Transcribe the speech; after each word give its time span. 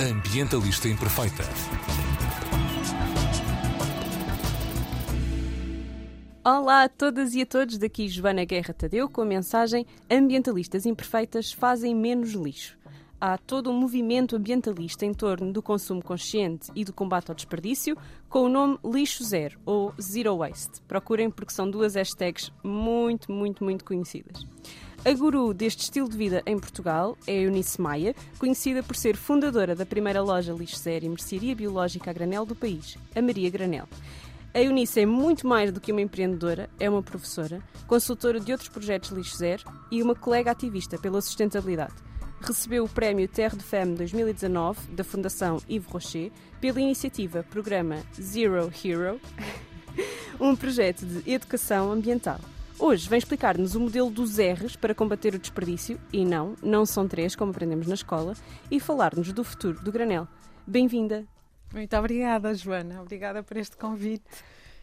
Ambientalista 0.00 0.88
Imperfeita. 0.88 1.44
Olá 6.42 6.84
a 6.84 6.88
todas 6.88 7.34
e 7.34 7.42
a 7.42 7.46
todos, 7.46 7.76
daqui 7.76 8.08
Joana 8.08 8.46
Guerra 8.46 8.72
Tadeu 8.72 9.10
com 9.10 9.20
a 9.20 9.26
mensagem 9.26 9.84
Ambientalistas 10.10 10.86
Imperfeitas 10.86 11.52
fazem 11.52 11.94
menos 11.94 12.30
lixo. 12.30 12.78
Há 13.20 13.36
todo 13.36 13.68
um 13.68 13.78
movimento 13.78 14.36
ambientalista 14.36 15.04
em 15.04 15.12
torno 15.12 15.52
do 15.52 15.62
consumo 15.62 16.02
consciente 16.02 16.72
e 16.74 16.82
do 16.82 16.94
combate 16.94 17.30
ao 17.30 17.34
desperdício 17.34 17.94
com 18.26 18.44
o 18.44 18.48
nome 18.48 18.78
Lixo 18.82 19.22
Zero 19.22 19.60
ou 19.66 19.92
Zero 20.00 20.38
Waste. 20.38 20.80
Procurem 20.88 21.30
porque 21.30 21.52
são 21.52 21.70
duas 21.70 21.94
hashtags 21.94 22.50
muito, 22.64 23.30
muito, 23.30 23.62
muito 23.62 23.84
conhecidas. 23.84 24.46
A 25.02 25.14
guru 25.14 25.54
deste 25.54 25.84
estilo 25.84 26.10
de 26.10 26.16
vida 26.16 26.42
em 26.44 26.58
Portugal 26.58 27.16
é 27.26 27.34
Eunice 27.40 27.80
Maia, 27.80 28.14
conhecida 28.38 28.82
por 28.82 28.94
ser 28.94 29.16
fundadora 29.16 29.74
da 29.74 29.86
primeira 29.86 30.22
loja 30.22 30.52
Lixo 30.52 30.78
Zero 30.78 31.06
e 31.06 31.08
mercearia 31.08 31.56
biológica 31.56 32.10
a 32.10 32.12
granel 32.12 32.44
do 32.44 32.54
país, 32.54 32.98
a 33.16 33.22
Maria 33.22 33.48
Granel. 33.48 33.88
A 34.52 34.60
Eunice 34.60 35.00
é 35.00 35.06
muito 35.06 35.46
mais 35.46 35.72
do 35.72 35.80
que 35.80 35.90
uma 35.90 36.02
empreendedora, 36.02 36.68
é 36.78 36.90
uma 36.90 37.02
professora, 37.02 37.62
consultora 37.86 38.38
de 38.38 38.52
outros 38.52 38.68
projetos 38.68 39.10
Lixo 39.10 39.38
Zero 39.38 39.64
e 39.90 40.02
uma 40.02 40.14
colega 40.14 40.50
ativista 40.50 40.98
pela 40.98 41.22
sustentabilidade. 41.22 41.94
Recebeu 42.42 42.84
o 42.84 42.88
prémio 42.88 43.26
Terre 43.26 43.56
de 43.56 43.64
Femme 43.64 43.96
2019 43.96 44.92
da 44.92 45.02
Fundação 45.02 45.62
Yves 45.66 45.90
Rocher 45.90 46.30
pela 46.60 46.78
iniciativa 46.78 47.42
Programa 47.42 47.96
Zero 48.20 48.70
Hero, 48.84 49.18
um 50.38 50.54
projeto 50.54 51.06
de 51.06 51.30
educação 51.32 51.90
ambiental. 51.90 52.38
Hoje 52.80 53.10
vem 53.10 53.18
explicar-nos 53.18 53.74
o 53.74 53.80
modelo 53.80 54.08
dos 54.10 54.38
R's 54.38 54.74
para 54.74 54.94
combater 54.94 55.34
o 55.34 55.38
desperdício, 55.38 56.00
e 56.10 56.24
não, 56.24 56.56
não 56.62 56.86
são 56.86 57.06
três, 57.06 57.36
como 57.36 57.50
aprendemos 57.50 57.86
na 57.86 57.92
escola, 57.94 58.32
e 58.70 58.80
falar-nos 58.80 59.30
do 59.34 59.44
futuro 59.44 59.78
do 59.84 59.92
granel. 59.92 60.26
Bem-vinda! 60.66 61.26
Muito 61.74 61.94
obrigada, 61.94 62.54
Joana. 62.54 63.02
Obrigada 63.02 63.42
por 63.42 63.58
este 63.58 63.76
convite. 63.76 64.24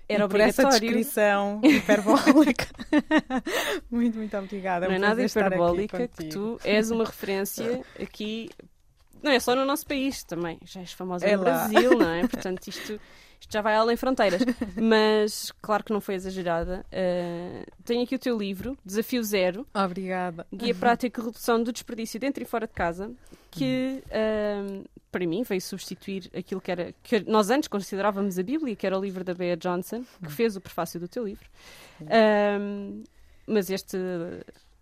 Era 0.08 0.26
e 0.26 0.30
por 0.30 0.40
essa 0.40 0.66
descrição 0.66 1.60
hiperbólica. 1.66 2.68
muito, 3.90 4.20
muito 4.20 4.38
obrigada. 4.38 4.88
Não 4.88 4.94
é 4.94 5.00
nada 5.00 5.24
hiperbólica 5.24 6.08
que 6.08 6.26
tu 6.26 6.60
és 6.64 6.92
uma 6.92 7.04
referência 7.04 7.84
aqui, 8.00 8.50
não 9.24 9.32
é 9.32 9.40
só 9.40 9.56
no 9.56 9.66
nosso 9.66 9.88
país 9.88 10.24
também, 10.24 10.60
já 10.64 10.82
és 10.82 10.94
famosa 10.94 11.26
É 11.26 11.36
no 11.36 11.44
lá. 11.44 11.68
Brasil, 11.68 11.98
não 11.98 12.10
é? 12.10 12.28
Portanto, 12.28 12.68
isto, 12.68 13.02
isto 13.40 13.52
já 13.52 13.62
vai 13.62 13.76
além 13.76 13.96
fronteiras. 13.96 14.42
Mas, 14.76 15.52
claro 15.62 15.84
que 15.84 15.94
não 15.94 16.02
foi 16.02 16.16
exagerada. 16.16 16.86
Uh, 16.88 17.66
tenho 17.84 18.04
aqui 18.04 18.16
o 18.16 18.20
teu 18.20 18.38
livro, 18.38 18.78
Desafio 18.86 19.24
Zero, 19.24 19.66
Obrigada. 19.74 20.46
Guia 20.54 20.76
Prática 20.76 21.22
e 21.22 21.24
Redução 21.24 21.62
do 21.62 21.72
Desperdício 21.72 22.20
Dentro 22.20 22.44
e 22.44 22.46
Fora 22.46 22.68
de 22.68 22.74
Casa, 22.74 23.12
que 23.52 24.04
um, 24.12 24.84
para 25.12 25.26
mim 25.26 25.44
veio 25.44 25.62
substituir 25.62 26.30
aquilo 26.36 26.62
que 26.62 26.72
era 26.72 26.94
que 27.04 27.20
nós 27.22 27.50
antes 27.50 27.68
considerávamos 27.68 28.38
a 28.38 28.44
Bíblia, 28.44 28.76
que 28.76 28.86
era 28.86 28.98
o 28.98 29.02
livro 29.02 29.24
da 29.24 29.34
Bea 29.34 29.58
Johnson, 29.58 30.04
que 30.24 30.32
fez 30.32 30.56
o 30.56 30.62
prefácio 30.62 31.00
do 31.00 31.08
teu 31.08 31.26
livro. 31.26 31.50
Um, 32.02 33.04
mas 33.48 33.70
este 33.70 33.98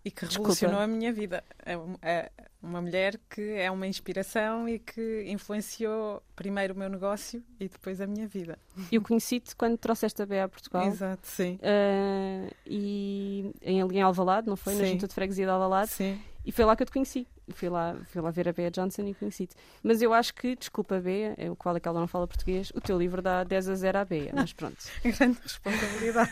E 0.06 0.10
que 0.12 0.24
Desculpa. 0.24 0.50
revolucionou 0.50 0.80
a 0.80 0.86
minha 0.86 1.12
vida. 1.12 1.42
É 1.64 1.74
é 2.00 2.30
uma 2.62 2.80
mulher 2.80 3.18
que 3.28 3.40
é 3.40 3.68
uma 3.68 3.88
inspiração 3.88 4.68
e 4.68 4.78
que 4.78 5.24
influenciou 5.26 6.22
primeiro 6.36 6.74
o 6.74 6.78
meu 6.78 6.88
negócio 6.88 7.42
e 7.58 7.68
depois 7.68 8.00
a 8.00 8.06
minha 8.06 8.28
vida. 8.28 8.56
eu 8.92 9.02
conheci-te 9.02 9.56
quando 9.56 9.76
trouxeste 9.76 10.22
a 10.22 10.26
Bea 10.26 10.44
a 10.44 10.48
Portugal. 10.48 10.86
Exato, 10.86 11.26
sim. 11.26 11.58
uh, 11.60 12.54
e 12.64 13.50
em, 13.60 13.80
em 13.80 14.00
Alvalade, 14.00 14.46
não 14.46 14.54
foi? 14.56 14.74
Na 14.74 14.84
Sim. 14.84 14.92
junta 14.92 15.08
de 15.08 15.14
freguesia 15.14 15.44
de 15.44 15.50
Alvalade. 15.50 15.90
Sim. 15.90 16.20
E 16.44 16.52
foi 16.52 16.64
lá 16.64 16.76
que 16.76 16.84
eu 16.84 16.86
te 16.86 16.92
conheci. 16.92 17.26
Fui 17.50 17.68
lá, 17.68 17.96
fui 18.06 18.20
lá 18.20 18.30
ver 18.32 18.48
a 18.48 18.52
Bea 18.52 18.70
Johnson 18.72 19.02
e 19.06 19.14
conheci-te. 19.14 19.54
Mas 19.80 20.02
eu 20.02 20.12
acho 20.12 20.34
que, 20.34 20.56
desculpa, 20.56 20.98
Bea, 20.98 21.34
é 21.38 21.48
o 21.48 21.54
qual 21.54 21.76
é 21.76 21.80
que 21.80 21.86
ela 21.86 22.00
não 22.00 22.08
fala 22.08 22.26
português, 22.26 22.72
o 22.74 22.80
teu 22.80 22.98
livro 22.98 23.22
dá 23.22 23.44
10 23.44 23.68
a 23.68 23.74
0 23.76 23.98
à 23.98 24.04
Bea. 24.04 24.32
Mas 24.34 24.52
pronto. 24.52 24.76
Grande 25.04 25.38
responsabilidade. 25.40 26.30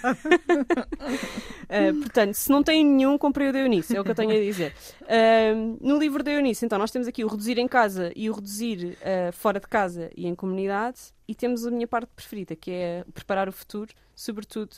Uh, 1.65 1.95
portanto, 2.03 2.35
se 2.35 2.51
não 2.51 2.65
tem 2.65 2.85
nenhum, 2.85 3.17
comprei 3.17 3.49
o 3.49 3.53
da 3.53 3.61
Eunice, 3.61 3.97
é 3.97 4.01
o 4.01 4.05
que 4.05 4.11
eu 4.11 4.15
tenho 4.15 4.33
a 4.33 4.41
dizer. 4.41 4.75
Uh, 5.03 5.79
no 5.81 5.99
livro 5.99 6.23
da 6.25 6.33
Eunice, 6.33 6.67
então, 6.67 6.79
nós 6.81 6.91
temos 6.91 7.07
aqui 7.07 7.25
o 7.25 7.29
reduzir 7.29 7.59
em 7.59 7.69
casa 7.69 8.13
e 8.17 8.29
o 8.29 8.33
reduzir 8.33 8.99
uh, 8.99 9.33
fora 9.33 9.61
de 9.61 9.69
casa 9.69 10.11
e 10.17 10.27
em 10.27 10.35
comunidade, 10.35 10.99
e 11.29 11.35
temos 11.35 11.65
a 11.65 11.71
minha 11.71 11.87
parte 11.87 12.11
preferida, 12.15 12.57
que 12.57 12.73
é 12.73 13.05
preparar 13.15 13.49
o 13.49 13.53
futuro, 13.53 13.93
sobretudo 14.15 14.77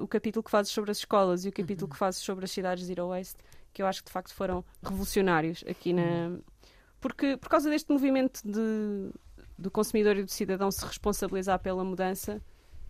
o 0.00 0.08
capítulo 0.08 0.42
que 0.42 0.50
fazes 0.50 0.72
sobre 0.72 0.90
as 0.90 0.96
escolas 0.96 1.44
e 1.44 1.50
o 1.50 1.52
capítulo 1.52 1.90
que 1.90 1.96
fazes 1.96 2.22
sobre 2.22 2.46
as 2.46 2.50
cidades 2.50 2.86
Zero 2.86 3.08
Waste, 3.08 3.36
que 3.78 3.82
eu 3.82 3.86
acho 3.86 4.00
que 4.02 4.06
de 4.08 4.12
facto 4.12 4.34
foram 4.34 4.64
revolucionários 4.82 5.62
aqui 5.68 5.92
na. 5.92 6.36
Porque, 7.00 7.36
por 7.36 7.48
causa 7.48 7.70
deste 7.70 7.92
movimento 7.92 8.40
de, 8.44 9.12
do 9.56 9.70
consumidor 9.70 10.16
e 10.16 10.24
do 10.24 10.30
cidadão 10.32 10.68
se 10.68 10.84
responsabilizar 10.84 11.60
pela 11.60 11.84
mudança, 11.84 12.42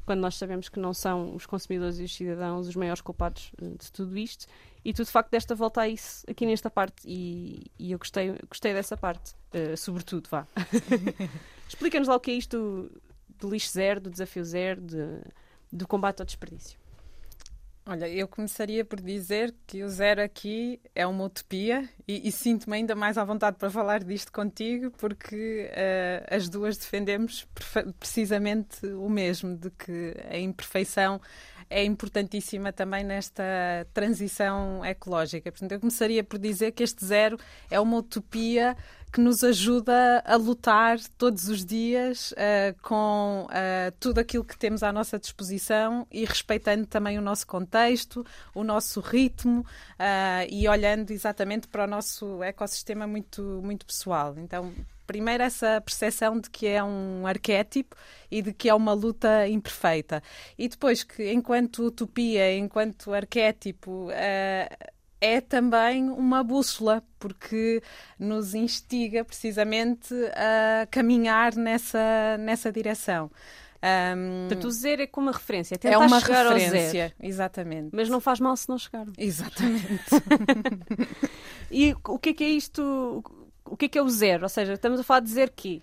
quando 0.07 0.21
nós 0.21 0.37
sabemos 0.37 0.71
que 0.71 0.81
não 0.81 0.95
são 0.95 1.35
os 1.35 1.45
consumidores 1.45 1.99
e 1.99 2.05
os 2.05 2.15
cidadãos 2.17 2.67
os 2.67 2.75
maiores 2.75 3.03
culpados 3.03 3.53
eh, 3.61 3.67
de 3.79 3.93
tudo 3.93 4.17
isto. 4.17 4.47
E 4.83 4.95
tu, 4.95 5.05
de 5.05 5.11
facto, 5.11 5.31
desta 5.31 5.55
volta 5.55 5.83
a 5.83 5.89
isso 5.91 6.25
aqui 6.27 6.47
nesta 6.47 6.71
parte. 6.71 7.03
E, 7.07 7.67
e 7.79 7.93
eu 7.93 7.99
gostei, 7.99 8.35
gostei 8.49 8.73
dessa 8.73 8.97
parte, 8.97 9.35
eh, 9.53 9.77
sobretudo, 9.77 10.27
vá. 10.31 10.47
Explica-nos 11.69 12.09
lá 12.09 12.17
o 12.17 12.21
que 12.21 12.31
é 12.31 12.35
isto 12.35 12.57
do, 12.57 13.03
do 13.41 13.51
lixo 13.51 13.71
zero, 13.73 14.01
do 14.01 14.09
desafio 14.11 14.43
zero, 14.43 14.81
de- 14.81 15.21
do 15.71 15.87
combate 15.87 16.21
ao 16.21 16.25
desperdício. 16.27 16.79
Olha, 17.91 18.07
eu 18.07 18.29
começaria 18.29 18.85
por 18.85 19.01
dizer 19.01 19.55
que 19.67 19.83
o 19.83 19.89
zero 19.89 20.23
aqui 20.23 20.79
é 20.95 21.07
uma 21.07 21.25
utopia 21.25 21.89
e, 22.07 22.29
e 22.29 22.31
sinto-me 22.31 22.77
ainda 22.77 22.95
mais 22.95 23.17
à 23.17 23.25
vontade 23.25 23.57
para 23.57 23.71
falar 23.71 24.05
disto 24.05 24.31
contigo 24.31 24.91
porque 24.91 25.71
eh, 25.73 26.23
as 26.31 26.51
duas 26.51 26.77
defendemos 26.77 27.49
precisamente 27.99 28.87
o 28.89 29.09
mesmo, 29.09 29.57
de 29.57 29.71
que 29.71 30.15
a 30.31 30.37
imperfeição 30.37 31.19
é 31.71 31.85
importantíssima 31.85 32.73
também 32.73 33.05
nesta 33.05 33.43
transição 33.93 34.85
ecológica. 34.85 35.51
Portanto, 35.51 35.73
eu 35.73 35.81
começaria 35.81 36.25
por 36.25 36.39
dizer 36.39 36.73
que 36.73 36.83
este 36.83 37.05
zero 37.05 37.39
é 37.71 37.79
uma 37.79 37.97
utopia 37.99 38.77
que 39.13 39.21
nos 39.21 39.43
ajuda 39.43 40.23
a 40.25 40.37
lutar 40.37 40.99
todos 41.17 41.49
os 41.49 41.65
dias 41.65 42.35
eh, 42.37 42.75
com 42.83 43.47
eh, 43.51 43.91
tudo 43.99 44.19
aquilo 44.19 44.45
que 44.45 44.57
temos 44.59 44.83
à 44.83 44.93
nossa 44.93 45.19
disposição 45.19 46.07
e 46.11 46.25
respeitando 46.25 46.87
também 46.87 47.19
o 47.19 47.23
nosso 47.23 47.47
contexto, 47.47 48.25
o 48.55 48.63
nosso 48.63 49.01
ritmo 49.01 49.65
eh, 49.99 50.47
e 50.51 50.69
olhando 50.69 51.11
exatamente 51.11 51.69
para 51.69 51.85
o 51.85 51.87
nosso 51.87 52.43
ecossistema 52.43 53.07
muito, 53.07 53.43
muito 53.63 53.87
pessoal. 53.87 54.35
Então, 54.37 54.75
primeiro 55.09 55.43
essa 55.43 55.81
percepção 55.81 56.39
de 56.39 56.51
que 56.51 56.67
é 56.67 56.85
um 56.85 57.27
arquétipo 57.27 57.97
e 58.31 58.43
de 58.43 58.53
que 58.53 58.69
é 58.69 58.75
uma 58.75 58.93
luta 58.93 59.49
imperfeita. 59.49 60.23
E 60.57 60.69
depois 60.69 61.03
que, 61.03 61.33
enquanto 61.33 61.87
utopia, 61.87 62.55
enquanto 62.57 63.13
arquétipo, 63.15 64.09
eh, 64.13 64.69
é 65.21 65.41
também 65.41 66.11
uma 66.11 66.45
bússola, 66.45 67.03
porque 67.19 67.83
nos 68.19 68.55
instiga 68.55 69.25
precisamente 69.25 70.15
a 70.35 70.87
caminhar 70.87 71.57
nessa, 71.57 72.37
nessa 72.39 72.71
direção. 72.71 73.31
Um, 73.81 74.49
Portanto, 74.49 74.65
o 74.67 74.71
zero 74.73 75.03
é 75.03 75.07
como 75.07 75.29
uma 75.29 75.33
referência, 75.33 75.79
é 75.83 75.89
é 75.89 75.97
uma 75.97 76.21
chegar 76.21 76.53
referência, 76.53 77.15
exatamente. 77.23 77.91
Mas 77.93 78.09
não 78.09 78.21
faz 78.21 78.41
mal 78.41 78.57
se 78.57 78.69
não 78.69 78.77
chegar. 78.77 79.07
Exatamente. 79.17 80.05
E 81.71 81.95
o 82.05 82.19
que 82.19 82.31
é 82.31 82.33
que 82.33 82.45
é 82.45 82.49
isto? 82.49 83.23
O 83.71 83.77
que 83.77 83.87
é 83.87 83.89
que 83.89 83.99
é 83.99 84.03
o 84.03 84.09
zero? 84.09 84.45
Ou 84.45 84.49
seja, 84.49 84.73
estamos 84.75 85.01
a 85.01 85.05
falar 85.05 85.21
de 85.21 85.31
zero 85.31 85.53
quê? 85.55 85.83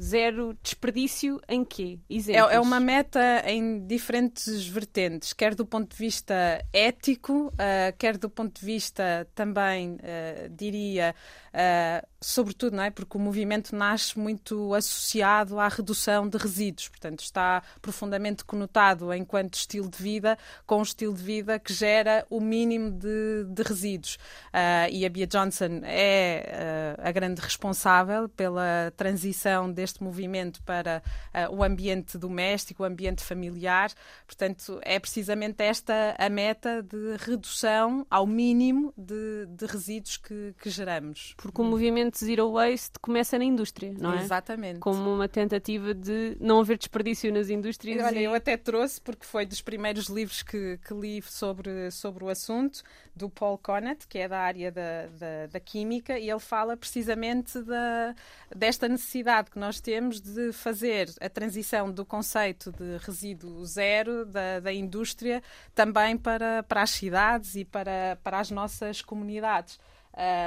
Zero 0.00 0.56
desperdício 0.62 1.40
em 1.48 1.64
quê? 1.64 1.98
Exemplos. 2.08 2.52
É, 2.52 2.54
é 2.54 2.60
uma 2.60 2.78
meta 2.78 3.42
em 3.46 3.84
diferentes 3.86 4.66
vertentes, 4.66 5.32
quer 5.32 5.54
do 5.54 5.66
ponto 5.66 5.90
de 5.90 5.96
vista 5.96 6.64
ético, 6.72 7.52
ah, 7.58 7.92
quer 7.98 8.16
do 8.16 8.30
ponto 8.30 8.60
de 8.60 8.64
vista 8.64 9.26
também, 9.34 9.98
ah, 10.02 10.48
diria, 10.50 11.14
ah, 11.52 12.06
sobretudo, 12.20 12.76
não 12.76 12.84
é? 12.84 12.90
Porque 12.90 13.16
o 13.16 13.20
movimento 13.20 13.74
nasce 13.74 14.18
muito 14.18 14.74
associado 14.74 15.58
à 15.58 15.68
redução 15.68 16.28
de 16.28 16.36
resíduos, 16.38 16.88
portanto, 16.88 17.20
está 17.20 17.62
profundamente 17.80 18.44
conotado 18.44 19.12
enquanto 19.12 19.54
estilo 19.54 19.88
de 19.88 20.02
vida 20.02 20.38
com 20.66 20.78
um 20.78 20.82
estilo 20.82 21.14
de 21.14 21.22
vida 21.22 21.58
que 21.58 21.72
gera 21.72 22.26
o 22.30 22.40
mínimo 22.40 22.90
de, 22.90 23.44
de 23.48 23.62
resíduos. 23.62 24.18
Ah, 24.52 24.88
e 24.88 25.04
a 25.04 25.08
Bia 25.08 25.26
Johnson 25.26 25.80
é 25.82 26.94
ah, 26.98 27.08
a 27.08 27.12
grande 27.12 27.40
responsável 27.40 28.28
pela 28.28 28.92
transição 28.96 29.70
deste 29.72 29.87
este 29.88 30.02
movimento 30.02 30.62
para 30.62 31.02
uh, 31.34 31.54
o 31.54 31.62
ambiente 31.62 32.16
doméstico, 32.16 32.82
o 32.82 32.86
ambiente 32.86 33.22
familiar. 33.22 33.90
Portanto, 34.26 34.78
é 34.82 34.98
precisamente 34.98 35.62
esta 35.62 36.14
a 36.18 36.28
meta 36.28 36.82
de 36.82 37.16
redução 37.18 38.06
ao 38.10 38.26
mínimo 38.26 38.92
de, 38.96 39.46
de 39.46 39.66
resíduos 39.66 40.16
que, 40.16 40.54
que, 40.60 40.70
geramos. 40.70 41.34
Porque 41.36 41.60
o 41.60 41.64
movimento 41.64 42.18
Zero 42.18 42.52
Waste 42.52 42.98
começa 43.00 43.38
na 43.38 43.44
indústria, 43.44 43.94
não 43.98 44.14
é? 44.14 44.22
Exatamente. 44.22 44.80
Como 44.80 45.14
uma 45.14 45.28
tentativa 45.28 45.94
de 45.94 46.36
não 46.40 46.60
haver 46.60 46.78
desperdício 46.78 47.32
nas 47.32 47.48
indústrias. 47.48 48.04
Olha, 48.04 48.18
e... 48.18 48.24
eu 48.24 48.34
até 48.34 48.56
trouxe, 48.56 49.00
porque 49.00 49.24
foi 49.24 49.46
dos 49.46 49.60
primeiros 49.60 50.06
livros 50.06 50.42
que, 50.42 50.78
que 50.86 50.94
li 50.94 51.22
sobre, 51.22 51.90
sobre 51.90 52.24
o 52.24 52.28
assunto, 52.28 52.82
do 53.18 53.28
Paul 53.28 53.58
Conant, 53.58 54.06
que 54.08 54.18
é 54.18 54.28
da 54.28 54.38
área 54.38 54.70
da, 54.70 55.06
da, 55.06 55.46
da 55.46 55.60
química, 55.60 56.18
e 56.18 56.30
ele 56.30 56.40
fala 56.40 56.76
precisamente 56.76 57.60
da, 57.62 58.14
desta 58.54 58.88
necessidade 58.88 59.50
que 59.50 59.58
nós 59.58 59.77
temos 59.80 60.20
de 60.20 60.52
fazer 60.52 61.10
a 61.20 61.28
transição 61.28 61.90
do 61.90 62.04
conceito 62.04 62.72
de 62.72 62.96
resíduo 62.98 63.64
zero 63.64 64.24
da, 64.26 64.60
da 64.60 64.72
indústria 64.72 65.42
também 65.74 66.16
para, 66.16 66.62
para 66.62 66.82
as 66.82 66.90
cidades 66.90 67.54
e 67.54 67.64
para, 67.64 68.18
para 68.22 68.38
as 68.38 68.50
nossas 68.50 69.02
comunidades. 69.02 69.78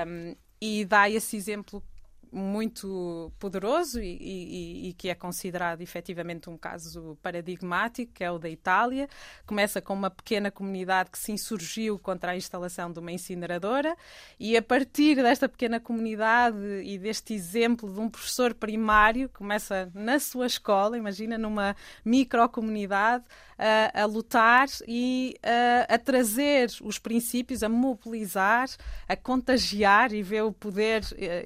Um, 0.08 0.36
e 0.62 0.86
dá 0.86 1.10
esse 1.10 1.36
exemplo 1.36 1.84
muito 2.32 3.32
poderoso 3.38 4.00
e, 4.00 4.18
e, 4.20 4.90
e, 4.90 4.94
que 4.94 5.10
é 5.10 5.16
considerado 5.16 5.82
efetivamente 5.82 6.50
um 6.50 6.58
caso 6.58 7.18
paradigmático, 7.22 8.14
que 8.14 8.24
é 8.24 8.32
o 8.32 8.40
da 8.40 8.50
Itália. 8.50 9.10
Começa 9.46 9.82
com 9.82 9.94
uma 9.94 10.10
pequena 10.10 10.50
comunidade 10.50 11.12
que 11.12 11.20
se 11.20 11.32
insurgiu 11.32 12.00
contra 12.00 12.32
a 12.32 12.36
instalação 12.36 12.92
de 12.92 13.00
uma 13.00 13.12
incineradora 13.12 13.96
e 14.40 14.56
a 14.56 14.62
partir 14.62 15.16
desta 15.16 15.50
pequena 15.50 15.80
comunidade 15.80 16.58
e 16.84 16.98
deste 16.98 17.34
exemplo 17.34 17.92
de 17.92 18.00
um 18.00 18.10
professor 18.10 18.54
primário, 18.54 19.30
começa 19.30 19.92
na 19.94 20.20
sua 20.20 20.46
escola, 20.46 20.98
imagina, 20.98 21.38
numa 21.38 21.76
microcomunidade, 22.06 23.26
a, 23.62 24.02
a 24.02 24.06
lutar 24.06 24.68
e 24.88 25.36
a, 25.44 25.94
a 25.94 25.98
trazer 26.00 26.70
os 26.82 26.98
princípios, 26.98 27.62
a 27.62 27.70
mobilizar, 27.70 28.68
a 29.08 29.16
contagiar 29.16 30.12
e 30.14 30.24
ver 30.24 30.42
o 30.42 30.52
poder 30.52 31.04
eh, 31.16 31.44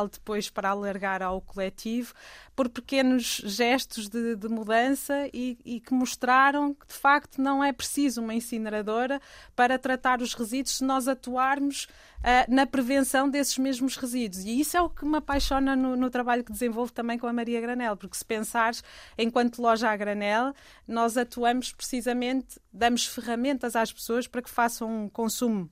individual 0.00 0.08
depois 0.08 0.48
para 0.48 0.70
alargar 0.70 1.22
ao 1.22 1.40
coletivo, 1.40 2.14
por 2.54 2.68
pequenos 2.68 3.40
gestos 3.44 4.08
de, 4.08 4.36
de 4.36 4.48
mudança 4.48 5.28
e, 5.32 5.58
e, 5.64 5.80
que 5.80 5.94
mostraram 5.94 6.74
que 6.74 6.86
de 6.86 6.94
facto 6.94 7.40
não 7.40 7.62
é 7.62 7.72
preciso 7.72 8.20
uma 8.20 8.34
incineradora 8.34 9.20
para 9.56 9.78
tratar 9.78 10.20
os 10.20 10.34
resíduos 10.34 10.76
se 10.76 10.84
nós 10.84 11.08
atuarmos 11.08 11.84
uh, 11.84 12.54
na 12.54 12.66
prevenção 12.66 13.28
desses 13.28 13.56
mesmos 13.58 13.96
resíduos. 13.96 14.44
E 14.44 14.60
isso 14.60 14.76
é 14.76 14.82
o 14.82 14.90
que 14.90 15.04
me 15.04 15.16
apaixona 15.16 15.74
no, 15.74 15.96
no, 15.96 16.10
trabalho 16.10 16.44
que 16.44 16.52
desenvolvo 16.52 16.92
também 16.92 17.18
com 17.18 17.26
a 17.26 17.32
Maria 17.32 17.60
Granel, 17.60 17.96
porque 17.96 18.16
se 18.16 18.24
pensares 18.24 18.82
enquanto 19.16 19.62
loja 19.62 19.88
a 19.88 19.96
granel, 19.96 20.54
nós 20.86 21.16
atuamos 21.16 21.72
precisamente, 21.72 22.60
damos 22.72 23.06
ferramentas 23.06 23.74
às 23.74 23.92
pessoas 23.92 24.26
para 24.26 24.42
que 24.42 24.50
façam 24.50 25.04
um 25.04 25.08
consumo 25.08 25.70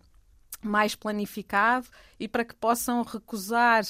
mais 0.61 0.95
planificado 0.95 1.87
e 2.19 2.27
para 2.27 2.45
que 2.45 2.55
possam 2.55 3.03
recusar 3.03 3.85
uh, 3.85 3.87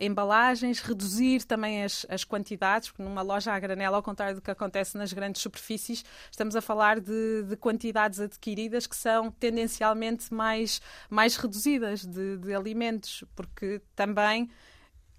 embalagens, 0.00 0.80
reduzir 0.80 1.44
também 1.44 1.82
as, 1.82 2.06
as, 2.08 2.24
quantidades, 2.24 2.88
porque 2.88 3.02
numa 3.02 3.22
loja 3.22 3.52
a 3.52 3.58
granela, 3.58 3.96
ao 3.96 4.02
contrário 4.02 4.36
do 4.36 4.40
que 4.40 4.50
acontece 4.50 4.96
nas 4.96 5.12
grandes 5.12 5.42
superfícies, 5.42 6.04
estamos 6.30 6.54
a 6.54 6.60
falar 6.60 7.00
de, 7.00 7.42
de 7.42 7.56
quantidades 7.56 8.20
adquiridas 8.20 8.86
que 8.86 8.96
são 8.96 9.30
tendencialmente 9.30 10.32
mais, 10.32 10.80
mais 11.10 11.36
reduzidas 11.36 12.04
de, 12.04 12.36
de 12.38 12.54
alimentos, 12.54 13.24
porque 13.34 13.82
também 13.96 14.48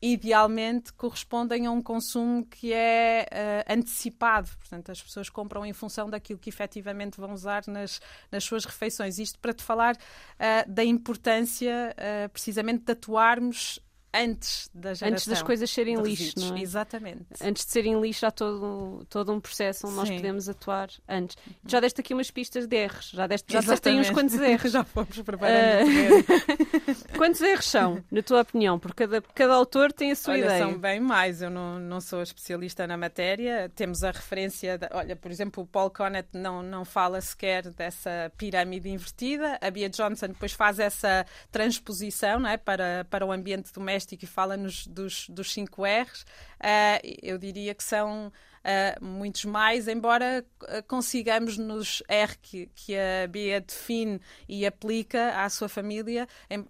idealmente 0.02 0.94
correspondem 0.94 1.66
a 1.66 1.72
um 1.72 1.82
consumo 1.82 2.46
que 2.46 2.74
é 2.74 3.26
uh, 3.32 3.74
antecipado. 3.74 4.50
Portanto, 4.58 4.92
as 4.92 5.02
pessoas 5.02 5.30
compram 5.30 5.66
em 5.66 5.74
função 5.74 6.10
daquilo 6.10 6.40
que 6.40 6.50
efetivamente 6.50 7.20
vão 7.20 7.34
usar 7.34 7.64
nas, 7.68 8.00
nas 8.32 8.44
suas 8.44 8.66
refeições. 8.66 9.18
Isto 9.20 9.40
para 9.40 9.54
te 9.54 9.64
falar 9.64 9.96
uh, 9.96 10.70
da 10.72 10.84
importância, 10.84 11.96
uh, 11.96 12.30
precisamente, 12.30 12.84
de 12.84 12.92
atuarmos 12.92 13.80
antes 14.16 14.70
da 14.74 14.94
geração. 14.94 15.08
Antes 15.10 15.28
das 15.28 15.42
coisas 15.42 15.70
serem 15.70 16.02
lixo, 16.02 16.34
não 16.38 16.56
é? 16.56 16.62
Exatamente. 16.62 17.26
Antes 17.42 17.66
de 17.66 17.72
serem 17.72 18.00
lixo 18.00 18.26
há 18.26 18.32
todo, 18.32 19.06
todo 19.10 19.32
um 19.32 19.40
processo 19.40 19.86
onde 19.88 19.96
Sim. 19.96 20.00
nós 20.00 20.10
podemos 20.10 20.50
atuar 20.50 20.90
antes. 21.08 21.36
Já 21.68 21.80
deste 21.80 22.02
aqui 22.02 22.14
umas 22.14 22.32
pistas 22.32 22.68
de 22.68 22.76
erros, 22.76 23.12
já 23.14 23.28
deste, 23.28 23.52
já 23.52 23.60
deste 23.60 23.90
aí 23.90 24.00
uns 24.00 24.10
quantos 24.10 24.36
erros. 24.36 24.72
já 24.72 24.84
fomos 24.84 25.22
preparando. 25.22 25.90
Uh... 25.90 27.18
quantos 27.18 27.42
erros 27.42 27.66
são, 27.66 28.04
na 28.10 28.22
tua 28.22 28.42
opinião? 28.42 28.80
Porque 28.80 29.06
cada, 29.06 29.22
cada 29.22 29.54
autor 29.54 29.92
tem 29.92 30.12
a 30.12 30.16
sua 30.16 30.34
olha, 30.34 30.46
ideia. 30.46 30.64
São 30.64 30.78
bem 30.78 31.00
mais, 31.00 31.42
eu 31.42 31.50
não, 31.50 31.80
não 31.80 32.00
sou 32.00 32.22
especialista 32.22 32.88
na 32.88 32.98
matéria. 32.98 33.70
Temos 33.76 34.04
a 34.04 34.12
referência, 34.12 34.78
de, 34.78 34.88
olha, 34.92 35.16
por 35.16 35.32
exemplo, 35.32 35.64
o 35.64 35.68
Paul 35.68 35.90
Conant 35.90 36.28
não, 36.34 36.64
não 36.64 36.86
fala 36.86 37.20
sequer 37.20 37.70
dessa 37.70 38.32
pirâmide 38.38 38.90
invertida. 38.90 39.58
A 39.62 39.70
Bia 39.70 39.90
Johnson 39.90 40.28
depois 40.28 40.54
faz 40.54 40.80
essa 40.80 41.26
transposição 41.52 42.40
não 42.40 42.50
é, 42.50 42.58
para, 42.58 43.06
para 43.10 43.26
o 43.26 43.32
ambiente 43.32 43.72
doméstico 43.74 44.05
e 44.14 44.28
fala-nos 44.28 44.88
dos, 44.88 45.28
dos 45.30 45.52
5 45.54 45.84
R's, 45.84 46.22
uh, 46.22 47.18
eu 47.22 47.38
diria 47.38 47.74
que 47.74 47.84
são 47.84 48.32
uh, 48.66 49.06
muitos 49.06 49.46
mais, 49.46 49.88
embora 49.88 50.44
uh, 50.64 50.84
consigamos 50.88 51.58
nos 51.58 52.02
R 52.08 52.36
que, 52.42 52.70
que 52.74 52.96
a 52.98 53.28
Bia 53.28 53.62
define 53.62 54.20
e 54.50 54.66
aplica 54.66 55.44
à 55.44 55.50
sua 55.50 55.70
família, 55.70 56.28
em, 56.50 56.60
uh, 56.60 56.68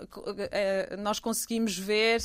nós 0.99 1.19
conseguimos 1.19 1.77
ver 1.77 2.19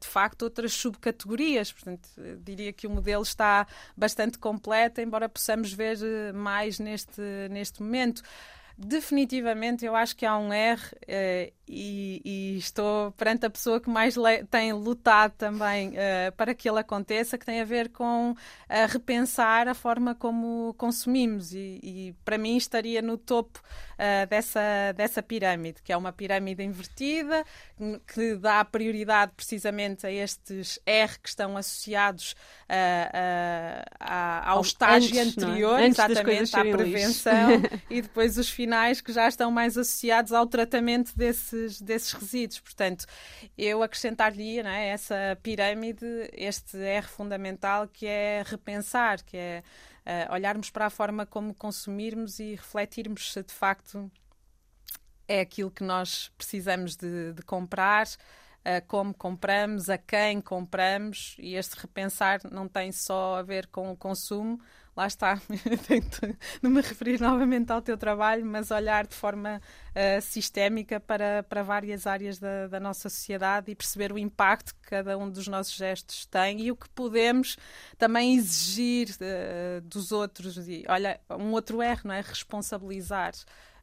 de 0.00 0.06
facto 0.06 0.42
outras 0.42 0.72
subcategorias. 0.72 1.72
Portanto, 1.72 2.08
diria 2.40 2.72
que 2.72 2.86
o 2.86 2.90
modelo 2.90 3.22
está 3.22 3.66
bastante 3.96 4.38
completo, 4.38 5.00
embora 5.00 5.28
possamos 5.28 5.72
ver 5.72 5.96
mais 6.32 6.78
neste, 6.78 7.20
neste 7.50 7.82
momento. 7.82 8.22
Definitivamente, 8.76 9.84
eu 9.84 9.94
acho 9.94 10.16
que 10.16 10.26
há 10.26 10.36
um 10.36 10.52
R 10.52 10.80
uh, 10.82 11.52
e, 11.68 12.20
e, 12.24 12.58
estou 12.58 13.12
perante 13.12 13.46
a 13.46 13.50
pessoa 13.50 13.80
que 13.80 13.88
mais 13.88 14.16
tem 14.50 14.72
lutado 14.72 15.32
também 15.38 15.90
uh, 15.90 16.32
para 16.36 16.52
que 16.54 16.68
ele 16.68 16.80
aconteça, 16.80 17.38
que 17.38 17.46
tem 17.46 17.60
a 17.60 17.64
ver 17.64 17.90
com 17.90 18.32
uh, 18.32 18.36
repensar 18.88 19.68
a 19.68 19.74
forma 19.74 20.12
como 20.12 20.74
consumimos. 20.76 21.54
E, 21.54 21.78
e 21.84 22.14
para 22.24 22.36
mim 22.36 22.56
estaria 22.56 23.00
no 23.00 23.16
topo 23.16 23.62
dessa, 24.28 24.60
dessa 24.96 25.22
pirâmide, 25.22 25.82
que 25.82 25.92
é 25.92 25.96
uma 25.96 26.12
pirâmide 26.12 26.62
invertida, 26.62 27.44
que 28.12 28.36
dá 28.36 28.64
prioridade 28.64 29.32
precisamente 29.36 30.06
a 30.06 30.10
estes 30.10 30.78
R 30.84 31.18
que 31.18 31.28
estão 31.28 31.56
associados 31.56 32.34
ao 34.00 34.60
estágio 34.60 35.20
antes, 35.20 35.36
é? 35.36 35.46
anterior, 35.46 35.80
é? 35.80 35.86
exatamente, 35.86 36.56
à 36.56 36.60
prevenção, 36.60 37.62
e 37.90 38.02
depois 38.02 38.38
os 38.38 38.48
finais 38.48 39.00
que 39.00 39.12
já 39.12 39.28
estão 39.28 39.50
mais 39.50 39.76
associados 39.76 40.32
ao 40.32 40.46
tratamento 40.46 41.16
desses, 41.16 41.80
desses 41.80 42.12
resíduos. 42.12 42.60
Portanto, 42.60 43.06
eu 43.56 43.82
acrescentar-lhe 43.82 44.58
é, 44.60 44.88
essa 44.88 45.38
pirâmide, 45.42 46.04
este 46.32 46.76
R 46.78 47.06
fundamental 47.06 47.88
que 47.88 48.06
é 48.06 48.42
repensar, 48.46 49.22
que 49.22 49.36
é 49.36 49.62
uh, 50.06 50.32
olharmos 50.32 50.70
para 50.70 50.86
a 50.86 50.90
forma 50.90 51.26
como 51.26 51.54
consumirmos 51.54 52.38
e 52.38 52.54
refletirmos 52.54 53.32
se 53.32 53.42
de 53.42 53.52
facto 53.52 54.10
é 55.26 55.40
aquilo 55.40 55.70
que 55.70 55.82
nós 55.82 56.30
precisamos 56.36 56.96
de, 56.96 57.32
de 57.32 57.42
comprar. 57.42 58.06
Uh, 58.06 58.80
como 58.86 59.12
compramos, 59.12 59.90
a 59.90 59.98
quem 59.98 60.40
compramos, 60.40 61.36
e 61.38 61.54
este 61.54 61.78
repensar 61.78 62.40
não 62.50 62.66
tem 62.66 62.90
só 62.92 63.36
a 63.36 63.42
ver 63.42 63.66
com 63.66 63.92
o 63.92 63.96
consumo, 63.96 64.58
lá 64.96 65.06
está, 65.06 65.40
tento 65.86 66.20
não 66.62 66.70
me 66.70 66.80
referir 66.80 67.20
novamente 67.20 67.70
ao 67.72 67.82
teu 67.82 67.96
trabalho, 67.96 68.44
mas 68.46 68.70
olhar 68.70 69.06
de 69.06 69.14
forma 69.14 69.60
uh, 69.90 70.20
sistémica 70.22 71.00
para, 71.00 71.42
para 71.42 71.62
várias 71.62 72.06
áreas 72.06 72.38
da, 72.38 72.68
da, 72.68 72.78
nossa 72.78 73.08
sociedade 73.08 73.70
e 73.70 73.74
perceber 73.74 74.12
o 74.12 74.18
impacto 74.18 74.74
que 74.74 74.90
cada 74.90 75.18
um 75.18 75.28
dos 75.28 75.48
nossos 75.48 75.74
gestos 75.74 76.26
tem 76.26 76.60
e 76.60 76.70
o 76.70 76.76
que 76.76 76.88
podemos 76.90 77.56
também 77.98 78.36
exigir 78.36 79.08
uh, 79.10 79.80
dos 79.80 80.12
outros. 80.12 80.56
E, 80.68 80.84
olha, 80.88 81.20
um 81.30 81.52
outro 81.52 81.82
erro, 81.82 82.02
não 82.04 82.14
é? 82.14 82.20
Responsabilizar 82.20 83.32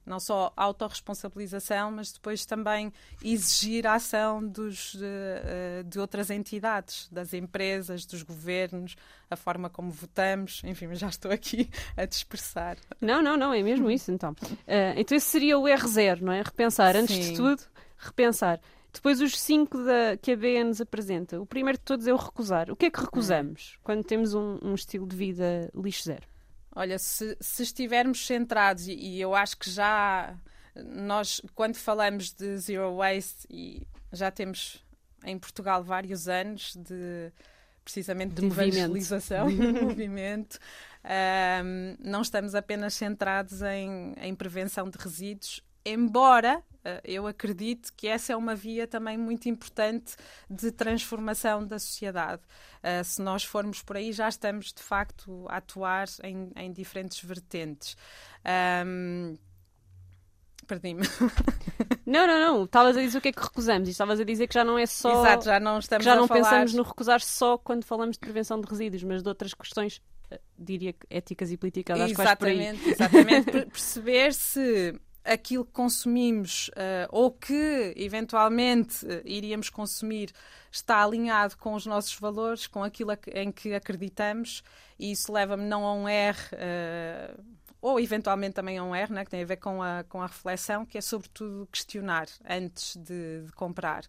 não 0.06 0.20
só 0.20 0.52
autorresponsabilização, 0.56 1.92
mas 1.92 2.12
depois 2.12 2.46
também 2.46 2.92
exigir 3.24 3.86
a 3.86 3.96
ação 3.96 4.46
dos, 4.46 4.96
de, 4.96 5.06
eh, 5.06 5.84
de, 5.86 6.00
outras 6.00 6.30
entidades, 6.30 7.08
das 7.12 7.34
empresas, 7.34 8.06
dos 8.06 8.24
governos, 8.24 8.96
a 9.30 9.36
forma 9.36 9.70
como 9.70 9.92
votamos, 9.92 10.62
enfim, 10.66 10.94
já 10.96 11.08
estou 11.08 11.32
aqui 11.32 11.70
a 11.96 12.06
dispersar. 12.06 12.78
Não, 13.00 13.22
não, 13.22 13.38
não, 13.38 13.54
é 13.54 13.62
mesmo 13.62 13.90
isso 13.90 14.12
então. 14.12 14.32
Uh, 14.32 14.98
então 14.98 15.16
esse 15.16 15.28
seria 15.28 15.58
o 15.58 15.64
R0, 15.64 16.22
não 16.22 16.34
é? 16.34 16.42
Repensar, 16.42 16.96
antes 16.96 17.16
Sim. 17.16 17.32
de 17.32 17.38
tudo, 17.38 17.62
repensar. 17.98 18.60
Depois 18.94 19.22
os 19.22 19.40
cinco 19.40 19.78
da, 19.78 20.18
que 20.18 20.32
a 20.32 20.36
BN 20.36 20.66
nos 20.66 20.82
apresenta. 20.82 21.40
O 21.40 21.46
primeiro 21.46 21.78
de 21.78 21.84
todos 21.84 22.08
é 22.08 22.14
o 22.14 22.18
recusar. 22.18 22.70
O 22.70 22.76
que 22.76 22.88
é 22.88 22.90
que 22.90 23.00
recusamos 23.00 23.78
quando 23.84 24.04
temos 24.04 24.34
um, 24.34 24.60
um 24.62 24.76
estilo 24.76 25.08
de 25.08 25.16
vida 25.16 25.72
lixo 25.74 26.04
zero? 26.04 26.31
Olha, 26.74 26.98
se, 26.98 27.38
se 27.40 27.64
estivermos 27.64 28.26
centrados, 28.26 28.88
e, 28.88 28.94
e, 28.94 29.22
eu 29.22 29.36
acho 29.36 29.58
que 29.58 29.70
já 29.70 30.36
nós, 30.76 31.42
quando 31.54 31.76
falamos 31.76 32.32
de 32.32 32.58
zero 32.58 32.96
waste, 32.96 33.46
e 33.50 33.86
já 34.12 34.32
temos 34.32 34.84
em 35.24 35.38
Portugal 35.38 35.84
vários 35.84 36.28
anos 36.28 36.76
de 36.76 37.32
precisamente 37.84 38.36
de, 38.36 38.42
De 38.42 38.48
movimento. 38.48 38.78
evangelização, 38.78 39.48
de 39.48 39.56
movimento. 39.82 40.60
Um, 41.04 41.98
não 42.00 42.22
estamos 42.22 42.54
apenas 42.56 42.94
centrados 42.94 43.62
em, 43.62 44.14
em 44.22 44.36
prevenção 44.36 44.90
de 44.90 44.98
resíduos, 44.98 45.64
embora 45.86 46.64
eu 47.04 47.28
acredite 47.28 47.92
que 47.94 48.08
essa 48.08 48.34
é 48.34 48.36
uma 48.36 48.56
via 48.56 48.88
também 48.88 49.18
muito 49.18 49.48
importante 49.48 50.16
de 50.50 50.72
transformação 50.72 51.66
da 51.66 51.78
sociedade. 51.80 52.42
Uh, 52.84 53.04
se 53.04 53.22
nós 53.22 53.44
formos 53.44 53.82
por 53.82 53.98
aí, 53.98 54.12
já 54.12 54.28
estamos 54.28 54.74
de 54.74 54.82
facto 54.82 55.46
a 55.50 55.58
atuar 55.58 56.08
em, 56.24 56.52
em 56.56 56.72
diferentes 56.72 57.24
vertentes. 57.24 57.96
Um, 58.86 59.38
Perdi-me. 60.68 61.02
Não, 62.06 62.26
não, 62.28 62.40
não. 62.40 62.64
Estavas 62.66 62.98
a 62.98 63.02
dizer 63.02 63.18
o 63.18 63.22
que 63.22 63.28
é 63.30 63.32
que 63.32 63.42
recusamos 63.42 63.88
e 63.88 63.92
estavas 63.92 64.20
a 64.20 64.24
dizer 64.24 64.48
que 64.48 64.54
já 64.54 64.64
não 64.64 64.78
é 64.78 64.86
só. 64.86 65.22
Exato, 65.22 65.46
já 65.46 65.60
não 65.60 65.80
estamos 65.80 66.04
já 66.04 66.16
não 66.16 66.28
falar... 66.28 66.42
pensamos 66.42 66.74
no 66.74 66.84
recusar 66.84 67.22
só 67.22 67.58
quando 67.58 67.84
falamos 67.86 68.16
de 68.16 68.20
prevenção 68.20 68.60
de 68.60 68.68
resíduos, 68.68 69.04
mas 69.04 69.22
de 69.24 69.30
outras 69.30 69.54
questões, 69.54 70.02
eh, 70.30 70.40
diria 70.58 70.94
que 70.94 71.06
éticas 71.10 71.52
e 71.52 71.58
políticas, 71.58 71.98
que 71.98 72.14
vais 72.16 72.36
por 72.36 72.48
aí. 72.48 72.60
Exatamente, 72.60 72.90
exatamente. 72.90 73.46
Per- 73.52 73.68
Perceber 73.68 74.34
se 74.34 75.00
aquilo 75.24 75.66
que 75.66 75.72
consumimos 75.72 76.72
eh, 76.76 77.08
ou 77.12 77.32
que 77.32 77.94
eventualmente 77.96 79.06
eh, 79.06 79.22
iríamos 79.26 79.70
consumir 79.70 80.32
está 80.72 81.04
alinhado 81.04 81.58
com 81.58 81.74
os 81.74 81.86
nossos 81.86 82.18
valores, 82.18 82.66
com 82.66 82.84
aquilo 82.84 83.12
em 83.34 83.52
que 83.52 83.74
acreditamos, 83.74 84.64
e 84.98 85.12
isso 85.12 85.32
leva-me 85.32 85.66
não 85.66 85.86
a 85.86 85.94
um 85.94 86.08
R. 86.08 86.38
eh, 86.54 87.34
ou 87.82 88.00
eventualmente 88.00 88.54
também 88.54 88.78
a 88.78 88.84
um 88.84 88.96
R, 88.96 89.12
né, 89.12 89.26
que 89.26 89.32
tem 89.32 89.42
a 89.42 89.46
ver 89.46 89.58
com 89.58 89.82
a, 89.82 90.04
com 90.08 90.22
a 90.22 90.28
reflexão, 90.28 90.86
que 90.86 90.98
é 90.98 91.02
sobretudo 91.02 91.68
questionar 91.72 92.28
antes 92.48 92.96
de, 92.96 93.42
de 93.46 93.52
comprar. 93.54 94.04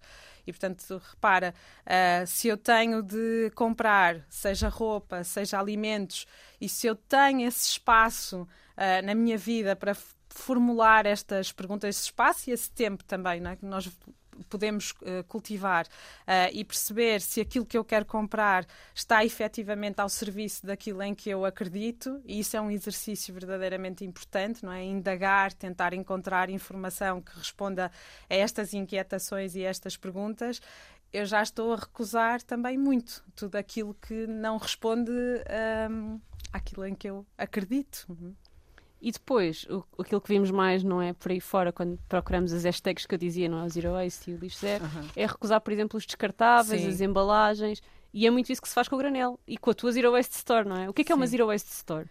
E 0.46 0.52
portanto, 0.52 1.00
repara, 1.10 1.54
ah, 1.86 2.26
se 2.26 2.48
eu 2.48 2.56
tenho 2.56 3.02
de 3.02 3.50
comprar, 3.54 4.26
seja 4.28 4.68
roupa, 4.68 5.24
seja 5.24 5.58
alimentos, 5.58 6.26
e 6.60 6.68
se 6.68 6.86
eu 6.86 6.94
tenho 6.94 7.48
esse 7.48 7.66
espaço 7.70 8.46
ah, 8.76 9.00
na 9.02 9.14
minha 9.14 9.38
vida 9.38 9.74
para 9.74 9.96
formular 10.28 11.06
estas 11.06 11.52
perguntas, 11.52 11.88
esse 11.88 12.04
espaço 12.04 12.50
e 12.50 12.52
esse 12.52 12.70
tempo 12.70 13.04
também, 13.04 13.40
né, 13.40 13.56
que 13.56 13.64
nós 13.64 13.88
podemos 14.42 14.94
eh, 15.02 15.22
cultivar 15.28 15.86
eh, 16.26 16.50
e 16.52 16.64
perceber 16.64 17.20
se 17.20 17.40
aquilo 17.40 17.64
que 17.64 17.76
eu 17.76 17.84
quero 17.84 18.04
comprar 18.04 18.66
está 18.94 19.24
efetivamente 19.24 20.00
ao 20.00 20.08
serviço 20.08 20.66
daquilo 20.66 21.02
em 21.02 21.14
que 21.14 21.30
eu 21.30 21.44
acredito, 21.44 22.20
e 22.24 22.40
isso 22.40 22.56
é 22.56 22.60
um 22.60 22.70
exercício 22.70 23.32
verdadeiramente 23.32 24.04
importante, 24.04 24.64
não 24.64 24.72
é? 24.72 24.84
Indagar, 24.84 25.52
tentar 25.52 25.94
encontrar 25.94 26.50
informação 26.50 27.20
que 27.20 27.36
responda 27.38 27.90
a 28.28 28.34
estas 28.34 28.74
inquietações 28.74 29.54
e 29.54 29.62
estas 29.62 29.96
perguntas. 29.96 30.60
Eu 31.12 31.26
já 31.26 31.42
estou 31.42 31.74
a 31.74 31.76
recusar 31.76 32.42
também 32.42 32.78
muito 32.78 33.22
tudo 33.36 33.56
aquilo 33.56 33.94
que 33.94 34.26
não 34.26 34.56
responde 34.56 35.12
hum, 35.90 36.18
àquilo 36.52 36.86
em 36.86 36.94
que 36.94 37.08
eu 37.08 37.26
acredito. 37.36 38.06
Uhum. 38.08 38.34
E 39.04 39.10
depois, 39.10 39.64
o, 39.64 39.84
aquilo 40.00 40.20
que 40.20 40.28
vimos 40.28 40.52
mais, 40.52 40.84
não 40.84 41.02
é 41.02 41.12
por 41.12 41.32
aí 41.32 41.40
fora, 41.40 41.72
quando 41.72 41.98
procuramos 42.08 42.52
as 42.52 42.62
hashtags 42.62 43.04
que 43.04 43.12
eu 43.12 43.18
dizia, 43.18 43.48
não 43.48 43.58
é 43.58 43.64
o 43.64 43.68
Zero 43.68 43.90
Waste 43.94 44.30
e 44.30 44.34
o 44.34 44.38
lixo 44.38 44.60
zero, 44.60 44.84
Aham. 44.84 45.08
é 45.16 45.26
recusar, 45.26 45.60
por 45.60 45.72
exemplo, 45.72 45.98
os 45.98 46.06
descartáveis, 46.06 46.82
Sim. 46.82 46.88
as 46.88 47.00
embalagens, 47.00 47.82
e 48.14 48.28
é 48.28 48.30
muito 48.30 48.52
isso 48.52 48.62
que 48.62 48.68
se 48.68 48.74
faz 48.74 48.86
com 48.86 48.94
o 48.94 48.98
granel 48.98 49.40
e 49.44 49.58
com 49.58 49.70
a 49.70 49.74
tua 49.74 49.90
Zero 49.90 50.12
Waste 50.12 50.36
Store, 50.36 50.68
não 50.68 50.76
é? 50.76 50.88
O 50.88 50.92
que 50.92 51.02
é 51.02 51.04
que 51.04 51.10
é 51.10 51.14
uma. 51.16 51.26
Zero 51.26 51.48
Waste 51.48 51.70
Store? 51.72 52.06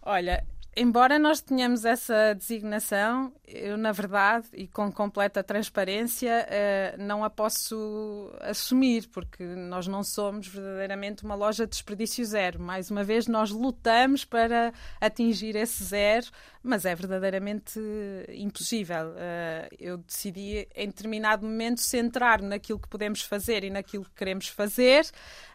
Olha, 0.00 0.46
embora 0.76 1.18
nós 1.18 1.40
tenhamos 1.40 1.84
essa 1.84 2.34
designação, 2.34 3.32
eu, 3.46 3.76
na 3.76 3.92
verdade, 3.92 4.46
e 4.52 4.66
com 4.66 4.90
completa 4.90 5.42
transparência, 5.42 6.46
eh, 6.48 6.94
não 6.98 7.22
a 7.22 7.30
posso 7.30 8.30
assumir, 8.40 9.08
porque 9.08 9.44
nós 9.44 9.86
não 9.86 10.02
somos 10.02 10.48
verdadeiramente 10.48 11.24
uma 11.24 11.34
loja 11.34 11.66
de 11.66 11.72
desperdício 11.72 12.24
zero. 12.24 12.60
Mais 12.60 12.90
uma 12.90 13.04
vez, 13.04 13.26
nós 13.26 13.50
lutamos 13.50 14.24
para 14.24 14.72
atingir 15.00 15.56
esse 15.56 15.84
zero, 15.84 16.26
mas 16.62 16.84
é 16.84 16.94
verdadeiramente 16.94 17.80
impossível. 18.28 19.14
Eh, 19.16 19.68
eu 19.80 19.98
decidi, 19.98 20.68
em 20.74 20.86
determinado 20.86 21.44
momento, 21.44 21.80
centrar-me 21.80 22.48
naquilo 22.48 22.78
que 22.78 22.88
podemos 22.88 23.22
fazer 23.22 23.64
e 23.64 23.70
naquilo 23.70 24.04
que 24.04 24.14
queremos 24.14 24.46
fazer, 24.48 25.04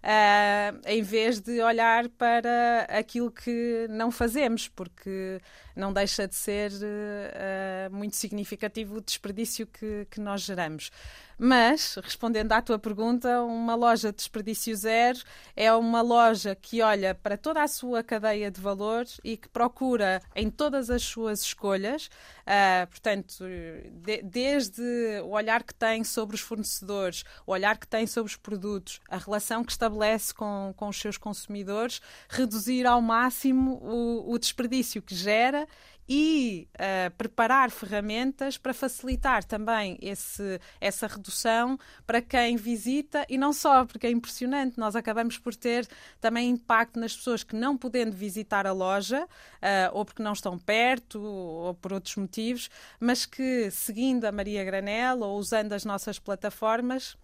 eh, 0.04 0.74
em 0.86 1.02
vez 1.02 1.40
de 1.40 1.62
olhar 1.62 2.10
para 2.10 2.82
aquilo 2.90 3.32
que 3.32 3.88
não 3.90 4.12
fazemos, 4.12 4.68
porque 4.68 5.40
não 5.78 5.94
deixa 5.94 6.28
de 6.28 6.36
ser 6.36 6.72
eh, 6.82 7.88
muito 7.92 8.16
significativo 8.16 8.98
o 8.98 9.02
desperdício 9.02 9.68
que, 9.68 10.08
que 10.10 10.20
nós 10.20 10.42
geramos. 10.42 10.92
Mas, 11.40 11.96
respondendo 12.02 12.52
à 12.52 12.62
tua 12.64 12.80
pergunta, 12.80 13.44
uma 13.44 13.76
loja 13.76 14.12
de 14.12 14.18
desperdício 14.18 14.76
zero 14.76 15.20
é 15.56 15.72
uma 15.72 16.02
loja 16.02 16.56
que 16.56 16.82
olha 16.82 17.14
para 17.14 17.38
toda 17.38 17.62
a 17.62 17.68
sua 17.68 18.02
cadeia 18.02 18.50
de 18.50 18.60
valor 18.60 19.06
e 19.24 19.38
que 19.38 19.48
procura 19.48 20.20
em 20.36 20.50
todas 20.50 20.90
as 20.90 21.04
suas 21.04 21.42
escolhas, 21.42 22.10
ah, 22.50 22.88
portanto, 22.90 23.44
de- 23.92 24.22
desde 24.24 24.82
o 25.24 25.32
olhar 25.32 25.64
que 25.64 25.74
tem 25.74 26.02
sobre 26.06 26.36
os 26.36 26.42
fornecedores, 26.42 27.26
o 27.46 27.52
olhar 27.52 27.78
que 27.78 27.86
tem 27.86 28.08
sobre 28.08 28.32
os 28.32 28.38
produtos, 28.38 29.02
a 29.10 29.18
relação 29.18 29.66
que 29.66 29.72
estabelece 29.72 30.34
com, 30.34 30.74
com 30.78 30.88
os 30.88 30.98
seus 30.98 31.18
consumidores, 31.18 32.00
reduzir 32.30 32.86
ao 32.86 33.02
máximo 33.02 33.74
o, 33.84 34.32
o 34.32 34.40
desperdício 34.40 35.02
que 35.02 35.14
gera 35.14 35.68
e 36.08 36.68
ah, 36.78 37.12
preparar 37.18 37.70
ferramentas 37.70 38.58
para 38.58 38.74
facilitar 38.74 39.44
também 39.44 39.98
esse, 40.02 40.60
essa 40.80 41.08
redução 41.08 41.78
para 42.06 42.22
quem 42.22 42.56
visita 42.56 43.26
e 43.30 43.38
não 43.38 43.52
só, 43.52 43.86
porque 43.86 44.08
é 44.08 44.12
impressionante, 44.12 44.78
nós 44.78 44.96
acabamos 44.96 45.38
por 45.38 45.56
ter 45.56 45.88
também 46.22 46.50
impacto 46.50 47.00
nas 47.00 47.16
pessoas 47.16 47.44
que 47.44 47.56
não 47.56 47.78
podendo 47.78 48.16
visitar 48.16 48.66
a 48.66 48.72
loja, 48.72 49.28
ah, 49.62 49.90
ou 49.94 50.06
porque 50.06 50.24
não 50.24 50.34
estão 50.34 50.58
perto, 50.58 51.22
ou 51.22 51.74
por 51.74 51.94
outros 51.94 52.16
motivos, 52.16 52.70
mas 53.00 53.26
que 53.26 53.70
seguindo 53.72 54.26
a 54.26 54.32
Maria 54.32 54.64
Granel 54.64 55.20
ou 55.20 55.38
usando 55.38 55.74
as 55.74 55.84
nossas 55.84 56.20
plataformas, 56.20 57.18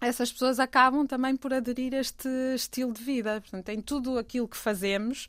essas 0.00 0.32
pessoas 0.32 0.58
acabam 0.58 1.06
também 1.06 1.36
por 1.36 1.52
aderir 1.52 1.94
a 1.94 1.98
este 1.98 2.28
estilo 2.54 2.92
de 2.92 3.02
vida. 3.02 3.40
Portanto, 3.40 3.68
em 3.68 3.80
tudo 3.80 4.18
aquilo 4.18 4.48
que 4.48 4.56
fazemos, 4.56 5.28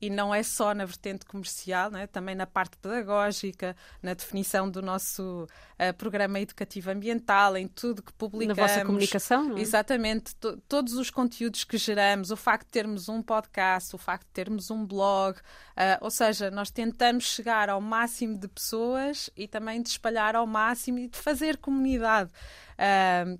e 0.00 0.08
não 0.10 0.32
é 0.34 0.42
só 0.42 0.72
na 0.74 0.84
vertente 0.84 1.26
comercial, 1.26 1.90
né? 1.90 2.06
também 2.06 2.34
na 2.34 2.46
parte 2.46 2.76
pedagógica, 2.76 3.76
na 4.02 4.14
definição 4.14 4.70
do 4.70 4.80
nosso 4.80 5.46
eh, 5.78 5.92
programa 5.92 6.38
educativo 6.38 6.90
ambiental, 6.90 7.56
em 7.56 7.66
tudo 7.66 8.02
que 8.02 8.12
Na 8.12 8.18
publicamos. 8.18 8.56
vossa 8.58 8.84
comunicação, 8.84 9.44
não 9.48 9.58
é? 9.58 9.60
Exatamente, 9.60 10.34
To- 10.36 10.56
todos 10.68 10.94
os 10.94 11.10
conteúdos 11.10 11.64
que 11.64 11.76
geramos, 11.76 12.30
o 12.30 12.36
facto 12.36 12.66
de 12.66 12.72
termos 12.72 13.08
um 13.08 13.20
podcast, 13.20 13.94
o 13.94 13.98
facto 13.98 14.26
de 14.26 14.32
termos 14.32 14.70
um 14.70 14.86
blog, 14.86 15.36
ah, 15.76 15.98
ou 16.00 16.10
seja, 16.10 16.50
nós 16.50 16.70
tentamos 16.70 17.24
chegar 17.24 17.68
ao 17.68 17.80
máximo 17.80 18.38
de 18.38 18.46
pessoas 18.46 19.28
e 19.36 19.48
também 19.48 19.82
de 19.82 19.88
espalhar 19.88 20.36
ao 20.36 20.46
máximo 20.46 20.98
e 21.00 21.08
de 21.08 21.18
fazer 21.18 21.56
comunidade, 21.56 22.30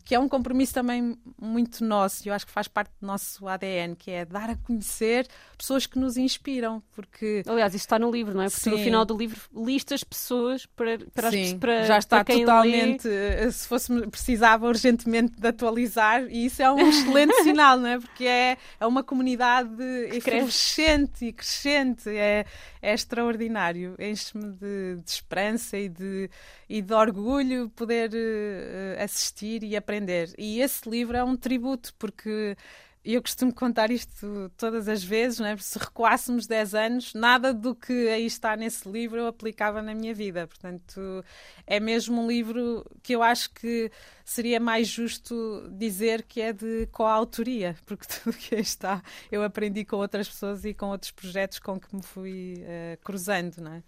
que 0.04 0.14
é 0.14 0.18
um 0.18 0.28
compromisso 0.28 0.74
também 0.74 1.16
muito 1.40 1.84
nosso, 1.84 2.26
e 2.26 2.28
eu 2.28 2.34
acho 2.34 2.44
que 2.44 2.52
faz 2.52 2.66
parte 2.66 2.90
do 3.00 3.06
nosso 3.06 3.46
ADN, 3.46 3.94
que 3.94 4.10
é 4.10 4.24
dar 4.24 4.50
a 4.50 4.56
conhecer 4.56 5.26
pessoas 5.56 5.86
que 5.86 5.98
nos 5.98 6.16
inspiram, 6.16 6.82
porque 6.92 7.42
Aliás, 7.46 7.74
isso 7.74 7.84
está 7.84 7.98
no 7.98 8.10
livro, 8.10 8.34
não 8.34 8.42
é? 8.42 8.48
Porque 8.48 8.62
tu, 8.62 8.70
no 8.70 8.76
Sim. 8.78 8.84
final 8.84 9.04
do 9.04 9.16
livro 9.16 9.40
lista 9.54 9.94
as 9.94 10.02
pessoas 10.02 10.66
para, 10.66 10.98
para, 11.14 11.28
as, 11.28 11.34
Sim, 11.34 11.58
para 11.58 11.84
já 11.84 11.98
está 11.98 12.16
para 12.16 12.24
quem 12.24 12.40
totalmente. 12.44 13.08
eh, 13.08 13.50
Se 13.50 13.68
fosse 13.68 14.06
precisava 14.08 14.66
urgentemente 14.66 15.32
de 15.38 15.46
atualizar, 15.46 16.24
e 16.28 16.46
isso 16.46 16.60
é 16.62 16.70
um 16.72 16.88
excelente 16.88 17.34
sinal, 17.42 17.78
não 17.78 17.88
é? 17.88 17.98
Porque 18.00 18.24
é, 18.24 18.56
é 18.80 18.86
uma 18.86 19.02
comunidade 19.04 19.82
efervescente 20.12 21.24
e 21.26 21.32
crescente, 21.32 22.08
é, 22.08 22.44
é 22.82 22.92
extraordinário. 22.92 23.94
Enche-me 23.98 24.52
de, 24.52 24.96
de 25.04 25.10
esperança 25.10 25.76
e 25.76 25.88
de, 25.88 26.28
e 26.68 26.82
de 26.82 26.92
orgulho 26.92 27.68
poder 27.70 28.10
eh, 28.14 28.98
assistir 29.02 29.27
e 29.62 29.76
aprender. 29.76 30.32
E 30.38 30.60
esse 30.60 30.88
livro 30.88 31.16
é 31.16 31.24
um 31.24 31.36
tributo, 31.36 31.94
porque. 31.98 32.56
Eu 33.04 33.22
costumo 33.22 33.54
contar 33.54 33.90
isto 33.90 34.52
todas 34.56 34.86
as 34.86 35.02
vezes, 35.02 35.38
não 35.38 35.46
é? 35.46 35.56
se 35.56 35.78
recuássemos 35.78 36.46
10 36.46 36.74
anos, 36.74 37.14
nada 37.14 37.54
do 37.54 37.74
que 37.74 38.08
aí 38.08 38.26
está 38.26 38.54
nesse 38.54 38.86
livro 38.86 39.20
eu 39.20 39.26
aplicava 39.28 39.80
na 39.80 39.94
minha 39.94 40.12
vida. 40.12 40.46
Portanto, 40.46 41.24
é 41.66 41.80
mesmo 41.80 42.20
um 42.20 42.28
livro 42.28 42.84
que 43.02 43.14
eu 43.14 43.22
acho 43.22 43.50
que 43.54 43.90
seria 44.24 44.60
mais 44.60 44.88
justo 44.88 45.70
dizer 45.70 46.24
que 46.24 46.40
é 46.40 46.52
de 46.52 46.86
coautoria, 46.88 47.76
porque 47.86 48.04
tudo 48.22 48.36
que 48.36 48.56
aí 48.56 48.60
está 48.60 49.02
eu 49.32 49.42
aprendi 49.42 49.86
com 49.86 49.96
outras 49.96 50.28
pessoas 50.28 50.64
e 50.66 50.74
com 50.74 50.90
outros 50.90 51.12
projetos 51.12 51.60
com 51.60 51.80
que 51.80 51.94
me 51.94 52.02
fui 52.02 52.62
eh, 52.66 52.98
cruzando, 53.02 53.58
não 53.58 53.72
é? 53.72 53.82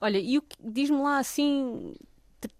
Olha, 0.00 0.18
e 0.18 0.38
diz-me 0.60 0.98
lá 0.98 1.18
assim 1.18 1.94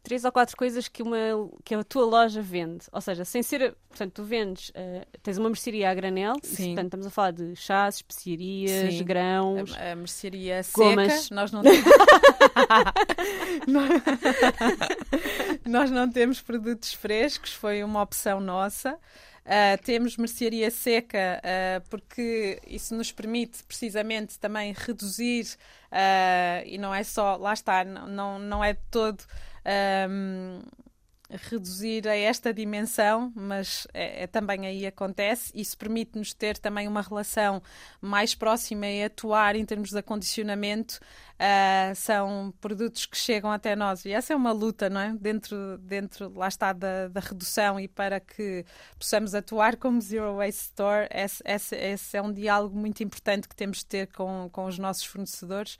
três 0.03 0.25
ou 0.25 0.33
quatro 0.33 0.57
coisas 0.57 0.89
que, 0.89 1.03
uma, 1.03 1.17
que 1.65 1.75
a 1.75 1.85
tua 1.85 2.05
loja 2.05 2.43
vende. 2.43 2.85
Ou 2.93 3.01
seja, 3.01 3.25
sem 3.25 3.43
ser. 3.43 3.75
Portanto, 3.89 4.13
tu 4.13 4.25
vendes. 4.25 4.71
eh, 4.75 5.07
tens 5.23 5.39
uma 5.39 5.49
mercearia 5.49 5.91
a 5.91 5.95
granel. 5.95 6.35
Sim. 6.43 6.75
portanto, 6.75 6.87
estamos 6.87 7.07
a 7.07 7.11
falar 7.11 7.31
de 7.33 7.55
chás, 7.57 7.97
especiarias, 7.97 8.95
Sim. 8.95 9.05
grãos. 9.05 9.75
A, 9.77 9.93
a 9.93 9.97
mercearia 9.97 10.61
Gomas. 10.73 11.13
seca, 11.13 11.35
nós 11.35 11.53
não 11.53 11.63
nós 15.67 15.91
não 15.91 16.11
temos 16.11 16.41
produtos 16.41 16.95
frescos, 16.95 17.53
foi 17.53 17.83
uma 17.83 18.03
opção 18.03 18.41
nossa. 18.41 18.99
Uh, 19.45 19.77
temos 19.85 20.17
mercearia 20.17 20.71
seca, 20.71 21.41
uh, 21.41 21.89
porque 21.91 22.59
isso 22.67 22.95
nos 22.95 23.13
permite 23.13 23.63
precisamente 23.65 24.39
também 24.39 24.75
reduzir, 24.75 25.45
uh, 25.93 26.65
e 26.65 26.79
não 26.79 26.95
é 26.95 27.05
só, 27.05 27.37
lá 27.37 27.53
está, 27.53 27.85
não, 27.85 28.39
não 28.39 28.65
é 28.65 28.73
todo. 28.91 29.23
Um, 29.67 30.61
reduzir 31.31 32.07
a 32.07 32.17
esta 32.17 32.53
dimensão, 32.53 33.33
mas 33.35 33.87
é, 33.93 34.25
é, 34.25 34.27
também 34.27 34.67
aí 34.67 34.87
acontece. 34.87 35.51
Isso 35.55 35.77
permite-nos 35.77 36.33
ter 36.33 36.59
também 36.59 36.87
uma 36.87 37.03
relação 37.03 37.63
mais 38.01 38.35
próxima 38.35 38.87
e 38.87 39.05
atuar 39.05 39.57
em 39.57 39.65
termos 39.65 39.91
de 39.91 39.99
acondicionamento. 39.99 41.01
Uh, 41.35 41.95
são 41.97 42.55
produtos 42.61 43.07
que 43.07 43.17
chegam 43.17 43.51
até 43.51 43.75
nós 43.75 44.05
e 44.05 44.13
essa 44.13 44.33
é 44.33 44.37
uma 44.37 44.53
luta, 44.53 44.89
não 44.89 45.01
é? 45.01 45.13
Dentro, 45.15 45.79
dentro 45.79 46.33
lá 46.33 46.47
está, 46.47 46.73
da, 46.73 47.09
da 47.09 47.21
redução 47.21 47.81
e 47.81 47.89
para 47.89 48.21
que 48.21 48.65
possamos 48.97 49.35
atuar 49.35 49.77
como 49.77 50.01
Zero 50.01 50.37
Waste 50.37 50.63
Store, 50.63 51.09
esse, 51.11 51.43
esse, 51.45 51.75
esse 51.75 52.17
é 52.17 52.23
um 52.23 52.33
diálogo 52.33 52.79
muito 52.79 53.03
importante 53.03 53.49
que 53.49 53.57
temos 53.57 53.79
de 53.79 53.87
ter 53.87 54.07
com, 54.13 54.49
com 54.53 54.67
os 54.67 54.79
nossos 54.79 55.05
fornecedores. 55.05 55.77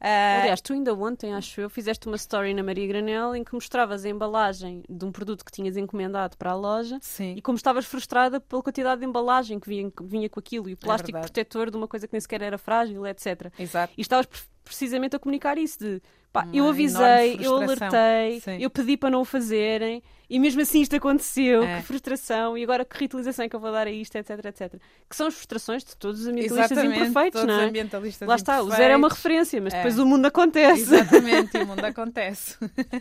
Uh... 0.00 0.40
Aliás, 0.40 0.60
tu 0.60 0.72
ainda 0.72 0.94
ontem, 0.94 1.34
acho 1.34 1.60
eu, 1.60 1.68
fizeste 1.68 2.06
uma 2.06 2.16
story 2.16 2.54
na 2.54 2.62
Maria 2.62 2.86
Granel 2.86 3.34
em 3.34 3.42
que 3.42 3.52
mostravas 3.54 4.04
a 4.04 4.08
embalagem 4.08 4.82
de 4.88 5.04
um 5.04 5.10
produto 5.10 5.44
que 5.44 5.50
tinhas 5.50 5.76
encomendado 5.76 6.36
para 6.36 6.52
a 6.52 6.54
loja 6.54 6.98
Sim. 7.02 7.34
e 7.36 7.42
como 7.42 7.56
estavas 7.56 7.84
frustrada 7.84 8.40
pela 8.40 8.62
quantidade 8.62 9.00
de 9.00 9.06
embalagem 9.06 9.58
que 9.58 9.68
vinha, 9.68 9.90
que 9.90 10.04
vinha 10.04 10.28
com 10.28 10.38
aquilo 10.38 10.68
e 10.68 10.72
o 10.72 10.74
é 10.74 10.76
plástico 10.76 11.18
é 11.18 11.20
protetor 11.20 11.70
de 11.70 11.76
uma 11.76 11.88
coisa 11.88 12.06
que 12.06 12.14
nem 12.14 12.20
sequer 12.20 12.42
era 12.42 12.58
frágil, 12.58 13.06
etc. 13.06 13.52
Exato. 13.58 13.92
E 13.96 14.00
estavas 14.00 14.26
precisamente 14.68 15.16
a 15.16 15.18
comunicar 15.18 15.58
isso 15.58 15.78
de 15.78 16.02
Pá, 16.32 16.46
eu 16.52 16.68
avisei, 16.68 17.38
eu 17.40 17.56
alertei, 17.56 18.40
Sim. 18.40 18.58
eu 18.60 18.68
pedi 18.68 18.98
para 18.98 19.08
não 19.08 19.22
o 19.22 19.24
fazerem 19.24 20.02
e 20.28 20.38
mesmo 20.38 20.60
assim 20.60 20.82
isto 20.82 20.94
aconteceu. 20.94 21.62
É. 21.62 21.80
Que 21.80 21.86
frustração! 21.86 22.56
E 22.56 22.62
agora 22.62 22.84
que 22.84 22.98
reutilização 22.98 23.46
é 23.46 23.48
que 23.48 23.56
eu 23.56 23.60
vou 23.60 23.72
dar 23.72 23.86
a 23.86 23.90
isto, 23.90 24.14
etc, 24.14 24.44
etc. 24.44 24.74
Que 25.08 25.16
são 25.16 25.26
as 25.26 25.34
frustrações 25.34 25.82
de 25.82 25.96
todos 25.96 26.20
os 26.20 26.26
ambientalistas 26.26 26.70
Exatamente, 26.70 27.00
imperfeitos, 27.00 27.40
todos 27.40 27.56
não 27.56 27.62
é? 27.62 27.66
ambientalistas 27.68 28.28
Lá 28.28 28.34
está, 28.36 28.60
o 28.60 28.70
zero 28.70 28.92
é 28.92 28.96
uma 28.96 29.08
referência, 29.08 29.58
mas 29.58 29.72
é. 29.72 29.78
depois 29.78 29.98
o 29.98 30.04
mundo 30.04 30.26
acontece. 30.26 30.82
Exatamente, 30.82 31.56
e 31.56 31.62
o 31.62 31.66
mundo 31.66 31.82
acontece. 31.86 32.58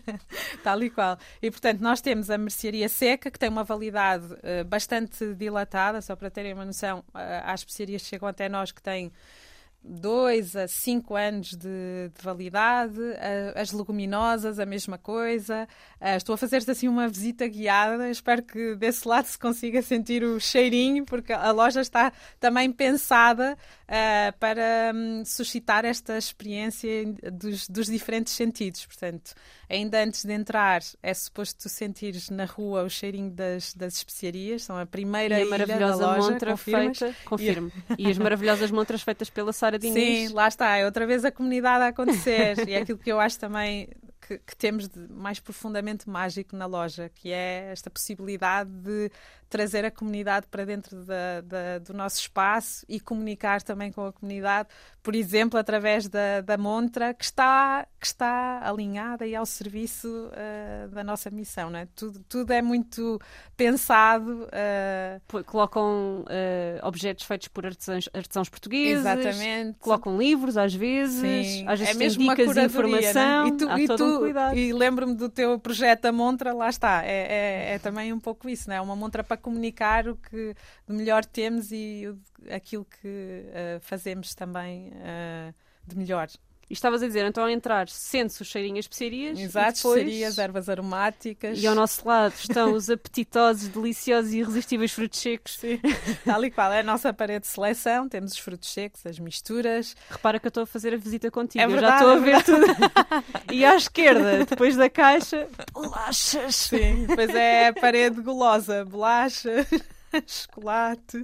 Tal 0.63 0.81
e 0.81 0.89
qual. 0.89 1.17
E 1.41 1.51
portanto, 1.51 1.81
nós 1.81 1.99
temos 1.99 2.29
a 2.29 2.37
mercearia 2.37 2.87
seca, 2.87 3.29
que 3.29 3.37
tem 3.37 3.49
uma 3.49 3.65
validade 3.65 4.25
uh, 4.25 4.63
bastante 4.65 5.33
dilatada, 5.33 6.01
só 6.01 6.15
para 6.15 6.29
terem 6.29 6.53
uma 6.53 6.63
noção, 6.63 6.99
uh, 7.09 7.43
há 7.43 7.53
especiarias 7.53 8.03
que 8.03 8.07
chegam 8.07 8.29
até 8.29 8.47
nós 8.47 8.71
que 8.71 8.81
têm 8.81 9.11
dois 9.83 10.55
a 10.55 10.67
cinco 10.67 11.15
anos 11.15 11.51
de, 11.51 12.09
de 12.13 12.21
validade, 12.21 12.99
as 13.55 13.71
leguminosas, 13.71 14.59
a 14.59 14.65
mesma 14.65 14.97
coisa. 14.97 15.67
Uh, 16.01 16.17
estou 16.17 16.35
a 16.35 16.37
fazer-te 16.37 16.69
assim 16.69 16.87
uma 16.87 17.07
visita 17.07 17.47
guiada, 17.47 18.09
espero 18.09 18.43
que 18.43 18.75
desse 18.75 19.07
lado 19.07 19.25
se 19.25 19.39
consiga 19.39 19.81
sentir 19.81 20.23
o 20.23 20.39
cheirinho, 20.39 21.05
porque 21.05 21.31
a 21.31 21.51
loja 21.51 21.81
está 21.81 22.11
também 22.39 22.71
pensada 22.71 23.57
uh, 23.83 24.37
para 24.39 24.91
um, 24.93 25.23
suscitar 25.25 25.85
esta 25.85 26.17
experiência 26.17 27.05
dos, 27.31 27.67
dos, 27.67 27.87
diferentes 27.87 28.33
sentidos. 28.33 28.85
Portanto, 28.85 29.33
ainda 29.69 30.03
antes 30.03 30.23
de 30.23 30.33
entrar, 30.33 30.81
é 31.01 31.13
suposto 31.13 31.63
tu 31.63 31.69
sentires 31.69 32.29
na 32.29 32.45
rua 32.45 32.83
o 32.83 32.89
cheirinho 32.89 33.29
das, 33.31 33.73
das 33.73 33.95
especiarias, 33.95 34.63
são 34.63 34.77
a 34.77 34.85
primeira 34.85 35.39
e 35.39 35.43
a 35.43 35.45
maravilhosa 35.45 36.05
loja, 36.05 36.31
montra 36.31 36.57
feita, 36.57 37.15
confirmo. 37.25 37.71
E, 37.97 38.07
e 38.07 38.11
as 38.11 38.17
maravilhosas 38.17 38.71
montras 38.71 39.01
feitas 39.01 39.29
pela 39.29 39.51
Sara 39.51 39.77
Diniz. 39.77 40.29
Sim, 40.29 40.33
lá 40.33 40.47
está, 40.47 40.77
é 40.77 40.85
outra 40.85 41.05
vez 41.05 41.25
a 41.25 41.31
comunidade 41.31 41.83
a 41.83 41.87
acontecer. 41.87 42.67
e 42.67 42.73
é 42.73 42.81
aquilo 42.81 42.97
que 42.97 43.11
eu 43.11 43.19
acho 43.19 43.39
também 43.39 43.89
que, 44.27 44.37
que, 44.39 44.55
temos 44.55 44.87
de 44.87 44.99
mais 45.09 45.39
profundamente 45.39 46.09
mágico 46.09 46.55
na 46.55 46.65
loja, 46.65 47.09
que 47.13 47.31
é 47.31 47.69
esta 47.71 47.89
possibilidade 47.89 48.69
de 48.69 49.11
trazer 49.49 49.85
a 49.85 49.91
comunidade 49.91 50.47
para 50.47 50.65
dentro 50.65 51.03
da, 51.05 51.41
da, 51.41 51.79
do 51.79 51.93
nosso 51.93 52.19
espaço 52.19 52.85
e 52.87 52.99
comunicar 52.99 53.61
também 53.61 53.91
com 53.91 54.05
a 54.05 54.11
comunidade, 54.11 54.69
por 55.01 55.15
exemplo, 55.15 55.57
através 55.57 56.07
da, 56.07 56.41
da 56.41 56.57
montra 56.57 57.13
que 57.13 57.23
está, 57.23 57.87
que 57.99 58.05
está 58.05 58.59
alinhada 58.63 59.25
e 59.25 59.35
ao 59.35 59.45
serviço 59.45 60.07
uh, 60.07 60.89
da 60.89 61.03
nossa 61.03 61.29
missão. 61.29 61.69
Não 61.69 61.79
é? 61.79 61.87
tudo, 61.95 62.19
tudo 62.27 62.51
é 62.51 62.61
muito 62.61 63.19
pensado. 63.55 64.47
Uh... 64.47 65.43
Colocam 65.45 66.21
uh, 66.21 66.85
objetos 66.85 67.25
feitos 67.25 67.47
por 67.47 67.65
artesãos, 67.65 68.09
artesãos 68.13 68.49
portugueses, 68.49 69.05
Exatamente. 69.05 69.77
colocam 69.79 70.17
livros 70.17 70.57
às 70.57 70.73
vezes, 70.73 71.47
Sim. 71.47 71.67
às 71.67 71.79
vezes 71.79 71.95
é 71.95 71.97
mesmo 71.97 72.23
dicas 72.23 72.45
uma 72.47 72.53
curadoria, 72.53 72.65
informação. 72.65 73.43
Né? 73.43 73.47
E, 73.47 73.57
tu, 73.57 73.79
e, 73.79 73.97
tu, 73.97 74.23
um 74.23 74.53
e 74.55 74.73
lembro-me 74.73 75.15
do 75.15 75.29
teu 75.29 75.59
projeto 75.59 76.05
a 76.05 76.11
montra, 76.11 76.53
lá 76.53 76.69
está, 76.69 77.05
é, 77.05 77.71
é, 77.71 77.75
é 77.75 77.79
também 77.79 78.11
um 78.11 78.19
pouco 78.19 78.49
isso, 78.49 78.71
é? 78.71 78.81
uma 78.81 78.95
montra 78.95 79.23
para 79.23 79.36
comunicar 79.37 80.07
o 80.07 80.15
que 80.15 80.55
de 80.87 80.93
melhor 80.93 81.25
temos 81.25 81.71
e 81.71 82.05
aquilo 82.49 82.85
que 82.85 83.07
uh, 83.07 83.79
fazemos 83.81 84.35
também 84.35 84.89
uh, 84.89 85.53
de 85.85 85.97
melhor. 85.97 86.27
E 86.69 86.73
estavas 86.73 87.01
a 87.01 87.07
dizer, 87.07 87.25
então 87.25 87.43
ao 87.43 87.49
entrar, 87.49 87.87
sente-se 87.87 88.41
o 88.41 88.45
cheirinho 88.45 88.75
a 88.75 88.79
especiarias. 88.79 89.39
Exato, 89.39 89.77
depois... 89.77 90.01
especiarias, 90.01 90.37
ervas 90.37 90.67
aromáticas. 90.67 91.61
E 91.61 91.65
ao 91.65 91.73
nosso 91.73 92.05
lado 92.05 92.33
estão 92.37 92.73
os 92.73 92.89
apetitosos, 92.89 93.69
deliciosos 93.69 94.33
e 94.33 94.39
irresistíveis 94.39 94.91
frutos 94.91 95.19
secos. 95.19 95.57
Sim, 95.57 95.79
tal 96.25 96.43
e 96.43 96.51
qual. 96.51 96.73
É 96.73 96.81
a 96.81 96.83
nossa 96.83 97.13
parede 97.13 97.41
de 97.41 97.47
seleção, 97.47 98.09
temos 98.09 98.33
os 98.33 98.39
frutos 98.39 98.69
secos, 98.71 99.05
as 99.05 99.17
misturas. 99.17 99.95
Repara 100.09 100.39
que 100.39 100.47
eu 100.47 100.49
estou 100.49 100.63
a 100.63 100.67
fazer 100.67 100.93
a 100.93 100.97
visita 100.97 101.31
contigo, 101.31 101.63
é 101.63 101.67
verdade, 101.67 102.03
eu 102.03 102.09
já 102.09 102.39
estou 102.39 102.57
a 102.57 102.65
ver 102.65 102.65
é 102.67 103.23
tudo. 103.37 103.53
e 103.53 103.63
à 103.63 103.75
esquerda, 103.75 104.45
depois 104.45 104.75
da 104.75 104.89
caixa, 104.89 105.47
bolachas. 105.71 106.55
Sim, 106.55 107.05
depois 107.07 107.33
é 107.33 107.67
a 107.67 107.73
parede 107.73 108.21
gulosa, 108.21 108.83
bolachas. 108.83 109.67
chocolate. 110.25 111.21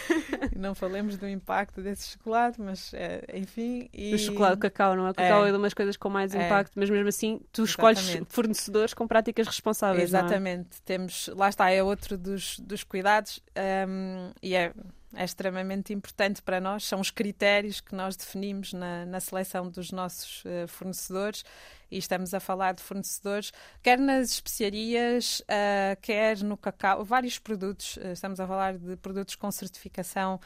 não 0.56 0.74
falemos 0.74 1.16
do 1.16 1.28
impacto 1.28 1.80
desse 1.80 2.10
chocolate, 2.10 2.60
mas 2.60 2.92
é, 2.94 3.24
enfim. 3.34 3.88
E... 3.92 4.14
O 4.14 4.18
chocolate, 4.18 4.54
o 4.54 4.58
cacau, 4.58 4.96
não 4.96 5.06
é? 5.06 5.10
O 5.10 5.14
cacau 5.14 5.44
é, 5.44 5.48
é 5.48 5.52
uma 5.52 5.62
das 5.62 5.74
coisas 5.74 5.96
com 5.96 6.08
mais 6.08 6.34
é. 6.34 6.46
impacto, 6.46 6.72
mas 6.76 6.90
mesmo 6.90 7.08
assim 7.08 7.40
tu 7.52 7.64
escolhes 7.64 8.20
fornecedores 8.28 8.94
com 8.94 9.06
práticas 9.06 9.46
responsáveis. 9.46 10.02
É? 10.02 10.04
Exatamente. 10.04 10.78
É? 10.78 10.80
Temos, 10.84 11.28
lá 11.34 11.48
está, 11.48 11.70
é 11.70 11.82
outro 11.82 12.16
dos, 12.18 12.58
dos 12.58 12.84
cuidados 12.84 13.40
um, 13.88 14.32
e 14.42 14.54
é 14.54 14.72
é 15.16 15.24
extremamente 15.24 15.92
importante 15.92 16.42
para 16.42 16.60
nós, 16.60 16.84
são 16.84 17.00
os 17.00 17.10
critérios 17.10 17.80
que 17.80 17.94
nós 17.94 18.16
definimos 18.16 18.72
na, 18.72 19.06
na 19.06 19.20
seleção 19.20 19.68
dos 19.68 19.90
nossos 19.90 20.44
uh, 20.44 20.68
fornecedores. 20.68 21.44
E 21.90 21.98
estamos 21.98 22.34
a 22.34 22.40
falar 22.40 22.74
de 22.74 22.82
fornecedores, 22.82 23.52
quer 23.82 23.98
nas 23.98 24.30
especiarias, 24.30 25.40
uh, 25.40 26.00
quer 26.00 26.38
no 26.38 26.56
cacau, 26.56 27.04
vários 27.04 27.38
produtos, 27.38 27.96
uh, 27.98 28.08
estamos 28.08 28.40
a 28.40 28.46
falar 28.46 28.76
de 28.76 28.96
produtos 28.96 29.36
com 29.36 29.50
certificação 29.50 30.40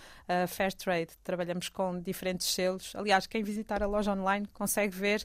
Fair 0.49 0.75
Trade, 0.75 1.11
trabalhamos 1.25 1.69
com 1.69 1.99
diferentes 2.01 2.47
selos. 2.53 2.93
Aliás, 2.95 3.27
quem 3.27 3.43
visitar 3.43 3.83
a 3.83 3.87
loja 3.87 4.13
online 4.13 4.47
consegue 4.53 4.95
ver 4.95 5.25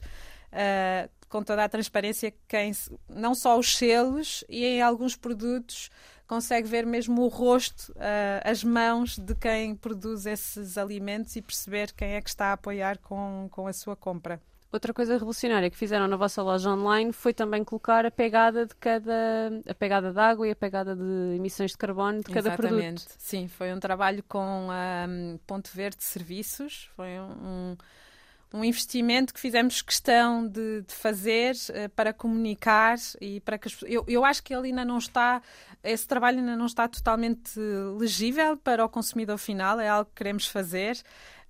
com 1.28 1.42
toda 1.42 1.64
a 1.64 1.68
transparência 1.68 2.32
quem, 2.46 2.70
não 3.08 3.34
só 3.34 3.58
os 3.58 3.76
selos 3.76 4.44
e 4.48 4.64
em 4.64 4.80
alguns 4.80 5.16
produtos 5.16 5.90
consegue 6.26 6.68
ver 6.68 6.86
mesmo 6.86 7.22
o 7.22 7.28
rosto, 7.28 7.92
uh, 7.92 8.40
as 8.44 8.64
mãos 8.64 9.18
de 9.18 9.34
quem 9.34 9.74
produz 9.74 10.26
esses 10.26 10.78
alimentos 10.78 11.36
e 11.36 11.42
perceber 11.42 11.92
quem 11.92 12.14
é 12.14 12.20
que 12.20 12.28
está 12.28 12.46
a 12.46 12.52
apoiar 12.52 12.98
com, 12.98 13.48
com 13.50 13.66
a 13.66 13.72
sua 13.72 13.94
compra. 13.94 14.40
Outra 14.74 14.92
coisa 14.92 15.12
revolucionária 15.12 15.70
que 15.70 15.76
fizeram 15.76 16.08
na 16.08 16.16
vossa 16.16 16.42
loja 16.42 16.68
online 16.68 17.12
foi 17.12 17.32
também 17.32 17.62
colocar 17.62 18.04
a 18.04 18.10
pegada 18.10 18.66
de 18.66 18.74
cada 18.74 19.62
a 19.68 19.72
pegada 19.72 20.12
de 20.12 20.18
água 20.18 20.48
e 20.48 20.50
a 20.50 20.56
pegada 20.56 20.96
de 20.96 21.36
emissões 21.36 21.70
de 21.70 21.78
carbono 21.78 22.18
de 22.18 22.24
cada 22.24 22.48
Exatamente. 22.48 23.04
produto. 23.04 23.16
Sim, 23.16 23.46
foi 23.46 23.72
um 23.72 23.78
trabalho 23.78 24.24
com 24.26 24.68
a 24.72 25.06
um, 25.08 25.38
Ponto 25.46 25.70
Verde 25.72 26.02
Serviços, 26.02 26.90
foi 26.96 27.20
um, 27.20 27.30
um 27.30 27.76
investimento 28.62 29.32
que 29.32 29.40
fizemos 29.40 29.80
questão 29.80 30.46
de, 30.46 30.82
de 30.82 30.94
fazer 30.94 31.54
uh, 31.54 31.88
para 31.96 32.12
comunicar 32.12 32.98
e 33.18 33.40
para 33.40 33.56
que 33.56 33.68
as, 33.68 33.76
eu, 33.86 34.04
eu 34.06 34.22
acho 34.22 34.42
que 34.42 34.54
ele 34.54 34.68
ainda 34.68 34.84
não 34.84 34.98
está 34.98 35.40
esse 35.84 36.08
trabalho 36.08 36.38
ainda 36.38 36.56
não 36.56 36.66
está 36.66 36.88
totalmente 36.88 37.60
legível 37.98 38.56
para 38.56 38.84
o 38.84 38.88
consumidor 38.88 39.36
final, 39.36 39.78
é 39.78 39.88
algo 39.88 40.06
que 40.06 40.16
queremos 40.16 40.46
fazer. 40.46 40.96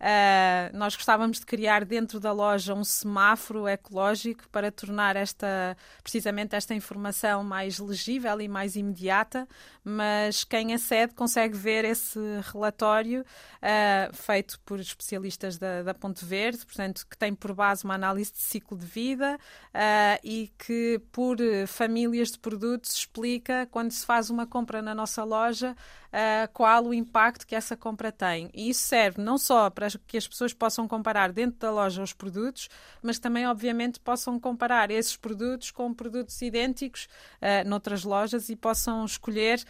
Uh, 0.00 0.76
nós 0.76 0.96
gostávamos 0.96 1.38
de 1.38 1.46
criar 1.46 1.84
dentro 1.84 2.18
da 2.18 2.32
loja 2.32 2.74
um 2.74 2.84
semáforo 2.84 3.68
ecológico 3.68 4.46
para 4.50 4.70
tornar 4.70 5.14
esta, 5.14 5.76
precisamente 6.02 6.56
esta 6.56 6.74
informação 6.74 7.44
mais 7.44 7.78
legível 7.78 8.38
e 8.40 8.48
mais 8.48 8.74
imediata, 8.74 9.48
mas 9.85 10.44
quem 10.44 10.73
acede 10.73 11.14
consegue 11.14 11.57
ver 11.57 11.85
esse 11.85 12.18
relatório 12.53 13.20
uh, 13.20 14.16
feito 14.16 14.59
por 14.61 14.81
especialistas 14.81 15.59
da, 15.59 15.83
da 15.83 15.92
Ponte 15.92 16.25
Verde, 16.25 16.64
portanto, 16.64 17.07
que 17.09 17.16
tem 17.16 17.35
por 17.35 17.53
base 17.53 17.85
uma 17.85 17.94
análise 17.94 18.33
de 18.33 18.38
ciclo 18.38 18.79
de 18.79 18.87
vida 18.87 19.37
uh, 19.37 20.20
e 20.25 20.51
que 20.59 21.01
por 21.12 21.37
famílias 21.66 22.33
de 22.33 22.38
produtos 22.38 22.94
explica 22.94 23.68
quando 23.70 23.90
se 23.90 24.07
faz 24.07 24.31
uma 24.31 24.47
compra 24.47 24.81
na 24.81 24.94
nossa 24.94 25.23
loja 25.23 25.77
uh, 26.14 26.49
qual 26.53 26.85
o 26.87 26.94
impacto 26.94 27.47
que 27.47 27.55
essa 27.55 27.77
compra 27.77 28.12
tem. 28.12 28.49
E 28.55 28.70
isso 28.70 28.85
serve 28.85 29.20
não 29.20 29.37
só 29.37 29.68
para 29.68 29.88
que 30.07 30.16
as 30.16 30.27
pessoas 30.27 30.53
possam 30.53 30.87
comparar 30.87 31.33
dentro 31.33 31.59
da 31.59 31.70
loja 31.70 32.03
os 32.03 32.12
produtos, 32.12 32.68
mas 33.03 33.18
também, 33.18 33.47
obviamente, 33.47 33.99
possam 33.99 34.38
comparar 34.38 34.90
esses 34.90 35.16
produtos 35.16 35.70
com 35.70 35.92
produtos 35.92 36.40
idênticos 36.40 37.09
uh, 37.42 37.68
noutras 37.68 38.05
lojas 38.05 38.49
e 38.49 38.57
possam 38.57 39.05
escolher 39.05 39.62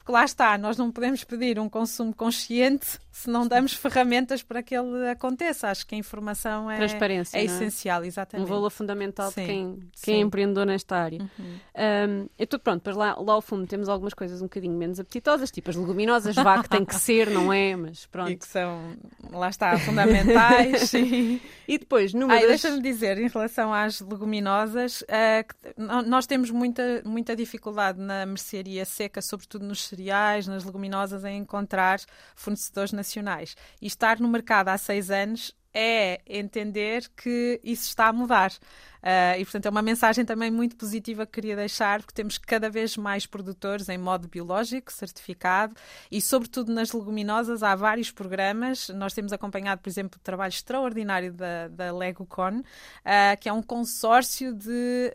porque 0.00 0.12
lá 0.12 0.24
está, 0.24 0.56
nós 0.56 0.78
não 0.78 0.90
podemos 0.90 1.22
pedir 1.24 1.58
um 1.58 1.68
consumo 1.68 2.14
consciente 2.14 2.98
se 3.12 3.28
não 3.28 3.46
damos 3.46 3.74
ferramentas 3.74 4.42
para 4.42 4.62
que 4.62 4.74
ele 4.74 5.06
aconteça. 5.10 5.68
Acho 5.68 5.86
que 5.86 5.94
a 5.94 5.98
informação 5.98 6.70
é, 6.70 6.78
Transparência, 6.78 7.36
é 7.36 7.42
é? 7.42 7.44
essencial, 7.44 8.02
exatamente. 8.02 8.46
Um 8.46 8.48
valor 8.50 8.70
fundamental 8.70 9.30
Sim, 9.30 9.40
de 9.42 9.46
quem, 9.46 9.78
quem 10.02 10.20
empreendedor 10.22 10.64
nesta 10.64 10.96
área. 10.96 11.18
Uhum. 11.38 11.58
Um, 12.24 12.28
então, 12.38 12.58
pronto, 12.58 12.78
depois 12.78 12.96
lá, 12.96 13.14
lá 13.20 13.34
ao 13.34 13.42
fundo 13.42 13.66
temos 13.66 13.90
algumas 13.90 14.14
coisas 14.14 14.40
um 14.40 14.46
bocadinho 14.46 14.72
menos 14.74 14.98
apetitosas, 14.98 15.50
tipo 15.50 15.68
as 15.68 15.76
leguminosas, 15.76 16.34
vá 16.34 16.62
que 16.62 16.68
tem 16.70 16.82
que 16.84 16.94
ser, 16.98 17.28
não 17.28 17.52
é? 17.52 17.76
Mas 17.76 18.04
E 18.04 18.08
pronto. 18.08 18.38
que 18.38 18.46
são, 18.48 18.96
lá 19.30 19.50
está, 19.50 19.78
fundamentais. 19.78 20.88
sim. 20.88 21.40
E 21.68 21.78
depois, 21.78 22.12
numa 22.12 22.34
Ai, 22.34 22.40
das... 22.40 22.62
Deixa-me 22.62 22.82
dizer, 22.82 23.16
em 23.18 23.28
relação 23.28 23.72
às 23.72 24.00
leguminosas, 24.00 25.04
no- 25.76 26.02
nós 26.02 26.26
temos 26.26 26.50
muita, 26.50 27.00
muita 27.04 27.36
dificuldade 27.36 28.00
na 28.00 28.26
mercearia 28.26 28.84
seca, 28.84 29.22
sobretudo 29.22 29.64
nos 29.64 29.89
cereais, 29.90 30.46
nas 30.46 30.64
leguminosas, 30.64 31.24
em 31.24 31.38
encontrar 31.38 32.00
fornecedores 32.34 32.92
nacionais. 32.92 33.56
E 33.80 33.86
estar 33.86 34.18
no 34.18 34.28
mercado 34.28 34.68
há 34.68 34.78
seis 34.78 35.10
anos 35.10 35.54
é 35.72 36.20
entender 36.26 37.08
que 37.16 37.60
isso 37.62 37.86
está 37.88 38.08
a 38.08 38.12
mudar. 38.12 38.52
Ah, 39.02 39.36
e, 39.38 39.44
portanto, 39.44 39.66
é 39.66 39.70
uma 39.70 39.82
mensagem 39.82 40.24
também 40.24 40.50
muito 40.50 40.76
positiva 40.76 41.26
que 41.26 41.32
queria 41.32 41.56
deixar, 41.56 42.00
porque 42.00 42.14
temos 42.14 42.38
cada 42.38 42.68
vez 42.68 42.96
mais 42.96 43.26
produtores 43.26 43.88
em 43.88 43.98
modo 43.98 44.28
biológico, 44.28 44.92
certificado, 44.92 45.74
e, 46.10 46.20
sobretudo, 46.20 46.72
nas 46.72 46.92
leguminosas 46.92 47.62
há 47.62 47.74
vários 47.74 48.10
programas. 48.10 48.88
Nós 48.90 49.14
temos 49.14 49.32
acompanhado, 49.32 49.80
por 49.80 49.88
exemplo, 49.88 50.18
o 50.18 50.22
trabalho 50.22 50.50
extraordinário 50.50 51.32
da, 51.32 51.68
da 51.68 51.92
LegoCon, 51.92 52.62
ah, 53.04 53.36
que 53.36 53.48
é 53.48 53.52
um 53.52 53.62
consórcio 53.62 54.54
de 54.54 55.12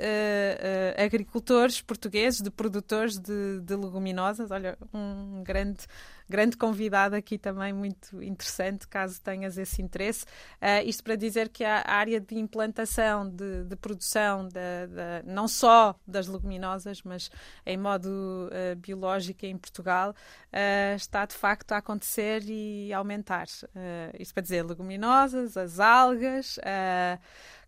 ah, 0.98 1.04
agricultores 1.04 1.82
portugueses, 1.82 2.42
de 2.42 2.50
produtores 2.50 3.18
de, 3.20 3.60
de 3.62 3.76
leguminosas. 3.76 4.52
Olha, 4.52 4.78
um 4.94 5.44
grande 5.44 5.86
grande 6.30 6.58
convidado 6.58 7.16
aqui 7.16 7.38
também, 7.38 7.72
muito 7.74 8.22
interessante, 8.22 8.88
caso 8.88 9.22
tenhas 9.22 9.58
esse 9.58 9.82
interesse. 9.82 10.26
Ah, 10.60 10.82
isto 10.84 11.04
para 11.04 11.16
dizer 11.16 11.50
que 11.50 11.64
a 11.64 11.84
área 11.86 12.20
de 12.20 12.36
implantação, 12.36 13.30
de, 13.30 13.64
de 13.64 13.76
produção, 13.76 14.48
não 15.26 15.48
só 15.48 15.96
das 16.08 16.28
leguminosas, 16.28 17.02
mas 17.04 17.30
em 17.66 17.78
modo 17.78 18.50
ah, 18.52 18.76
biológico 18.76 19.46
em 19.46 19.58
Portugal, 19.58 20.16
ah, 20.52 20.96
está 20.96 21.26
de 21.26 21.36
facto 21.36 21.72
a 21.74 21.78
acontecer 21.78 22.44
e 22.46 22.92
aumentar. 22.94 23.48
Isto 24.20 24.34
para 24.34 24.44
dizer 24.44 24.64
leguminosas, 24.64 25.58
as 25.58 25.80
algas. 25.80 26.60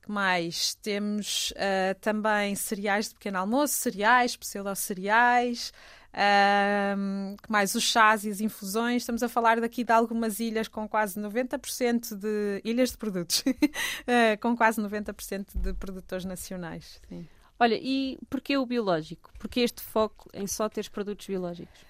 mais? 0.07 0.75
Temos 0.75 1.53
ah, 1.57 1.95
também 1.99 2.55
cereais 2.55 3.09
de 3.09 3.15
pequeno 3.15 3.37
almoço, 3.39 3.73
cereais, 3.73 4.35
pseudo-cereais, 4.35 5.71
Que 6.13 7.51
mais? 7.51 7.75
Os 7.75 7.83
chás 7.83 8.23
e 8.25 8.29
as 8.29 8.41
infusões. 8.41 9.03
Estamos 9.03 9.23
a 9.23 9.29
falar 9.29 9.59
daqui 9.59 9.83
de 9.83 9.91
algumas 9.91 10.39
ilhas 10.39 10.67
com 10.67 10.87
quase 10.87 11.19
90% 11.19 12.15
de 12.15 12.61
ilhas 12.63 12.91
de 12.91 12.97
produtos, 12.97 13.43
eh, 14.07 14.37
com 14.37 14.55
quase 14.55 14.81
90% 14.81 15.55
de 15.55 15.73
produtores 15.73 16.25
nacionais. 16.25 16.99
Sim. 17.07 17.27
Olha, 17.59 17.75
e 17.81 18.19
porquê 18.29 18.55
o 18.57 18.65
biológico? 18.65 19.31
Porquê 19.39 19.61
este 19.61 19.81
foco 19.81 20.29
em 20.33 20.45
só 20.45 20.69
ter 20.69 20.89
produtos 20.89 21.25
biológicos? 21.25 21.86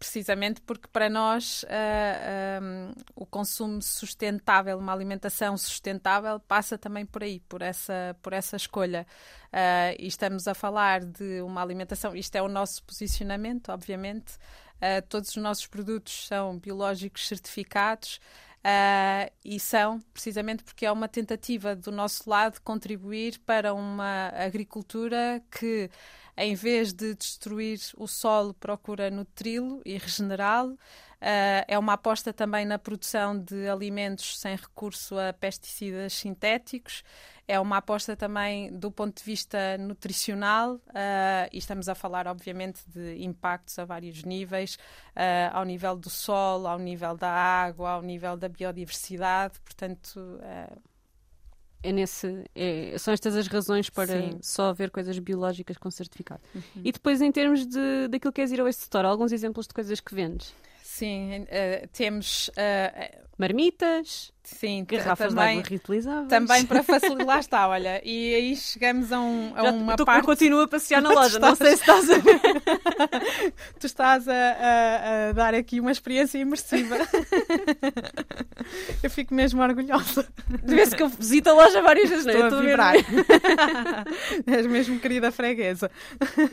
Precisamente 0.00 0.62
porque 0.62 0.88
para 0.88 1.10
nós 1.10 1.62
ah, 1.68 2.58
ahm, 2.58 2.92
o 3.14 3.26
consumo 3.26 3.82
sustentável, 3.82 4.78
uma 4.78 4.94
alimentação 4.94 5.58
sustentável, 5.58 6.40
passa 6.40 6.78
também 6.78 7.04
por 7.04 7.22
aí, 7.22 7.40
por 7.40 7.60
essa, 7.60 8.16
por 8.22 8.32
essa 8.32 8.56
escolha. 8.56 9.06
Ah, 9.52 9.92
e 9.98 10.06
estamos 10.06 10.48
a 10.48 10.54
falar 10.54 11.04
de 11.04 11.42
uma 11.42 11.60
alimentação, 11.62 12.16
isto 12.16 12.34
é 12.34 12.40
o 12.40 12.48
nosso 12.48 12.82
posicionamento, 12.84 13.68
obviamente. 13.70 14.38
Ah, 14.80 15.02
todos 15.02 15.28
os 15.30 15.36
nossos 15.36 15.66
produtos 15.66 16.26
são 16.26 16.58
biológicos 16.58 17.28
certificados. 17.28 18.18
ah, 18.64 19.30
e 19.44 19.60
são 19.60 20.00
precisamente 20.14 20.64
porque 20.64 20.86
é 20.86 20.92
uma 20.92 21.08
tentativa 21.08 21.76
do 21.76 21.90
nosso 21.92 22.28
lado 22.28 22.60
contribuir 22.62 23.38
para 23.40 23.74
uma 23.74 24.28
agricultura 24.28 25.42
que 25.50 25.90
em 26.40 26.54
vez 26.54 26.92
de 26.92 27.14
destruir 27.14 27.78
o 27.96 28.06
solo, 28.08 28.54
procura 28.54 29.10
nutri-lo 29.10 29.82
e 29.84 29.98
regenerá-lo. 29.98 30.78
Ah, 31.20 31.64
é 31.68 31.78
uma 31.78 31.92
aposta 31.92 32.32
também 32.32 32.64
na 32.64 32.78
produção 32.78 33.38
de 33.38 33.68
alimentos 33.68 34.38
sem 34.38 34.56
recurso 34.56 35.18
a 35.18 35.32
pesticidas 35.32 36.14
sintéticos. 36.14 37.02
É 37.46 37.58
uma 37.60 37.78
aposta 37.78 38.16
também 38.16 38.72
do 38.72 38.90
ponto 38.90 39.18
de 39.18 39.24
vista 39.24 39.76
nutricional, 39.76 40.80
ah, 40.94 41.48
e 41.52 41.58
estamos 41.58 41.88
a 41.88 41.94
falar, 41.94 42.26
obviamente, 42.26 42.80
de 42.86 43.22
impactos 43.22 43.78
a 43.78 43.84
vários 43.84 44.24
níveis, 44.24 44.78
ah, 45.14 45.50
ao 45.52 45.64
nível 45.64 45.94
do 45.96 46.08
solo, 46.08 46.66
ao 46.66 46.78
nível 46.78 47.16
da 47.16 47.30
água, 47.30 47.90
ao 47.90 48.02
nível 48.02 48.36
da 48.36 48.48
biodiversidade. 48.48 49.60
Portanto, 49.60 50.40
É 51.82 51.92
nesse, 51.92 52.44
é- 52.54 52.94
são 52.98 53.14
estas 53.14 53.34
as 53.36 53.46
razões 53.46 53.88
para 53.88 54.06
Sim. 54.06 54.38
só 54.42 54.70
haver 54.70 54.90
coisas 54.90 55.18
biológicas 55.18 55.78
com 55.78 55.90
certificado. 55.90 56.40
E 56.84 56.92
depois, 56.92 57.20
em 57.22 57.32
termos 57.32 57.66
de, 57.66 58.08
daquilo 58.08 58.32
que 58.32 58.40
é 58.42 58.46
Zero 58.46 58.64
Waste 58.64 58.82
Store, 58.82 59.06
alguns 59.06 59.32
exemplos 59.32 59.66
de 59.66 59.74
coisas 59.74 59.98
que 60.00 60.14
vendes? 60.14 60.52
sim, 60.82 61.46
ah, 61.50 61.86
temos. 61.92 62.50
ah, 62.56 63.24
Marmitas, 63.40 64.32
sim, 64.42 64.84
garrafas 64.86 65.28
também, 65.34 65.54
de 65.54 65.58
água 65.60 65.70
reutilizáveis. 65.70 66.28
Também 66.28 66.66
para 66.66 66.82
facilitar, 66.84 67.26
lá 67.26 67.38
está, 67.40 67.68
olha, 67.68 68.02
e 68.04 68.34
aí 68.34 68.56
chegamos 68.56 69.10
a, 69.12 69.18
um- 69.20 69.52
a 69.56 69.62
Já, 69.62 69.70
uma 69.72 69.96
tu, 69.96 70.04
parte. 70.04 70.20
Eu 70.20 70.24
continuo 70.26 70.60
a 70.60 70.68
passear 70.68 71.00
na 71.00 71.08
loja, 71.14 71.38
não 71.38 71.52
estás- 71.54 71.58
sei 71.58 71.76
se 71.76 71.82
estás 71.82 72.10
a 72.10 72.18
ver. 72.18 72.40
Tu 73.80 73.86
estás 73.86 74.28
a, 74.28 74.32
a- 74.34 75.28
a 75.30 75.32
dar 75.32 75.54
aqui 75.54 75.80
uma 75.80 75.90
experiência 75.90 76.36
imersiva. 76.38 76.96
Eu 79.02 79.10
fico 79.10 79.34
mesmo 79.34 79.62
orgulhosa. 79.62 80.26
Vê-se 80.64 80.94
que 80.94 81.02
eu 81.02 81.08
visito 81.08 81.48
a 81.48 81.52
loja 81.54 81.80
várias 81.82 82.08
vezes, 82.10 82.26
não 82.26 82.32
é? 82.32 82.36
Estou 82.40 82.58
Eu 82.58 82.58
a 82.58 82.66
vibrar. 82.68 82.94
És 84.46 84.66
mesmo 84.66 84.98
querida 85.00 85.32
freguesa. 85.32 85.90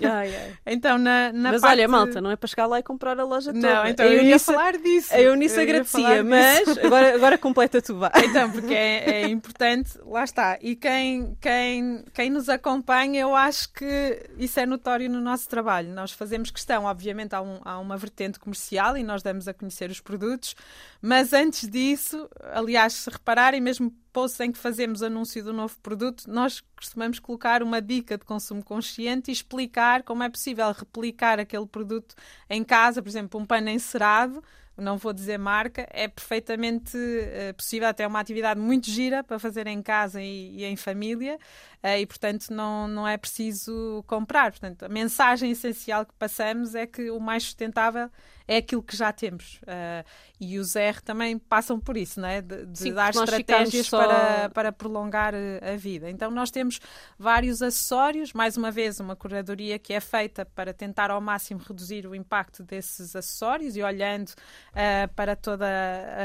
Ai, 0.01 0.33
ai. 0.35 0.53
Então, 0.65 0.97
na, 0.97 1.31
na 1.33 1.51
Mas 1.51 1.61
parte... 1.61 1.73
olha, 1.73 1.87
malta, 1.87 2.21
não 2.21 2.31
é 2.31 2.35
para 2.35 2.47
chegar 2.47 2.65
lá 2.67 2.79
e 2.79 2.83
comprar 2.83 3.19
a 3.19 3.23
loja 3.25 3.51
toda. 3.53 3.67
Não, 3.75 3.85
então 3.87 4.05
a 4.05 4.09
eu 4.09 4.23
ia 4.23 4.39
falar 4.39 4.77
disso. 4.77 5.13
a 5.13 5.19
Eunice 5.21 5.55
Eu 5.57 5.63
agradecia, 5.63 6.23
mas 6.23 6.76
agora, 6.85 7.15
agora 7.15 7.37
completa 7.37 7.81
tu, 7.81 7.97
vá. 7.97 8.11
Então, 8.23 8.51
porque 8.51 8.73
é, 8.73 9.23
é 9.23 9.27
importante, 9.29 9.91
lá 10.05 10.23
está. 10.23 10.57
E 10.61 10.75
quem, 10.75 11.35
quem, 11.41 12.03
quem 12.13 12.29
nos 12.29 12.49
acompanha, 12.49 13.21
eu 13.21 13.35
acho 13.35 13.71
que 13.73 14.29
isso 14.37 14.59
é 14.59 14.65
notório 14.65 15.09
no 15.09 15.19
nosso 15.21 15.47
trabalho. 15.49 15.93
Nós 15.93 16.11
fazemos 16.11 16.51
questão, 16.51 16.85
obviamente, 16.85 17.33
há, 17.35 17.41
um- 17.41 17.59
há 17.63 17.79
uma 17.79 17.97
vertente 17.97 18.39
comercial 18.39 18.97
e 18.97 19.03
nós 19.03 19.21
damos 19.23 19.47
a 19.47 19.53
conhecer 19.53 19.89
os 19.89 19.99
produtos, 19.99 20.55
mas 21.01 21.33
antes 21.33 21.69
disso, 21.69 22.29
aliás, 22.53 22.93
se 22.93 23.09
repararem, 23.09 23.61
mesmo 23.61 23.91
posts 24.11 24.39
em 24.39 24.51
que 24.51 24.57
fazemos 24.57 25.03
anúncio 25.03 25.43
do 25.43 25.53
novo 25.53 25.77
produto, 25.83 26.23
nós 26.27 26.63
costumamos 26.75 27.19
colocar 27.19 27.61
uma 27.61 27.79
dica 27.81 28.17
de 28.17 28.25
consumo 28.25 28.63
consciente 28.63 29.29
e 29.29 29.33
explicar 29.33 30.01
como 30.03 30.23
é 30.23 30.29
possível 30.29 30.71
replicar 30.71 31.39
aquele 31.39 31.67
produto 31.67 32.15
em 32.49 32.63
casa, 32.63 33.01
por 33.01 33.09
exemplo, 33.09 33.39
um 33.39 33.45
pano 33.45 33.69
encerado 33.69 34.43
não 34.77 34.97
vou 34.97 35.11
dizer 35.13 35.37
marca, 35.37 35.87
é 35.91 36.07
perfeitamente 36.07 36.95
eh, 36.97 37.53
possível, 37.53 37.87
até 37.87 38.03
é 38.03 38.07
uma 38.07 38.19
atividade 38.19 38.59
muito 38.59 38.89
gira 38.89 39.23
para 39.23 39.39
fazer 39.39 39.67
em 39.67 39.81
casa 39.81 40.21
e, 40.21 40.57
e 40.57 40.65
em 40.65 40.75
família, 40.75 41.37
eh, 41.81 42.01
e 42.01 42.05
portanto 42.05 42.49
não, 42.51 42.87
não 42.87 43.07
é 43.07 43.17
preciso 43.17 44.03
comprar. 44.07 44.51
Portanto, 44.51 44.83
a 44.83 44.89
mensagem 44.89 45.51
essencial 45.51 46.05
que 46.05 46.13
passamos 46.13 46.75
é 46.75 46.85
que 46.85 47.09
o 47.09 47.19
mais 47.19 47.43
sustentável 47.43 48.09
é 48.47 48.57
aquilo 48.57 48.81
que 48.81 48.95
já 48.95 49.11
temos. 49.11 49.59
Eh, 49.67 50.05
e 50.39 50.57
os 50.59 50.75
R 50.75 51.01
também 51.01 51.37
passam 51.37 51.79
por 51.79 51.97
isso, 51.97 52.19
não 52.21 52.27
é? 52.29 52.41
De, 52.41 52.65
de 52.67 52.79
Sim, 52.79 52.93
dar 52.93 53.09
estratégias 53.09 53.87
só- 53.87 53.97
para, 53.97 54.49
para 54.49 54.71
prolongar 54.71 55.33
eh, 55.33 55.73
a 55.73 55.75
vida. 55.75 56.09
Então 56.09 56.31
nós 56.31 56.49
temos 56.51 56.79
vários 57.17 57.61
acessórios, 57.61 58.33
mais 58.33 58.55
uma 58.55 58.71
vez 58.71 58.99
uma 58.99 59.15
curadoria 59.15 59.77
que 59.77 59.93
é 59.93 59.99
feita 59.99 60.45
para 60.45 60.73
tentar 60.73 61.11
ao 61.11 61.19
máximo 61.19 61.59
reduzir 61.67 62.05
o 62.07 62.15
impacto 62.15 62.63
desses 62.63 63.15
acessórios 63.15 63.75
e 63.75 63.83
olhando 63.83 64.29
uh, 64.29 65.13
para 65.15 65.35
toda 65.35 65.67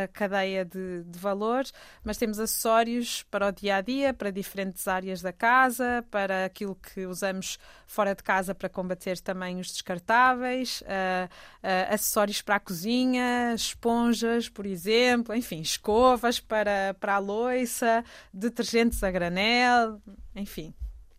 a 0.05 0.09
cadeia 0.09 0.65
de, 0.65 1.03
de 1.05 1.19
valores, 1.19 1.73
mas 2.05 2.19
temos 2.19 2.39
acessórios 2.39 3.23
para 3.25 3.49
o 3.49 3.53
dia 3.53 3.77
a 3.77 3.81
dia, 3.81 4.13
para 4.13 4.31
diferentes 4.31 4.87
áreas 4.87 5.23
da 5.23 5.33
casa, 5.33 6.05
para 6.11 6.45
aquilo 6.45 6.77
que 6.77 7.07
usamos 7.07 7.59
fora 7.87 8.15
de 8.15 8.23
casa 8.23 8.55
para 8.55 8.69
combater 8.69 9.19
também 9.21 9.59
os 9.59 9.73
descartáveis, 9.73 10.83
uh, 10.83 10.85
uh, 10.87 11.95
acessórios 11.95 12.12
para 12.45 12.57
a 12.57 12.61
cozinha, 12.61 13.55
esponjas, 13.55 14.49
por 14.49 14.67
exemplo, 14.67 15.35
enfim, 15.35 15.61
escovas 15.61 16.39
para, 16.39 16.95
para 17.01 17.15
a 17.15 17.19
loiça, 17.19 18.05
detergentes 18.33 19.03
a 19.03 19.11
granel, 19.11 20.01
enfim. 20.37 20.75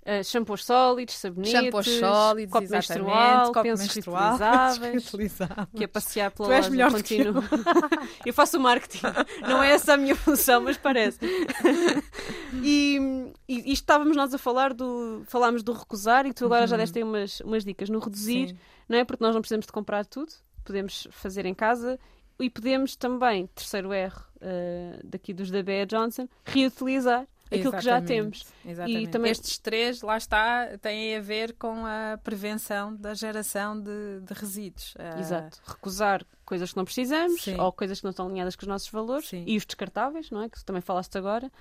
Uh, 0.06 0.22
shampoos 0.22 0.66
sólidos, 0.66 1.16
sabonetes, 1.16 1.54
Shampoos 1.54 1.88
sólidos, 1.88 2.52
copo 2.52 2.70
menstrual, 2.70 3.48
copo 3.48 3.64
pensos 3.64 3.96
menstrual, 3.96 4.38
reutilizáveis, 4.38 5.68
que 5.74 5.84
é 5.86 5.88
passear 5.88 6.30
pela 6.30 6.50
Tu 6.50 6.52
és 6.52 6.66
loja 6.66 6.70
melhor 6.70 6.92
do 6.92 7.02
que 7.02 7.24
contínuo. 7.24 7.44
eu 8.26 8.34
faço 8.34 8.58
o 8.58 8.60
marketing, 8.60 9.00
não 9.42 9.64
é 9.64 9.72
essa 9.72 9.94
a 9.94 9.98
minha 9.98 10.14
função, 10.14 10.60
mas 10.62 10.76
parece. 10.76 11.20
e, 12.62 13.00
e, 13.48 13.70
e 13.70 13.72
estávamos 13.72 14.18
nós 14.18 14.34
a 14.34 14.38
falar 14.38 14.74
do. 14.74 15.24
Falámos 15.28 15.64
do 15.64 15.72
recusar 15.72 16.26
e 16.26 16.34
tu 16.34 16.46
agora 16.46 16.68
já 16.68 16.76
deste 16.76 16.98
aí 16.98 17.04
umas, 17.04 17.40
umas 17.40 17.64
dicas 17.64 17.90
no 17.90 18.00
reduzir, 18.00 18.50
Sim. 18.50 18.58
não 18.90 18.98
é? 18.98 19.06
Porque 19.06 19.24
nós 19.24 19.34
não 19.34 19.40
precisamos 19.40 19.66
de 19.66 19.72
comprar 19.72 20.06
tudo. 20.06 20.34
Podemos 20.64 21.08
fazer 21.12 21.46
em 21.46 21.54
casa 21.54 22.00
e 22.40 22.50
podemos 22.50 22.96
também, 22.96 23.48
terceiro 23.48 23.94
R 23.94 24.14
uh, 24.16 25.00
daqui 25.04 25.34
dos 25.34 25.52
da 25.52 25.62
Bea 25.62 25.86
Johnson, 25.86 26.28
reutilizar 26.44 27.28
aquilo 27.52 27.72
que 27.72 27.82
já 27.82 28.02
temos. 28.02 28.46
Exatamente. 28.66 29.04
E 29.04 29.08
também... 29.08 29.32
Estes 29.32 29.58
três, 29.58 30.02
lá 30.02 30.18
está, 30.18 30.78
têm 30.80 31.16
a 31.16 31.22
ver 31.22 31.54
com 31.54 31.86
a 31.86 32.18
prevenção 32.24 32.96
da 32.96 33.14
geração 33.14 33.80
de, 33.80 34.22
de 34.22 34.34
resíduos. 34.34 34.96
Ah, 34.98 35.20
Exato. 35.20 35.60
Recusar 35.66 36.26
coisas 36.46 36.72
que 36.72 36.78
não 36.78 36.86
precisamos 36.86 37.44
Sim. 37.44 37.60
ou 37.60 37.72
coisas 37.72 38.00
que 38.00 38.04
não 38.04 38.12
estão 38.12 38.28
alinhadas 38.28 38.56
com 38.56 38.64
os 38.64 38.68
nossos 38.68 38.90
valores 38.90 39.30
Sim. 39.30 39.44
e 39.48 39.56
os 39.56 39.66
descartáveis, 39.66 40.30
não 40.32 40.42
é? 40.42 40.50
Que 40.50 40.64
também 40.66 40.82
falaste 40.82 41.18
agora. 41.18 41.52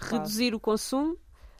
Reduzir 0.00 0.54
o 0.54 0.60
consumo. 0.60 1.18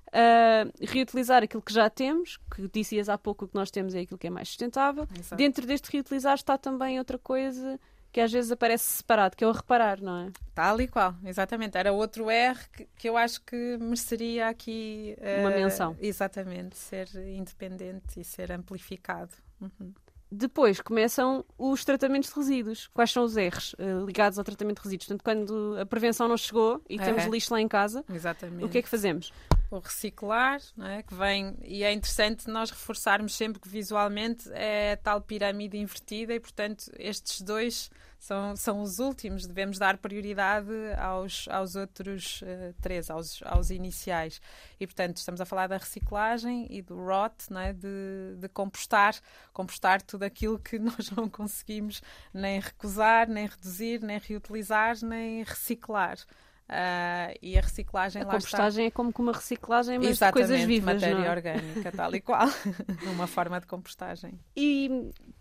Uh, 0.08 0.70
reutilizar 0.80 1.42
aquilo 1.42 1.62
que 1.62 1.72
já 1.72 1.90
temos, 1.90 2.38
que 2.54 2.68
dizias 2.68 3.08
há 3.08 3.18
pouco 3.18 3.48
que 3.48 3.54
nós 3.54 3.70
temos 3.70 3.94
é 3.94 4.00
aquilo 4.00 4.18
que 4.18 4.26
é 4.26 4.30
mais 4.30 4.48
sustentável. 4.48 5.08
Exato. 5.18 5.36
Dentro 5.36 5.66
deste 5.66 5.90
reutilizar 5.90 6.34
está 6.34 6.56
também 6.56 6.98
outra 6.98 7.18
coisa 7.18 7.78
que 8.14 8.20
às 8.20 8.30
vezes 8.30 8.52
aparece 8.52 8.84
separado, 8.84 9.36
que 9.36 9.42
é 9.42 9.46
o 9.46 9.50
reparar, 9.50 10.00
não 10.00 10.16
é? 10.18 10.32
Tal 10.54 10.80
e 10.80 10.86
qual, 10.86 11.16
exatamente. 11.24 11.76
Era 11.76 11.92
outro 11.92 12.30
R 12.30 12.60
que, 12.72 12.88
que 12.96 13.08
eu 13.08 13.16
acho 13.16 13.42
que 13.42 13.76
mereceria 13.80 14.48
aqui. 14.48 15.16
Uh, 15.18 15.40
Uma 15.40 15.50
menção. 15.50 15.96
Exatamente, 16.00 16.76
ser 16.76 17.08
independente 17.16 18.20
e 18.20 18.22
ser 18.22 18.52
amplificado. 18.52 19.32
Uhum. 19.60 19.92
Depois 20.30 20.80
começam 20.80 21.44
os 21.58 21.84
tratamentos 21.84 22.30
de 22.30 22.36
resíduos. 22.36 22.88
Quais 22.94 23.10
são 23.10 23.24
os 23.24 23.36
R's 23.36 23.74
uh, 23.74 24.06
ligados 24.06 24.38
ao 24.38 24.44
tratamento 24.44 24.76
de 24.78 24.84
resíduos? 24.84 25.08
Portanto, 25.08 25.24
quando 25.24 25.76
a 25.80 25.84
prevenção 25.84 26.28
não 26.28 26.36
chegou 26.36 26.80
e 26.88 26.96
é. 26.96 27.04
temos 27.04 27.24
lixo 27.24 27.52
lá 27.52 27.60
em 27.60 27.68
casa, 27.68 28.04
Exatamente. 28.12 28.64
o 28.64 28.68
que 28.68 28.78
é 28.78 28.82
que 28.82 28.88
fazemos? 28.88 29.32
O 29.70 29.78
reciclar, 29.78 30.60
é? 30.82 31.02
que 31.02 31.14
vem, 31.14 31.56
e 31.62 31.82
é 31.82 31.92
interessante 31.92 32.48
nós 32.48 32.70
reforçarmos 32.70 33.34
sempre 33.34 33.60
que 33.60 33.68
visualmente 33.68 34.48
é 34.52 34.94
tal 34.96 35.20
pirâmide 35.20 35.76
invertida 35.76 36.34
e, 36.34 36.40
portanto, 36.40 36.90
estes 36.96 37.40
dois 37.40 37.90
são, 38.24 38.56
são 38.56 38.80
os 38.80 38.98
últimos, 38.98 39.46
devemos 39.46 39.78
dar 39.78 39.98
prioridade 39.98 40.70
aos, 40.98 41.46
aos 41.48 41.76
outros 41.76 42.40
uh, 42.40 42.74
três, 42.80 43.10
aos, 43.10 43.42
aos 43.42 43.68
iniciais. 43.68 44.40
E, 44.80 44.86
portanto, 44.86 45.18
estamos 45.18 45.40
a 45.40 45.44
falar 45.44 45.66
da 45.66 45.76
reciclagem 45.76 46.66
e 46.70 46.80
do 46.80 46.96
rot, 46.96 47.34
é? 47.54 47.72
de, 47.72 48.36
de 48.38 48.48
compostar, 48.48 49.14
compostar 49.52 50.00
tudo 50.00 50.22
aquilo 50.22 50.58
que 50.58 50.78
nós 50.80 51.10
não 51.10 51.28
conseguimos 51.28 52.00
nem 52.32 52.60
recusar, 52.60 53.28
nem 53.28 53.46
reduzir, 53.46 54.00
nem 54.00 54.18
reutilizar, 54.18 54.96
nem 55.02 55.42
reciclar. 55.42 56.16
Uh, 56.64 57.36
e 57.42 57.58
a 57.58 57.60
reciclagem 57.60 58.22
a 58.22 58.24
lá 58.24 58.32
compostagem 58.32 58.86
está... 58.86 58.88
é 58.88 58.90
como 58.90 59.12
que 59.12 59.20
uma 59.20 59.32
reciclagem, 59.32 59.98
mas 59.98 60.18
de 60.18 60.32
coisas 60.32 60.62
vivas, 60.62 60.94
matéria 60.94 61.26
é? 61.26 61.30
orgânica, 61.30 61.92
tal 61.92 62.14
e 62.14 62.20
qual, 62.22 62.46
numa 63.04 63.26
forma 63.26 63.60
de 63.60 63.66
compostagem. 63.66 64.40
E 64.56 64.90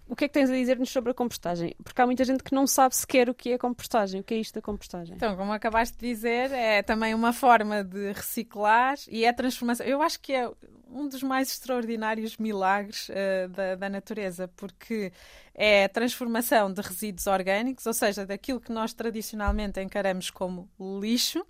o 0.05 0.17
que 0.17 0.25
é 0.25 0.27
que 0.27 0.33
tens 0.33 0.49
a 0.49 0.53
dizer-nos 0.53 0.89
sobre 0.89 1.11
a 1.11 1.13
compostagem? 1.13 1.73
Porque 1.81 2.01
há 2.01 2.05
muita 2.05 2.25
gente 2.25 2.43
que 2.43 2.53
não 2.53 2.67
sabe 2.67 2.93
sequer 2.95 3.29
o 3.29 3.33
que 3.33 3.53
é 3.53 3.57
compostagem. 3.57 4.19
O 4.19 4.23
que 4.23 4.33
é 4.33 4.37
isto 4.37 4.55
da 4.55 4.61
compostagem? 4.61 5.15
Então, 5.15 5.37
como 5.37 5.53
acabaste 5.53 5.97
de 5.97 6.07
dizer, 6.07 6.51
é 6.51 6.83
também 6.83 7.13
uma 7.13 7.31
forma 7.31 7.85
de 7.85 8.11
reciclar 8.11 8.95
e 9.07 9.23
é 9.23 9.31
transformação. 9.31 9.85
Eu 9.85 10.01
acho 10.01 10.19
que 10.19 10.33
é 10.33 10.51
um 10.93 11.07
dos 11.07 11.23
mais 11.23 11.49
extraordinários 11.49 12.37
milagres 12.37 13.09
uh, 13.09 13.49
da, 13.49 13.75
da, 13.75 13.89
natureza, 13.89 14.47
porque 14.55 15.11
é 15.53 15.85
a 15.85 15.89
transformação 15.89 16.71
de 16.71 16.81
resíduos 16.81 17.27
orgânicos, 17.27 17.85
ou 17.85 17.93
seja, 17.93 18.25
daquilo 18.25 18.61
que 18.61 18.71
nós 18.71 18.93
tradicionalmente 18.93 19.81
encaramos 19.81 20.29
como 20.29 20.69
lixo, 20.79 21.45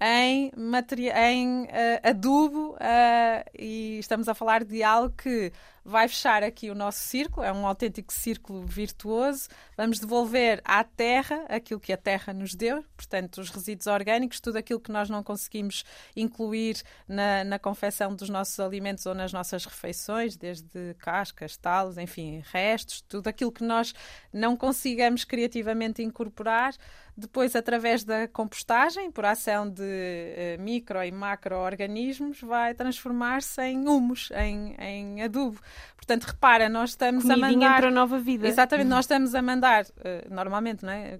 em, 0.00 0.50
em 1.16 1.62
uh, 1.62 1.68
adubo 2.02 2.72
uh, 2.72 3.50
e 3.58 3.98
estamos 3.98 4.28
a 4.28 4.34
falar 4.34 4.64
de 4.64 4.82
algo 4.82 5.14
que 5.16 5.52
vai 5.84 6.08
fechar 6.08 6.42
aqui 6.42 6.70
o 6.70 6.74
nosso 6.74 6.98
círculo, 7.00 7.44
é 7.44 7.52
um 7.52 7.66
autêntico 7.66 8.10
círculo 8.12 8.64
virtuoso. 8.64 9.48
Vamos 9.76 9.98
devolver 9.98 10.62
à 10.64 10.82
terra 10.82 11.44
aquilo 11.46 11.78
que 11.78 11.92
a 11.92 11.96
terra 11.96 12.32
nos 12.32 12.54
deu, 12.54 12.82
portanto, 12.96 13.38
os 13.38 13.50
resíduos 13.50 13.86
orgânicos, 13.86 14.40
tudo 14.40 14.56
aquilo 14.56 14.80
que 14.80 14.90
nós 14.90 15.10
não 15.10 15.22
conseguimos 15.22 15.84
incluir 16.16 16.82
na, 17.06 17.44
na 17.44 17.58
confecção 17.58 18.14
dos 18.14 18.30
nossos 18.30 18.58
alimentos 18.58 19.04
ou 19.04 19.14
nas 19.14 19.32
nossas 19.32 19.66
refeições, 19.66 20.36
desde 20.36 20.94
cascas, 20.98 21.56
talos, 21.56 21.98
enfim, 21.98 22.42
restos, 22.50 23.02
tudo 23.02 23.28
aquilo 23.28 23.52
que 23.52 23.62
nós 23.62 23.94
não 24.32 24.56
consigamos 24.56 25.24
criativamente 25.24 26.02
incorporar 26.02 26.74
depois, 27.16 27.54
através 27.54 28.02
da 28.02 28.26
compostagem, 28.26 29.10
por 29.10 29.24
ação 29.24 29.70
de 29.70 29.82
uh, 29.82 30.60
micro 30.60 31.00
e 31.02 31.12
macro-organismos, 31.12 32.40
vai 32.40 32.74
transformar-se 32.74 33.62
em 33.62 33.88
humus, 33.88 34.30
em, 34.32 34.74
em 34.78 35.22
adubo. 35.22 35.60
Portanto, 35.96 36.24
repara, 36.24 36.68
nós 36.68 36.90
estamos 36.90 37.22
Comidinha 37.22 37.46
a 37.46 37.50
mandar. 37.52 37.76
para 37.76 37.88
a 37.88 37.90
nova 37.92 38.18
vida. 38.18 38.48
Exatamente, 38.48 38.88
nós 38.88 39.04
estamos 39.06 39.32
a 39.32 39.40
mandar, 39.40 39.84
uh, 39.84 40.34
normalmente, 40.34 40.84
não 40.84 40.92
é? 40.92 41.14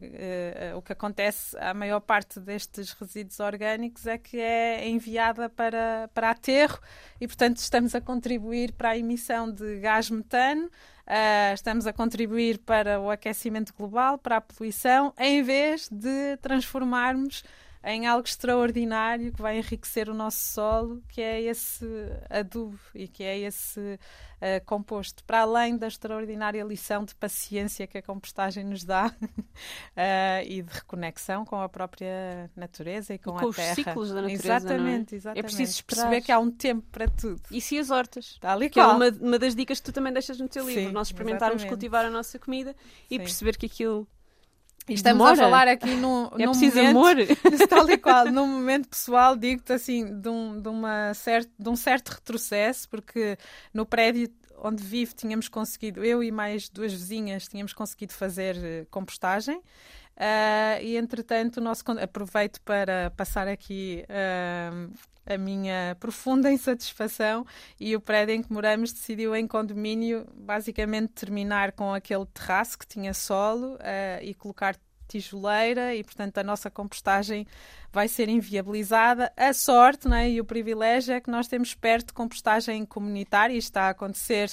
Uh, 0.75 0.79
o 0.79 0.83
que 0.83 0.93
acontece, 0.93 1.57
a 1.59 1.73
maior 1.73 2.01
parte 2.01 2.41
destes 2.41 2.93
resíduos 2.93 3.39
orgânicos 3.39 4.05
é 4.07 4.19
que 4.19 4.41
é 4.41 4.89
enviada 4.89 5.49
para, 5.49 6.11
para 6.13 6.31
aterro 6.31 6.81
e, 7.21 7.27
portanto, 7.29 7.59
estamos 7.59 7.95
a 7.95 8.01
contribuir 8.01 8.73
para 8.73 8.91
a 8.91 8.99
emissão 8.99 9.49
de 9.49 9.79
gás 9.79 10.11
metano 10.11 10.69
Uh, 11.07 11.53
estamos 11.53 11.87
a 11.87 11.93
contribuir 11.93 12.59
para 12.59 12.99
o 12.99 13.11
aquecimento 13.11 13.75
global, 13.77 14.17
para 14.17 14.39
a 14.39 14.41
poluição, 14.41 15.13
em 15.19 15.43
vez 15.43 15.89
de 15.91 16.37
transformarmos 16.39 17.45
em 17.85 18.07
algo 18.07 18.27
extraordinário 18.27 19.33
que 19.33 19.43
vai 19.43 19.59
enriquecer 19.59 20.09
o 20.09 20.15
nosso 20.15 20.39
solo, 20.39 21.03
que 21.09 21.21
é 21.21 21.43
esse 21.43 21.87
adubo 22.31 22.79
e 22.95 23.07
que 23.07 23.23
é 23.23 23.39
esse 23.41 23.79
uh, 23.81 24.65
composto. 24.65 25.23
Para 25.25 25.41
além 25.41 25.77
da 25.77 25.87
extraordinária 25.87 26.65
lição 26.65 27.05
de 27.05 27.15
paciência 27.15 27.87
que 27.87 27.99
a 27.99 28.03
compostagem 28.03 28.65
nos 28.65 28.85
dá 28.85 29.09
uh, 29.09 29.29
e 30.49 30.63
de 30.63 30.73
reconexão 30.73 31.45
com 31.45 31.61
a 31.61 31.69
própria 31.69 32.51
natureza 32.57 33.15
e 33.15 33.19
com, 33.19 33.37
e 33.37 33.41
com 33.41 33.49
a 33.51 33.53
terra. 33.53 33.71
os 33.71 33.75
ciclos 33.75 34.09
da 34.09 34.23
natureza. 34.23 34.47
Exatamente, 34.47 35.15
é? 35.15 35.19
exatamente. 35.19 35.39
É 35.39 35.43
preciso 35.43 35.85
perceber 35.85 36.21
que 36.23 36.33
há 36.33 36.39
um 36.39 36.51
tempo 36.51 36.87
para 36.91 37.07
tudo. 37.07 37.43
E 37.51 37.61
se 37.61 37.79
as 37.79 37.91
hortas? 37.91 38.39
Tal 38.41 38.63
e 38.63 38.71
que 38.71 38.81
é 38.81 38.87
uma, 38.87 39.09
uma 39.21 39.39
das 39.39 39.55
dicas 39.55 39.79
que 39.79 39.85
tu 39.85 39.93
também 39.93 40.13
deixas 40.13 40.39
no 40.39 40.49
teu 40.49 40.67
livro. 40.67 40.87
Sim, 40.87 40.93
Nós 40.93 41.09
experimentarmos 41.09 41.63
exatamente. 41.63 41.69
cultivar 41.69 42.07
a 42.07 42.11
nossa 42.11 42.39
comida 42.39 42.75
e 43.11 43.17
Sim. 43.17 43.19
perceber 43.19 43.59
que 43.59 43.67
aquilo 43.67 44.09
Estamos 44.89 45.19
Demora. 45.19 45.33
a 45.33 45.37
falar 45.37 45.69
aqui 45.69 45.95
num, 45.95 46.27
é 46.39 46.45
num 46.45 46.53
preciso 46.53 46.77
momento, 46.83 46.97
amor. 46.97 47.17
tal 47.69 47.91
e 47.91 47.97
qual, 47.97 48.27
num 48.31 48.47
momento 48.47 48.89
pessoal, 48.89 49.35
digo-te 49.35 49.73
assim, 49.73 50.21
de 50.21 50.29
um, 50.29 50.61
de, 50.61 50.69
uma 50.69 51.15
cert, 51.15 51.49
de 51.59 51.69
um 51.69 51.77
certo 51.77 52.11
retrocesso, 52.11 52.89
porque 52.89 53.39
no 53.73 53.87
prédio 53.87 54.31
onde 54.59 54.83
vivo 54.83 55.15
tínhamos 55.15 55.49
conseguido, 55.49 56.05
eu 56.05 56.23
e 56.23 56.31
mais 56.31 56.69
duas 56.69 56.93
vizinhas, 56.93 57.49
tínhamos 57.49 57.73
conseguido 57.73 58.13
fazer 58.13 58.57
uh, 58.57 58.87
compostagem. 58.91 59.61
Uh, 60.17 60.81
e 60.81 60.97
entretanto, 60.97 61.61
nosso, 61.61 61.83
aproveito 62.01 62.61
para 62.63 63.11
passar 63.17 63.49
aqui 63.49 64.05
uh, 64.09 64.93
a 65.27 65.37
minha 65.37 65.97
profunda 65.99 66.51
insatisfação 66.53 67.45
e 67.81 67.97
o 67.97 68.01
prédio 68.01 68.35
em 68.35 68.43
que 68.43 68.53
moramos 68.53 68.93
decidiu 68.93 69.35
em 69.35 69.47
condomínio 69.47 70.27
basicamente 70.35 71.11
terminar 71.13 71.73
com 71.73 71.93
aquele 71.93 72.27
terraço 72.27 72.79
que 72.79 72.87
tinha 72.87 73.13
solo 73.13 73.75
uh, 73.75 74.23
e 74.23 74.35
colocar 74.35 74.77
tijoleira 75.09 75.95
e 75.95 76.03
portanto 76.03 76.39
a 76.39 76.43
nossa 76.43 76.71
compostagem 76.71 77.47
vai 77.95 78.09
ser 78.09 78.29
inviabilizada. 78.29 79.33
A 79.37 79.53
sorte 79.53 80.09
né, 80.09 80.29
e 80.29 80.41
o 80.41 80.45
privilégio 80.45 81.15
é 81.15 81.21
que 81.21 81.31
nós 81.31 81.47
temos 81.47 81.75
perto 81.75 82.13
compostagem 82.13 82.85
comunitária 82.85 83.55
e 83.55 83.59
está 83.59 83.83
a 83.83 83.91
acontecer 83.91 84.51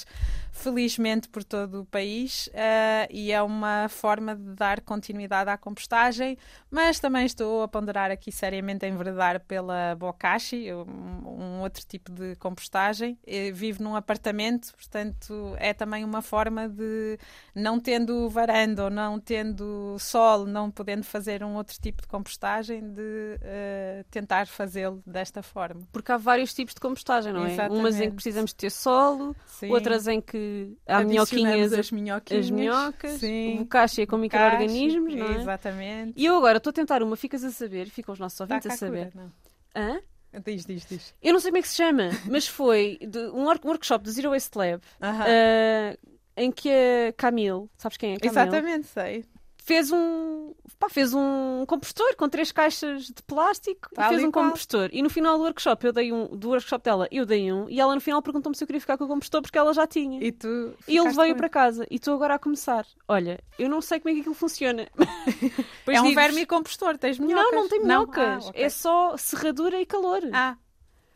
felizmente 0.52 1.28
por 1.28 1.42
todo 1.42 1.80
o 1.80 1.84
país 1.86 2.46
uh, 2.48 3.08
e 3.10 3.32
é 3.32 3.42
uma 3.42 3.88
forma 3.88 4.36
de 4.36 4.54
dar 4.54 4.82
continuidade 4.82 5.48
à 5.48 5.56
compostagem, 5.56 6.36
mas 6.70 7.00
também 7.00 7.24
estou 7.24 7.62
a 7.62 7.68
ponderar 7.68 8.10
aqui 8.10 8.30
seriamente 8.30 8.86
enverdar 8.86 9.40
pela 9.40 9.96
bokashi, 9.96 10.70
um, 10.72 11.26
um 11.26 11.60
outro 11.62 11.84
tipo 11.86 12.12
de 12.12 12.36
compostagem. 12.36 13.18
Eu 13.26 13.54
vivo 13.54 13.82
num 13.82 13.96
apartamento, 13.96 14.72
portanto 14.74 15.56
é 15.58 15.72
também 15.72 16.04
uma 16.04 16.20
forma 16.20 16.68
de, 16.68 17.18
não 17.54 17.80
tendo 17.80 18.28
varanda 18.28 18.84
ou 18.84 18.90
não 18.90 19.18
tendo 19.18 19.96
sol, 19.98 20.46
não 20.46 20.70
podendo 20.70 21.02
fazer 21.02 21.42
um 21.42 21.56
outro 21.56 21.80
tipo 21.80 22.02
de 22.02 22.08
compostagem, 22.08 22.92
de 22.92 23.31
uh, 23.34 24.04
tentar 24.10 24.46
fazê-lo 24.46 25.02
desta 25.06 25.42
forma. 25.42 25.82
Porque 25.92 26.10
há 26.12 26.16
vários 26.16 26.52
tipos 26.54 26.74
de 26.74 26.80
compostagem, 26.80 27.32
não 27.32 27.44
é? 27.44 27.52
Exatamente. 27.52 27.80
Umas 27.80 28.00
em 28.00 28.08
que 28.08 28.14
precisamos 28.14 28.52
ter 28.52 28.70
solo, 28.70 29.34
Sim. 29.46 29.70
outras 29.70 30.06
em 30.06 30.20
que 30.20 30.76
há 30.86 31.02
minhoquinhas, 31.02 31.72
as 31.72 31.90
minhoquinhas, 31.90 32.44
as 32.44 32.50
minhocas, 32.50 33.12
sim. 33.20 33.68
é 33.98 34.06
com 34.06 34.16
micro-organismos, 34.16 35.14
não 35.14 35.26
é? 35.26 35.40
Exatamente. 35.40 36.12
E 36.16 36.24
eu 36.24 36.36
agora 36.36 36.58
estou 36.58 36.70
a 36.70 36.74
tentar 36.74 37.02
uma, 37.02 37.16
ficas 37.16 37.44
a 37.44 37.50
saber, 37.50 37.88
ficam 37.88 38.12
os 38.12 38.18
nossos 38.18 38.40
ouvintes 38.40 38.70
a 38.70 38.76
saber. 38.76 39.10
Cura, 39.12 39.32
Hã? 39.74 40.00
Diz, 40.44 40.64
diz, 40.64 40.86
diz. 40.86 41.14
Eu 41.22 41.34
não 41.34 41.40
sei 41.40 41.50
como 41.50 41.58
é 41.58 41.62
que 41.62 41.68
se 41.68 41.76
chama, 41.76 42.08
mas 42.30 42.46
foi 42.46 42.98
um 43.34 43.44
workshop 43.44 44.04
do 44.04 44.10
Zero 44.10 44.30
Waste 44.30 44.56
Lab 44.56 44.82
uh 45.00 45.06
-huh. 45.06 45.94
uh, 45.94 46.12
em 46.36 46.50
que 46.50 46.70
a 46.70 47.12
Camille, 47.12 47.68
sabes 47.76 47.98
quem 47.98 48.14
é? 48.14 48.16
Camille? 48.16 48.30
Exatamente, 48.30 48.86
sei 48.86 49.24
fez 49.64 49.90
um, 49.92 50.52
pá, 50.78 50.88
fez 50.88 51.14
um 51.14 51.64
compostor 51.66 52.14
com 52.16 52.28
três 52.28 52.50
caixas 52.52 53.04
de 53.06 53.22
plástico 53.26 53.88
Tal 53.94 54.06
e 54.06 54.08
fez 54.14 54.24
um 54.24 54.30
qual. 54.30 54.46
compostor. 54.46 54.88
E 54.92 55.02
no 55.02 55.08
final 55.10 55.36
do 55.38 55.44
workshop, 55.44 55.86
eu 55.86 55.92
dei 55.92 56.12
um, 56.12 56.26
do 56.26 56.48
workshop 56.50 56.84
dela, 56.84 57.08
eu 57.10 57.24
dei 57.24 57.52
um, 57.52 57.68
e 57.70 57.80
ela 57.80 57.94
no 57.94 58.00
final 58.00 58.20
perguntou-me 58.22 58.56
se 58.56 58.62
eu 58.64 58.66
queria 58.66 58.80
ficar 58.80 58.96
com 58.98 59.04
o 59.04 59.08
compostor 59.08 59.40
porque 59.42 59.56
ela 59.58 59.72
já 59.72 59.86
tinha. 59.86 60.22
E 60.22 60.32
tu. 60.32 60.74
E 60.88 60.96
ele 60.96 61.10
veio 61.10 61.36
para 61.36 61.48
casa 61.48 61.86
e 61.90 61.96
estou 61.96 62.14
agora 62.14 62.34
a 62.34 62.38
começar. 62.38 62.86
Olha, 63.08 63.38
eu 63.58 63.68
não 63.68 63.80
sei 63.80 64.00
como 64.00 64.10
é 64.10 64.14
que 64.14 64.20
aquilo 64.20 64.34
funciona. 64.34 64.88
É 65.86 66.00
um 66.00 66.04
digo-vos- 66.04 66.14
vermicompostor, 66.14 66.96
tens 66.96 67.18
minhocas? 67.18 67.44
Não, 67.52 67.62
não 67.62 67.68
tem 67.68 67.82
minhocas. 67.82 68.46
Ah, 68.46 68.48
ok. 68.48 68.62
É 68.64 68.68
só 68.68 69.16
serradura 69.16 69.80
e 69.80 69.84
calor. 69.84 70.20
Ah, 70.32 70.56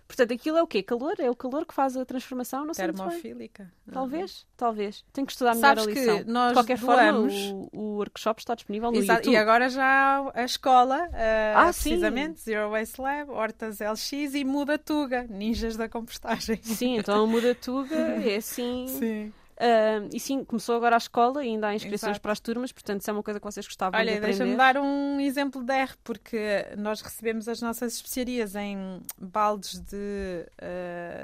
Portanto, 0.06 0.32
aquilo 0.32 0.56
é 0.56 0.62
o 0.62 0.66
quê? 0.66 0.82
Calor? 0.82 1.14
É 1.18 1.28
o 1.28 1.34
calor 1.34 1.66
que 1.66 1.74
faz 1.74 1.96
a 1.96 2.04
transformação? 2.04 2.64
Não 2.64 2.72
sei 2.72 2.84
termofílica. 2.86 3.72
Talvez, 3.92 4.46
talvez. 4.56 5.04
Tenho 5.12 5.26
que 5.26 5.32
estudar 5.32 5.54
melhor 5.54 5.76
Sabes 5.78 5.84
a 5.84 5.92
que 5.92 5.98
lição. 5.98 6.24
nós 6.26 6.48
de 6.48 6.54
qualquer 6.54 6.78
doamos- 6.78 7.34
forma, 7.34 7.68
o, 7.72 7.78
o 7.80 7.96
workshop 7.96 8.40
está 8.40 8.54
disponível 8.54 8.92
no 8.92 8.98
Exato, 8.98 9.20
YouTube. 9.20 9.34
E 9.34 9.36
agora 9.36 9.68
já 9.68 10.30
a 10.32 10.44
escola, 10.44 11.08
eh, 11.12 11.52
Ah, 11.56 11.72
sim. 11.72 11.90
precisamente, 11.90 12.40
Zero 12.40 12.70
Waste 12.70 13.00
Lab, 13.00 13.30
Hortas 13.32 13.80
LX 13.80 14.12
e 14.34 14.44
Muda 14.44 14.78
Tuga, 14.78 15.26
ninjas 15.28 15.76
da 15.76 15.88
compostagem. 15.88 16.60
Sim, 16.62 16.98
então 16.98 17.26
Muda 17.26 17.54
Tuga 17.54 17.94
é 18.24 18.36
assim. 18.36 18.86
Sim. 18.88 19.32
Ah, 19.58 20.06
e 20.12 20.20
sim, 20.20 20.44
começou 20.44 20.76
agora 20.76 20.96
a 20.96 20.98
escola 20.98 21.44
e 21.44 21.48
ainda 21.48 21.68
há 21.68 21.74
inscrições 21.74 22.10
Exato. 22.10 22.20
para 22.20 22.32
as 22.32 22.40
turmas, 22.40 22.72
portanto, 22.72 23.02
se 23.02 23.10
é 23.10 23.12
uma 23.12 23.22
coisa 23.22 23.40
que 23.40 23.44
vocês 23.46 23.66
gostavam 23.66 23.98
de 23.98 24.04
Olha, 24.06 24.18
aprender. 24.18 24.36
deixa-me 24.36 24.56
dar 24.56 24.76
um 24.76 25.20
exemplo 25.20 25.62
de 25.62 25.72
R, 25.72 25.94
porque 26.04 26.66
nós 26.76 27.00
recebemos 27.00 27.48
as 27.48 27.60
nossas 27.62 27.94
especiarias 27.94 28.54
em 28.54 29.00
baldes 29.18 29.80
de 29.80 30.46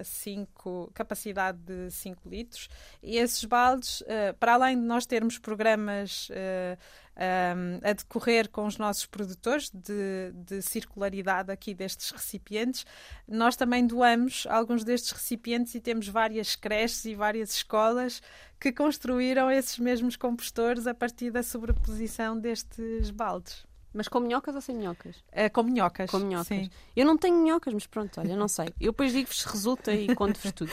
5, 0.04 0.90
capacidade 0.94 1.58
de 1.58 1.90
5 1.90 2.28
litros, 2.28 2.68
e 3.02 3.18
esses 3.18 3.44
baldes, 3.44 4.02
eh, 4.06 4.32
para 4.32 4.54
além 4.54 4.80
de 4.80 4.86
nós 4.86 5.04
termos 5.04 5.38
programas 5.38 6.28
eh, 6.30 6.78
um, 7.16 7.88
a 7.88 7.92
decorrer 7.92 8.48
com 8.48 8.66
os 8.66 8.78
nossos 8.78 9.06
produtores 9.06 9.70
de, 9.70 10.32
de 10.34 10.62
circularidade 10.62 11.50
aqui 11.50 11.74
destes 11.74 12.10
recipientes, 12.10 12.86
nós 13.28 13.56
também 13.56 13.86
doamos 13.86 14.46
alguns 14.48 14.84
destes 14.84 15.12
recipientes 15.12 15.74
e 15.74 15.80
temos 15.80 16.08
várias 16.08 16.56
creches 16.56 17.04
e 17.04 17.14
várias 17.14 17.54
escolas 17.54 18.22
que 18.58 18.72
construíram 18.72 19.50
esses 19.50 19.78
mesmos 19.78 20.16
compostores 20.16 20.86
a 20.86 20.94
partir 20.94 21.30
da 21.30 21.42
sobreposição 21.42 22.38
destes 22.38 23.10
baldes. 23.10 23.66
Mas 23.92 24.08
com 24.08 24.20
minhocas 24.20 24.54
ou 24.54 24.60
sem 24.60 24.74
minhocas? 24.74 25.22
Eh, 25.30 25.50
com 25.50 25.62
minhocas. 25.62 26.10
Com 26.10 26.18
minhocas. 26.18 26.46
Sim. 26.46 26.70
Eu 26.96 27.04
não 27.04 27.18
tenho 27.18 27.36
minhocas, 27.36 27.74
mas 27.74 27.86
pronto, 27.86 28.18
olha, 28.20 28.34
não 28.34 28.48
sei. 28.48 28.68
Eu 28.80 28.92
depois 28.92 29.12
digo-vos 29.12 29.42
se 29.42 29.48
resulta 29.48 29.92
e 29.92 30.14
conto-vos 30.14 30.52
tudo. 30.52 30.72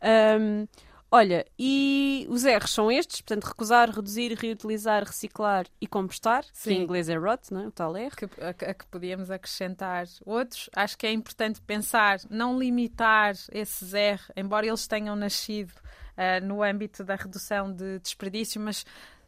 Ahm, 0.00 0.68
olha, 1.14 1.46
e 1.56 2.26
os 2.28 2.44
R's 2.44 2.70
são 2.70 2.90
estes, 2.90 3.20
portanto, 3.20 3.44
recusar, 3.44 3.88
reduzir, 3.88 4.34
reutilizar, 4.34 5.04
reciclar 5.04 5.64
e 5.80 5.86
compostar, 5.86 6.42
que 6.42 6.58
Sim. 6.58 6.72
em 6.72 6.82
inglês 6.82 7.08
é 7.08 7.16
rot, 7.16 7.52
não 7.52 7.60
é? 7.60 7.66
o 7.68 7.70
tal 7.70 7.96
R. 7.96 8.10
Que, 8.16 8.24
a, 8.24 8.48
a 8.48 8.74
que 8.74 8.84
podíamos 8.86 9.30
acrescentar 9.30 10.06
outros. 10.26 10.68
Acho 10.74 10.98
que 10.98 11.06
é 11.06 11.12
importante 11.12 11.62
pensar, 11.62 12.18
não 12.28 12.58
limitar 12.58 13.36
esses 13.52 13.94
R, 13.94 14.20
embora 14.36 14.66
eles 14.66 14.88
tenham 14.88 15.14
nascido 15.14 15.72
ah, 16.16 16.40
no 16.40 16.64
âmbito 16.64 17.04
da 17.04 17.14
redução 17.14 17.72
de 17.72 18.00
desperdício, 18.00 18.60
mas 18.60 18.84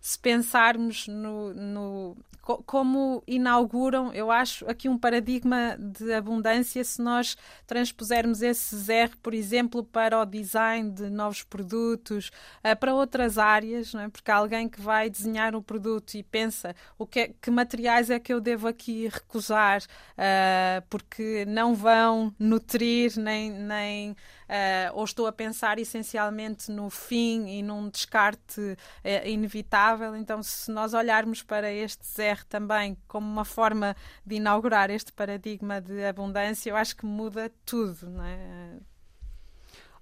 se 0.06 0.16
pensarmos 0.20 1.08
no, 1.08 1.52
no- 1.52 2.16
co- 2.40 2.62
como 2.64 3.24
inauguram, 3.26 4.12
eu 4.12 4.30
acho, 4.30 4.64
aqui 4.70 4.88
um 4.88 4.96
paradigma 4.96 5.76
de 5.76 6.12
abundância 6.12 6.84
se 6.84 7.02
nós 7.02 7.36
transpusermos 7.66 8.40
esses 8.40 8.88
R, 8.88 9.16
por 9.16 9.34
exemplo, 9.34 9.82
para 9.82 10.20
o 10.20 10.24
design 10.24 10.92
de 10.92 11.10
novos 11.10 11.42
produtos, 11.42 12.30
ah, 12.62 12.76
para 12.76 12.94
outras 12.94 13.36
áreas, 13.36 13.92
é? 13.96 14.08
porque 14.08 14.30
alguém 14.30 14.68
que 14.68 14.80
vai 14.80 15.10
desenhar 15.10 15.56
um 15.56 15.62
produto 15.62 16.14
e 16.14 16.22
pensa 16.22 16.72
o 16.96 17.04
que, 17.04 17.18
é- 17.20 17.34
que 17.42 17.50
materiais 17.50 18.08
é 18.08 18.20
que 18.20 18.32
eu 18.32 18.40
devo 18.40 18.68
aqui 18.68 19.08
recusar, 19.08 19.82
ah, 20.16 20.84
porque 20.88 21.44
não 21.46 21.74
vão 21.74 22.32
nutrir 22.38 23.18
nem, 23.18 23.50
nem 23.50 24.16
ah, 24.48 24.90
ou 24.94 25.04
estou 25.04 25.26
a 25.26 25.32
pensar 25.32 25.78
essencialmente 25.78 26.70
no 26.70 26.90
fim 26.90 27.46
e 27.48 27.62
num 27.62 27.88
descarte 27.88 28.76
eh, 29.02 29.28
inevitável. 29.30 30.14
Então, 30.16 30.42
se 30.42 30.70
nós 30.70 30.94
olharmos 30.94 31.42
para 31.42 31.72
este 31.72 32.22
R 32.22 32.44
também 32.46 32.96
como 33.08 33.26
uma 33.26 33.44
forma 33.44 33.96
de 34.24 34.36
inaugurar 34.36 34.90
este 34.90 35.12
paradigma 35.12 35.80
de 35.80 36.04
abundância, 36.04 36.70
eu 36.70 36.76
acho 36.76 36.96
que 36.96 37.06
muda 37.06 37.50
tudo, 37.64 38.08
não 38.08 38.24
é? 38.24 38.78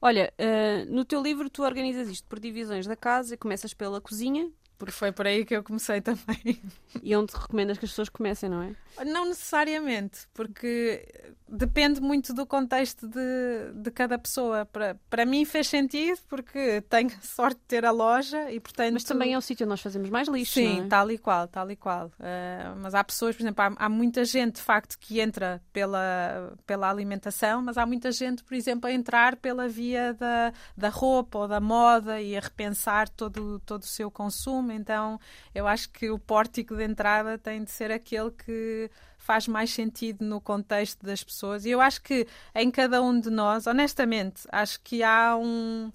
Olha, 0.00 0.33
ah, 0.38 0.85
no 0.88 1.04
teu 1.04 1.22
livro 1.22 1.48
tu 1.48 1.62
organizas 1.62 2.09
isto 2.09 2.28
por 2.28 2.38
divisões 2.38 2.87
da 2.87 2.96
casa 2.96 3.35
e 3.35 3.38
começas 3.38 3.72
pela 3.72 4.00
cozinha 4.00 4.50
Porque 4.78 4.92
foi 4.92 5.12
por 5.12 5.26
aí 5.26 5.44
que 5.44 5.54
eu 5.54 5.62
comecei 5.62 6.00
também. 6.00 6.60
e 7.02 7.14
onde 7.16 7.32
recomendas 7.32 7.78
que 7.78 7.84
as 7.84 7.90
pessoas 7.90 8.08
comecem, 8.08 8.48
não 8.48 8.62
é? 8.62 9.04
Não 9.04 9.26
necessariamente, 9.26 10.28
porque 10.32 11.06
depende 11.48 12.00
muito 12.00 12.32
do 12.32 12.46
contexto 12.46 13.06
de, 13.08 13.72
de 13.74 13.90
cada 13.90 14.18
pessoa. 14.18 14.64
Para, 14.66 14.98
para 15.08 15.26
mim 15.26 15.44
fez 15.44 15.68
sentido 15.68 16.18
porque 16.28 16.80
tenho 16.82 17.10
sorte 17.22 17.58
de 17.58 17.66
ter 17.66 17.84
a 17.84 17.90
loja 17.90 18.50
e 18.50 18.60
portanto. 18.60 18.94
Mas 18.94 19.04
também 19.04 19.34
é 19.34 19.38
o 19.38 19.40
sítio 19.40 19.64
onde 19.64 19.70
nós 19.70 19.80
fazemos 19.80 20.10
mais 20.10 20.28
lixo, 20.28 20.54
Sim, 20.54 20.78
não 20.78 20.84
é? 20.87 20.88
tal 20.88 21.10
e 21.10 21.18
qual, 21.18 21.48
tal 21.48 21.70
e 21.70 21.76
qual. 21.76 22.06
Uh, 22.06 22.76
mas 22.80 22.94
há 22.94 23.02
pessoas, 23.02 23.37
por 23.37 23.42
exemplo, 23.42 23.64
há, 23.64 23.84
há 23.84 23.88
muita 23.88 24.24
gente 24.24 24.56
de 24.56 24.62
facto 24.62 24.98
que 24.98 25.20
entra 25.20 25.62
pela, 25.72 26.52
pela 26.66 26.90
alimentação, 26.90 27.62
mas 27.62 27.76
há 27.76 27.87
muita 27.87 28.10
gente, 28.12 28.42
por 28.42 28.54
exemplo, 28.54 28.88
a 28.88 28.92
entrar 28.92 29.37
pela 29.37 29.68
via 29.68 30.14
da, 30.14 30.52
da 30.76 30.88
roupa 30.88 31.38
ou 31.40 31.48
da 31.48 31.60
moda 31.60 32.20
e 32.20 32.37
a 32.37 32.40
repensar 32.40 33.08
todo, 33.08 33.60
todo 33.60 33.82
o 33.82 33.87
seu 33.87 34.10
consumo. 34.10 34.63
Então, 34.72 35.18
eu 35.55 35.66
acho 35.66 35.90
que 35.90 36.11
o 36.11 36.18
pórtico 36.18 36.77
de 36.77 36.85
entrada 36.85 37.37
tem 37.38 37.62
de 37.64 37.70
ser 37.70 37.90
aquele 37.90 38.31
que 38.31 38.90
faz 39.18 39.48
mais 39.48 39.70
sentido 39.70 40.24
no 40.24 40.40
contexto 40.40 41.05
das 41.05 41.22
pessoas. 41.22 41.64
E 41.64 41.70
eu 41.70 41.81
acho 41.81 42.03
que 42.03 42.27
em 42.55 42.70
cada 42.70 43.03
um 43.03 43.18
de 43.18 43.31
nós, 43.31 43.66
honestamente, 43.66 44.42
acho 44.50 44.81
que 44.81 45.03
há 45.03 45.37
um 45.37 45.90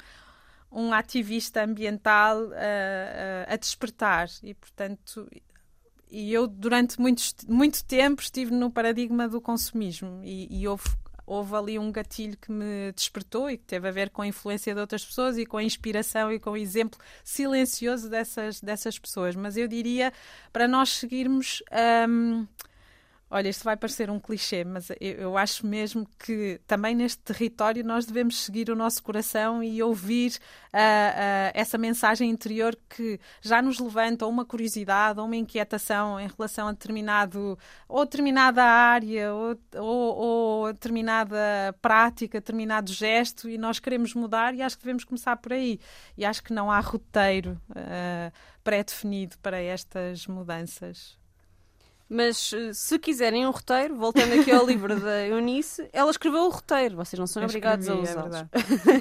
um 0.72 0.94
ativista 0.94 1.64
ambiental 1.64 2.44
uh, 2.44 2.50
uh, 2.50 3.46
a 3.48 3.56
despertar 3.56 4.30
e 4.44 4.54
portanto 4.54 5.28
e 6.12 6.34
eu 6.34 6.48
durante 6.48 7.00
muito, 7.00 7.24
muito 7.48 7.84
tempo 7.86 8.22
estive 8.22 8.52
no 8.52 8.72
paradigma 8.72 9.28
do 9.28 9.40
consumismo 9.40 10.22
e, 10.24 10.48
e 10.50 10.68
houve, 10.68 10.90
houve 11.30 11.56
ali 11.56 11.78
um 11.78 11.92
gatilho 11.92 12.36
que 12.36 12.52
me 12.52 12.92
despertou 12.92 13.52
e 13.52 13.58
que 13.58 13.64
teve 13.64 13.88
a 13.88 13.92
ver 13.92 14.10
com 14.10 14.24
a 14.24 14.28
influência 14.28 14.74
de 14.74 14.82
outras 14.82 15.06
pessoas 15.06 15.38
e 15.38 15.46
com 15.46 15.58
a 15.58 15.64
inspiração 15.64 16.32
e 16.32 16.40
com 16.40 16.50
o 16.50 16.58
exemplo 16.58 17.00
silencioso 17.24 18.10
dessas, 18.10 18.60
dessas 18.60 18.98
pessoas. 18.98 19.36
Mas 19.36 19.56
eu 19.56 19.68
diria 19.68 20.12
para 20.52 20.68
nós 20.68 20.90
seguirmos 20.90 21.62
um, 22.10 22.48
Olha, 23.32 23.48
isto 23.48 23.64
vai 23.64 23.78
parecer 23.78 24.10
um 24.10 24.20
clichê, 24.20 24.64
mas 24.64 24.90
eu, 25.00 25.14
eu, 25.20 25.38
acho 25.38 25.64
mesmo 25.64 26.08
que 26.18 26.60
também 26.66 26.96
neste 26.96 27.22
território 27.22 27.86
nós 27.86 28.08
devemos 28.08 28.44
seguir 28.44 28.72
o 28.72 28.76
nosso 28.76 29.04
coração 29.04 29.62
e 29.62 29.84
ouvir 29.84 30.32
uh, 30.32 30.78
uh, 30.78 31.52
essa 31.54 31.78
mensagem 31.78 32.28
interior 32.28 32.76
que 32.90 33.20
já 33.40 33.62
nos 33.62 33.78
levanta 33.78 34.26
uma 34.26 34.44
curiosidade 34.44 35.20
ou 35.20 35.28
uma 35.28 35.36
inquietação 35.36 36.20
em 36.20 36.28
relação 36.28 36.70
a 36.70 36.72
determinado 36.72 37.56
ou 37.88 38.04
determinada 38.04 38.64
área 38.64 39.32
ou, 39.32 39.60
ou, 39.76 40.16
ou 40.18 40.74
determinada 40.74 41.38
prática, 41.84 42.40
determinado 42.40 42.92
gesto 42.92 43.48
e 43.48 43.60
nós 43.60 43.78
queremos 43.80 44.16
mudar 44.16 44.56
e 44.56 44.64
acho 44.64 44.76
que 44.76 44.84
devemos 44.84 45.04
começar 45.04 45.38
por 45.38 45.54
aí. 45.54 45.80
E 46.18 46.26
acho 46.26 46.42
que 46.42 46.52
não 46.52 46.72
há 46.72 46.80
roteiro 46.80 47.62
uh, 47.70 48.34
pré-definido 48.64 49.38
para 49.38 49.62
estas 49.62 50.26
mudanças. 50.26 51.19
Mas 52.10 52.52
se 52.74 52.98
quiserem 52.98 53.46
um 53.46 53.52
roteiro, 53.52 53.96
voltando 53.96 54.34
aqui 54.42 54.52
ao 54.52 54.66
livro 54.66 55.00
da 55.00 55.22
Eunice, 55.28 55.88
ela 55.94 56.10
escreveu 56.10 56.42
o 56.46 56.50
roteiro, 56.50 56.96
vocês 56.96 57.20
não 57.20 57.28
são 57.28 57.44
obrigados 57.44 57.88
a 57.88 57.94
é 57.94 57.96
usá-los. 57.96 58.36
verdade. 58.36 58.50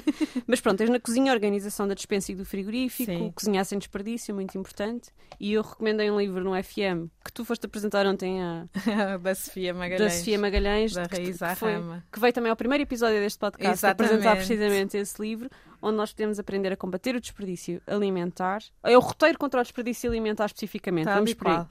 Mas 0.45 0.61
pronto, 0.61 0.77
tens 0.77 0.89
na 0.91 0.99
cozinha 0.99 1.31
a 1.31 1.35
organização 1.35 1.87
da 1.87 1.95
dispensa 1.95 2.31
e 2.31 2.35
do 2.35 2.45
frigorífico, 2.45 3.11
Sim. 3.11 3.31
cozinhar 3.35 3.65
sem 3.65 3.79
desperdício, 3.79 4.33
muito 4.35 4.55
importante. 4.57 5.09
E 5.39 5.53
eu 5.53 5.61
recomendei 5.63 6.09
um 6.11 6.19
livro 6.19 6.43
no 6.43 6.51
FM 6.63 7.09
que 7.25 7.33
tu 7.33 7.43
foste 7.43 7.65
apresentar 7.65 8.05
ontem 8.05 8.41
a, 8.43 8.67
da 9.21 9.33
Sofia 9.33 9.73
da 9.73 9.79
Magalhães. 9.79 10.13
Sofia 10.13 10.37
Magalhães, 10.39 10.93
Da 10.93 11.07
que, 11.07 11.15
Raiz 11.15 11.37
que 11.37 11.43
à 11.43 11.55
foi- 11.55 11.73
Rama. 11.73 12.03
que 12.11 12.19
veio 12.19 12.33
também 12.33 12.49
ao 12.51 12.55
primeiro 12.55 12.83
episódio 12.83 13.19
deste 13.19 13.39
podcast 13.39 13.71
Exatamente. 13.73 14.13
apresentar 14.13 14.35
precisamente 14.35 14.97
esse 14.97 15.19
livro, 15.21 15.49
onde 15.81 15.97
nós 15.97 16.11
podemos 16.11 16.37
aprender 16.39 16.71
a 16.71 16.77
combater 16.77 17.15
o 17.15 17.21
desperdício 17.21 17.81
alimentar. 17.87 18.59
É 18.83 18.95
o 18.95 18.99
roteiro 19.01 19.37
contra 19.39 19.59
o 19.59 19.63
desperdício 19.63 20.09
alimentar 20.09 20.45
especificamente, 20.45 21.05
Tal 21.05 21.15
vamos 21.15 21.33
por 21.33 21.47
aí. 21.47 21.53
qual. 21.55 21.69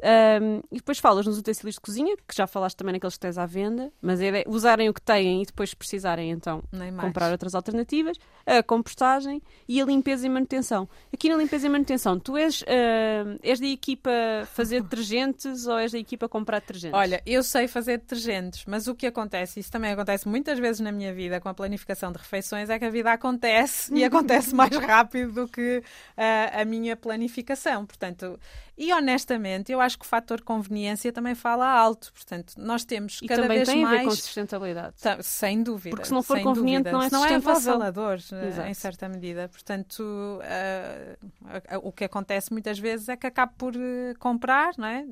Um, 0.00 0.62
e 0.70 0.76
depois 0.76 0.98
falas 0.98 1.26
nos 1.26 1.38
utensílios 1.38 1.74
de 1.74 1.80
cozinha, 1.80 2.16
que 2.16 2.36
já 2.36 2.46
falaste 2.46 2.76
também 2.76 2.92
naqueles 2.92 3.14
que 3.14 3.20
tens 3.20 3.36
à 3.36 3.46
venda, 3.46 3.92
mas 4.00 4.20
é 4.20 4.44
usarem 4.46 4.88
o 4.88 4.94
que 4.94 5.02
têm 5.02 5.42
e 5.42 5.46
depois 5.46 5.74
precisarem 5.74 6.30
então 6.30 6.62
comprar 7.00 7.32
outras 7.32 7.54
alternativas, 7.54 8.16
a 8.46 8.62
compostagem 8.62 9.42
e 9.66 9.80
a 9.80 9.84
limpeza 9.84 10.26
e 10.26 10.30
manutenção. 10.30 10.88
Aqui 11.12 11.28
na 11.28 11.36
limpeza 11.36 11.66
e 11.66 11.70
manutenção, 11.70 12.18
tu 12.18 12.36
és, 12.36 12.62
uh, 12.62 13.38
és 13.42 13.58
da 13.58 13.66
equipa 13.66 14.10
fazer 14.52 14.82
detergentes 14.88 15.66
ou 15.66 15.78
és 15.78 15.90
da 15.90 15.98
equipa 15.98 16.28
comprar 16.28 16.60
detergentes? 16.60 16.96
Olha, 16.96 17.20
eu 17.26 17.42
sei 17.42 17.66
fazer 17.66 17.98
detergentes, 17.98 18.64
mas 18.66 18.86
o 18.86 18.94
que 18.94 19.06
acontece, 19.06 19.58
isso 19.58 19.70
também 19.70 19.90
acontece 19.90 20.28
muitas 20.28 20.58
vezes 20.60 20.80
na 20.80 20.92
minha 20.92 21.12
vida 21.12 21.40
com 21.40 21.48
a 21.48 21.54
planificação 21.54 22.12
de 22.12 22.18
refeições, 22.18 22.70
é 22.70 22.78
que 22.78 22.84
a 22.84 22.90
vida 22.90 23.12
acontece 23.12 23.92
e 23.92 24.04
acontece 24.04 24.54
mais 24.54 24.74
rápido 24.76 25.32
do 25.32 25.48
que 25.48 25.78
uh, 25.78 26.60
a 26.60 26.64
minha 26.64 26.96
planificação. 26.96 27.84
Portanto, 27.84 28.38
e 28.78 28.92
honestamente, 28.92 29.72
eu 29.72 29.80
acho 29.80 29.98
que 29.98 30.04
o 30.04 30.08
fator 30.08 30.40
conveniência 30.40 31.12
também 31.12 31.34
fala 31.34 31.66
alto. 31.66 32.12
Portanto, 32.12 32.54
nós 32.56 32.84
temos 32.84 33.18
e 33.20 33.26
cada 33.26 33.42
também 33.42 33.58
vez 33.58 33.68
tem 33.68 33.82
mais. 33.82 33.96
A 33.96 33.98
ver 33.98 34.04
com 34.04 34.14
sustentabilidade. 34.14 34.94
Sem 35.22 35.64
dúvida. 35.64 35.90
Porque 35.90 36.06
se 36.06 36.12
não 36.12 36.22
for 36.22 36.40
conveniente, 36.40 36.84
dúvida. 36.84 36.92
não 36.92 37.02
é 37.02 37.08
Senão 37.08 37.24
é 37.24 37.34
avassalador, 37.34 38.14
Exato. 38.14 38.68
em 38.68 38.74
certa 38.74 39.08
medida. 39.08 39.48
Portanto, 39.48 40.00
uh, 40.00 41.78
o 41.82 41.90
que 41.90 42.04
acontece 42.04 42.52
muitas 42.52 42.78
vezes 42.78 43.08
é 43.08 43.16
que 43.16 43.26
acabo 43.26 43.52
por 43.58 43.74
uh, 43.74 44.16
comprar, 44.20 44.74
não 44.78 44.86
é? 44.86 45.04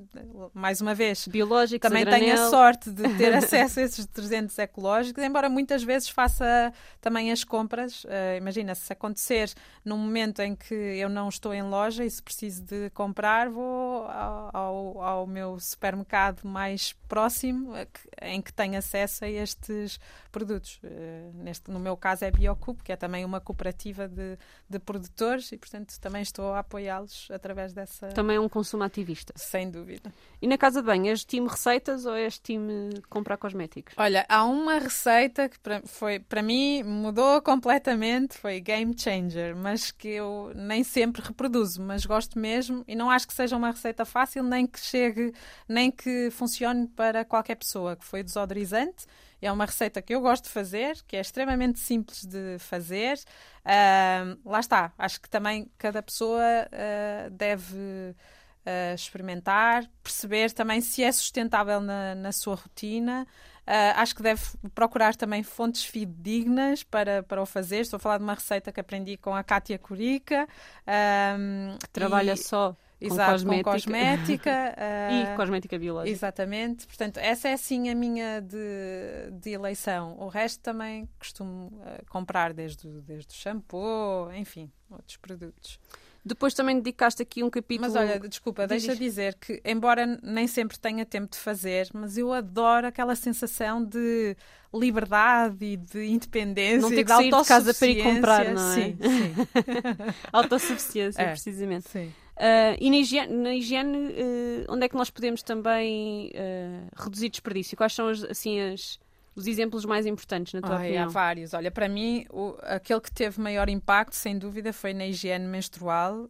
Mais 0.54 0.80
uma 0.80 0.94
vez. 0.94 1.26
Biológicos, 1.26 1.88
Também 1.88 2.06
tenho 2.06 2.34
a 2.34 2.48
sorte 2.48 2.88
de 2.88 3.08
ter 3.16 3.34
acesso 3.34 3.80
a 3.80 3.82
esses 3.82 4.06
detergentes 4.06 4.56
ecológicos, 4.60 5.24
embora 5.24 5.48
muitas 5.48 5.82
vezes 5.82 6.08
faça 6.08 6.72
também 7.00 7.32
as 7.32 7.42
compras. 7.42 8.04
Uh, 8.04 8.36
imagina, 8.38 8.76
se 8.76 8.92
acontecer 8.92 9.52
num 9.84 9.98
momento 9.98 10.40
em 10.40 10.54
que 10.54 10.72
eu 10.72 11.08
não 11.08 11.28
estou 11.28 11.52
em 11.52 11.62
loja 11.62 12.04
e 12.04 12.10
se 12.10 12.22
preciso 12.22 12.62
de 12.62 12.90
comprar, 12.90 13.55
vou 13.56 14.06
ao, 14.06 15.02
ao, 15.02 15.26
meu 15.26 15.58
supermercado 15.58 16.42
mais 16.44 16.92
próximo 17.08 17.72
em 18.20 18.42
que 18.42 18.52
tenho 18.52 18.76
acesso 18.76 19.24
a 19.24 19.28
estes 19.28 19.98
produtos. 20.30 20.78
Eh, 20.84 21.30
neste, 21.34 21.70
no 21.70 21.80
meu 21.80 21.96
caso 21.96 22.24
é 22.24 22.30
Biocup, 22.30 22.82
que 22.82 22.92
é 22.92 22.96
também 22.96 23.24
uma 23.24 23.40
cooperativa 23.40 24.06
de, 24.06 24.38
de 24.68 24.78
produtores 24.78 25.50
e, 25.52 25.56
portanto, 25.56 25.98
também 25.98 26.20
estou 26.20 26.52
a 26.52 26.58
apoiá-los 26.58 27.28
através 27.30 27.72
dessa... 27.72 28.08
Também 28.08 28.36
é 28.36 28.40
um 28.40 28.48
consumo 28.48 28.82
ativista. 28.82 29.32
Sem 29.36 29.70
dúvida. 29.70 30.12
E 30.42 30.46
na 30.46 30.58
casa 30.58 30.82
de 30.82 30.86
banho, 30.86 31.06
és 31.06 31.24
time 31.24 31.48
receitas 31.48 32.04
ou 32.04 32.14
és 32.14 32.38
time 32.38 32.90
comprar 33.08 33.38
cosméticos? 33.38 33.94
Olha, 33.96 34.26
há 34.28 34.44
uma 34.44 34.78
receita 34.78 35.48
que 35.48 35.58
para, 35.58 35.80
foi, 35.86 36.18
para 36.18 36.42
mim 36.42 36.82
mudou 36.82 37.40
completamente, 37.40 38.36
foi 38.36 38.60
game 38.60 38.94
changer, 38.98 39.56
mas 39.56 39.90
que 39.90 40.08
eu 40.08 40.52
nem 40.54 40.84
sempre 40.84 41.22
reproduzo, 41.22 41.80
mas 41.80 42.04
gosto 42.04 42.38
mesmo 42.38 42.84
e 42.86 42.94
não 42.94 43.10
acho 43.10 43.26
que 43.26 43.34
seja 43.34 43.45
uma 43.52 43.70
receita 43.70 44.04
fácil, 44.04 44.42
nem 44.42 44.66
que 44.66 44.80
chegue, 44.80 45.32
nem 45.68 45.90
que 45.90 46.30
funcione 46.30 46.86
para 46.88 47.24
qualquer 47.24 47.56
pessoa, 47.56 47.96
que 47.96 48.04
foi 48.04 48.22
desodorizante. 48.22 49.06
É 49.40 49.52
uma 49.52 49.66
receita 49.66 50.00
que 50.00 50.14
eu 50.14 50.20
gosto 50.20 50.44
de 50.44 50.50
fazer, 50.50 51.02
que 51.06 51.16
é 51.16 51.20
extremamente 51.20 51.78
simples 51.78 52.24
de 52.24 52.58
fazer. 52.58 53.18
Uh, 53.64 54.38
lá 54.44 54.60
está, 54.60 54.92
acho 54.98 55.20
que 55.20 55.28
também 55.28 55.70
cada 55.78 56.02
pessoa 56.02 56.40
uh, 56.40 57.30
deve 57.30 57.76
uh, 57.76 58.94
experimentar, 58.94 59.88
perceber 60.02 60.52
também 60.52 60.80
se 60.80 61.04
é 61.04 61.12
sustentável 61.12 61.80
na, 61.80 62.14
na 62.14 62.32
sua 62.32 62.54
rotina. 62.54 63.26
Uh, 63.66 63.98
acho 63.98 64.14
que 64.14 64.22
deve 64.22 64.42
procurar 64.74 65.16
também 65.16 65.42
fontes 65.42 65.84
fidedignas 65.84 66.84
para, 66.84 67.22
para 67.22 67.42
o 67.42 67.46
fazer. 67.46 67.80
Estou 67.80 67.96
a 67.96 68.00
falar 68.00 68.18
de 68.18 68.24
uma 68.24 68.34
receita 68.34 68.70
que 68.70 68.80
aprendi 68.80 69.16
com 69.16 69.34
a 69.34 69.42
Kátia 69.42 69.78
Curica. 69.78 70.48
Um, 70.86 71.76
que 71.78 71.90
trabalha 71.90 72.34
e... 72.34 72.36
só 72.36 72.76
Exato, 73.00 73.44
com 73.44 73.62
cosmética, 73.62 73.64
com 73.64 73.70
cosmética 73.72 74.74
uh, 74.76 75.32
e 75.32 75.36
cosmética 75.36 75.78
biológica. 75.78 76.10
Exatamente. 76.10 76.86
Portanto, 76.86 77.18
essa 77.18 77.48
é 77.48 77.56
sim 77.56 77.90
a 77.90 77.94
minha 77.94 78.40
de, 78.40 79.30
de 79.32 79.50
eleição. 79.50 80.16
O 80.18 80.28
resto 80.28 80.60
também 80.62 81.08
costumo 81.18 81.66
uh, 81.66 82.04
comprar 82.08 82.54
desde, 82.54 82.88
desde 83.02 83.34
o 83.34 83.36
shampoo, 83.36 84.32
enfim, 84.32 84.70
outros 84.90 85.18
produtos. 85.18 85.78
Depois 86.24 86.54
também 86.54 86.74
dedicaste 86.76 87.22
aqui 87.22 87.44
um 87.44 87.50
capítulo. 87.50 87.88
Mas 87.88 87.94
olha, 87.94 88.18
desculpa, 88.18 88.66
Diz... 88.66 88.82
deixa 88.82 88.98
dizer 88.98 89.34
que, 89.34 89.62
embora 89.64 90.18
nem 90.22 90.48
sempre 90.48 90.76
tenha 90.76 91.06
tempo 91.06 91.30
de 91.30 91.38
fazer, 91.38 91.88
mas 91.94 92.18
eu 92.18 92.32
adoro 92.32 92.88
aquela 92.88 93.14
sensação 93.14 93.84
de 93.84 94.36
liberdade 94.74 95.64
e 95.64 95.76
de 95.76 96.04
independência 96.06 96.80
não 96.80 96.88
ter 96.88 97.04
que 97.04 97.10
sair 97.10 97.30
de 97.30 97.44
casa 97.44 97.72
para 97.72 97.86
ir 97.86 98.02
comprar, 98.02 98.52
não 98.52 98.72
é? 98.72 98.74
Sim, 98.74 98.98
sim. 99.00 100.14
autossuficiência, 100.32 101.22
é, 101.22 101.30
precisamente. 101.30 101.88
Sim. 101.88 102.12
Uh, 102.36 102.76
e 102.78 102.90
na 102.90 102.96
higiene, 102.98 103.32
na 103.32 103.54
higiene 103.54 103.96
uh, 103.96 104.66
onde 104.68 104.84
é 104.84 104.88
que 104.90 104.94
nós 104.94 105.08
podemos 105.08 105.42
também 105.42 106.30
uh, 106.34 107.02
reduzir 107.02 107.30
desperdício? 107.30 107.76
Quais 107.76 107.94
são 107.94 108.08
as, 108.08 108.22
assim 108.24 108.60
as 108.60 108.98
os 109.34 109.46
exemplos 109.46 109.84
mais 109.84 110.06
importantes, 110.06 110.54
na 110.54 110.62
tua 110.62 110.76
Ai, 110.78 110.86
opinião? 110.86 111.04
Há 111.04 111.08
vários. 111.08 111.52
Olha, 111.52 111.70
para 111.70 111.86
mim, 111.90 112.24
o, 112.30 112.56
aquele 112.62 113.02
que 113.02 113.12
teve 113.12 113.38
maior 113.38 113.68
impacto, 113.68 114.14
sem 114.14 114.38
dúvida, 114.38 114.72
foi 114.72 114.94
na 114.94 115.06
higiene 115.06 115.46
menstrual 115.46 116.26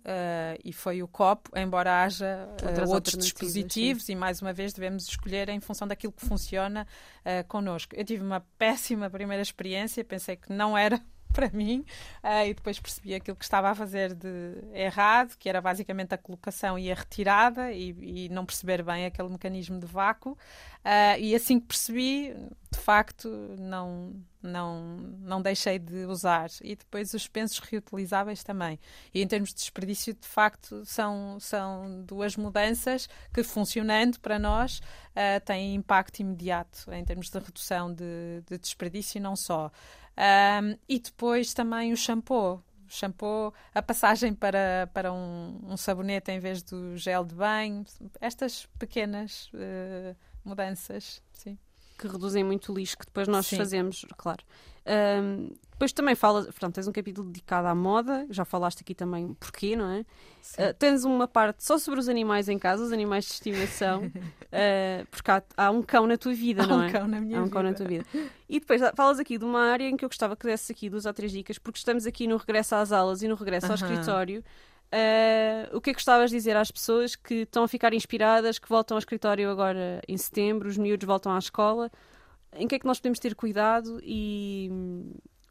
e 0.64 0.72
foi 0.72 1.04
o 1.04 1.06
copo, 1.06 1.56
embora 1.56 2.02
haja 2.02 2.48
outros 2.88 3.16
dispositivos 3.16 4.02
sim. 4.06 4.14
e, 4.14 4.16
mais 4.16 4.42
uma 4.42 4.52
vez, 4.52 4.72
devemos 4.72 5.06
escolher 5.06 5.48
em 5.48 5.60
função 5.60 5.86
daquilo 5.86 6.12
que 6.12 6.26
funciona 6.26 6.84
uh, 7.20 7.46
connosco. 7.46 7.94
Eu 7.94 8.04
tive 8.04 8.24
uma 8.24 8.40
péssima 8.58 9.08
primeira 9.08 9.40
experiência, 9.40 10.04
pensei 10.04 10.34
que 10.34 10.52
não 10.52 10.76
era 10.76 11.00
para 11.36 11.50
mim 11.52 11.84
uh, 12.24 12.46
e 12.46 12.54
depois 12.54 12.80
percebi 12.80 13.14
aquilo 13.14 13.36
que 13.36 13.44
estava 13.44 13.68
a 13.68 13.74
fazer 13.74 14.14
de 14.14 14.54
errado, 14.72 15.36
que 15.38 15.50
era 15.50 15.60
basicamente 15.60 16.14
a 16.14 16.18
colocação 16.18 16.78
e 16.78 16.90
a 16.90 16.94
retirada 16.94 17.70
e, 17.70 18.24
e 18.24 18.28
não 18.30 18.46
perceber 18.46 18.82
bem 18.82 19.04
aquele 19.04 19.28
mecanismo 19.28 19.78
de 19.78 19.86
vácuo. 19.86 20.32
Uh, 20.32 21.18
e 21.18 21.34
assim 21.34 21.60
que 21.60 21.66
percebi, 21.66 22.34
de 22.72 22.78
facto, 22.78 23.28
não, 23.58 24.14
não, 24.40 24.96
não 25.20 25.42
deixei 25.42 25.78
de 25.78 26.06
usar. 26.06 26.48
E 26.62 26.74
depois 26.74 27.12
os 27.12 27.28
pensos 27.28 27.58
reutilizáveis 27.58 28.42
também. 28.42 28.78
E 29.12 29.20
em 29.20 29.26
termos 29.26 29.50
de 29.50 29.56
desperdício, 29.56 30.14
de 30.14 30.26
facto, 30.26 30.86
são, 30.86 31.38
são 31.38 32.02
duas 32.04 32.34
mudanças 32.36 33.08
que, 33.34 33.42
funcionando 33.42 34.18
para 34.20 34.38
nós, 34.38 34.78
uh, 34.78 35.44
têm 35.44 35.74
impacto 35.74 36.20
imediato 36.20 36.90
em 36.92 37.04
termos 37.04 37.28
de 37.28 37.38
redução 37.38 37.92
de, 37.92 38.42
de 38.48 38.56
desperdício 38.56 39.18
e 39.18 39.20
não 39.20 39.36
só. 39.36 39.70
Um, 40.16 40.78
e 40.88 40.98
depois 40.98 41.52
também 41.52 41.92
o 41.92 41.96
shampoo. 41.96 42.62
O 42.86 42.88
shampoo, 42.88 43.52
a 43.74 43.82
passagem 43.82 44.32
para, 44.32 44.88
para 44.94 45.12
um, 45.12 45.60
um, 45.64 45.76
sabonete 45.76 46.30
em 46.30 46.38
vez 46.38 46.62
do 46.62 46.96
gel 46.96 47.24
de 47.24 47.34
banho, 47.34 47.84
estas 48.20 48.66
pequenas 48.78 49.50
uh, 49.52 50.16
mudanças, 50.44 51.20
sim. 51.32 51.58
Que 51.98 52.06
reduzem 52.06 52.44
muito 52.44 52.72
o 52.72 52.74
lixo 52.76 52.96
que 52.96 53.06
depois 53.06 53.26
nós 53.26 53.46
sim. 53.46 53.56
fazemos, 53.56 54.04
claro. 54.16 54.44
Um, 54.86 55.50
depois 55.72 55.92
também 55.92 56.14
falas, 56.14 56.46
portanto, 56.46 56.76
tens 56.76 56.88
um 56.88 56.92
capítulo 56.92 57.26
dedicado 57.28 57.68
à 57.68 57.74
moda, 57.74 58.26
já 58.30 58.46
falaste 58.46 58.80
aqui 58.80 58.94
também 58.94 59.34
porquê, 59.34 59.76
não 59.76 59.90
é? 59.90 60.00
Uh, 60.00 60.72
tens 60.78 61.04
uma 61.04 61.28
parte 61.28 61.62
só 61.62 61.76
sobre 61.76 62.00
os 62.00 62.08
animais 62.08 62.48
em 62.48 62.58
casa, 62.58 62.82
os 62.82 62.92
animais 62.92 63.26
de 63.26 63.32
estimação, 63.32 64.06
uh, 64.06 65.06
porque 65.10 65.30
há, 65.30 65.42
há, 65.54 65.70
um 65.70 65.82
cão 65.82 66.06
na 66.06 66.16
tua 66.16 66.32
vida, 66.32 66.62
há 66.62 66.66
não 66.66 66.82
é? 66.82 66.86
Um 66.86 66.92
cão 66.92 67.08
na 67.08 67.20
minha 67.20 67.38
há 67.38 67.40
um 67.40 67.44
vida. 67.44 67.54
cão 67.54 67.62
na 67.62 67.74
tua 67.74 67.86
vida. 67.86 68.06
E 68.48 68.58
depois 68.58 68.80
falas 68.96 69.18
aqui 69.18 69.36
de 69.36 69.44
uma 69.44 69.60
área 69.60 69.86
em 69.86 69.98
que 69.98 70.04
eu 70.04 70.08
gostava 70.08 70.34
que 70.34 70.46
desses 70.46 70.70
aqui 70.70 70.88
duas 70.88 71.04
ou 71.04 71.12
três 71.12 71.30
dicas, 71.30 71.58
porque 71.58 71.78
estamos 71.78 72.06
aqui 72.06 72.26
no 72.26 72.38
regresso 72.38 72.74
às 72.74 72.90
aulas 72.90 73.20
e 73.22 73.28
no 73.28 73.34
regresso 73.34 73.66
ao 73.66 73.74
escritório. 73.74 74.42
Uh, 74.86 75.76
o 75.76 75.80
que 75.80 75.90
é 75.90 75.92
que 75.92 75.98
gostavas 75.98 76.30
de 76.30 76.36
dizer 76.36 76.56
às 76.56 76.70
pessoas 76.70 77.14
que 77.14 77.42
estão 77.42 77.64
a 77.64 77.68
ficar 77.68 77.92
inspiradas, 77.92 78.58
que 78.58 78.68
voltam 78.68 78.94
ao 78.96 78.98
escritório 78.98 79.50
agora 79.50 80.00
em 80.08 80.16
setembro, 80.16 80.68
os 80.68 80.78
miúdos 80.78 81.06
voltam 81.06 81.32
à 81.32 81.38
escola? 81.38 81.90
Em 82.58 82.66
que 82.66 82.74
é 82.74 82.78
que 82.78 82.86
nós 82.86 82.98
podemos 82.98 83.18
ter 83.18 83.34
cuidado 83.34 84.00
e 84.02 84.70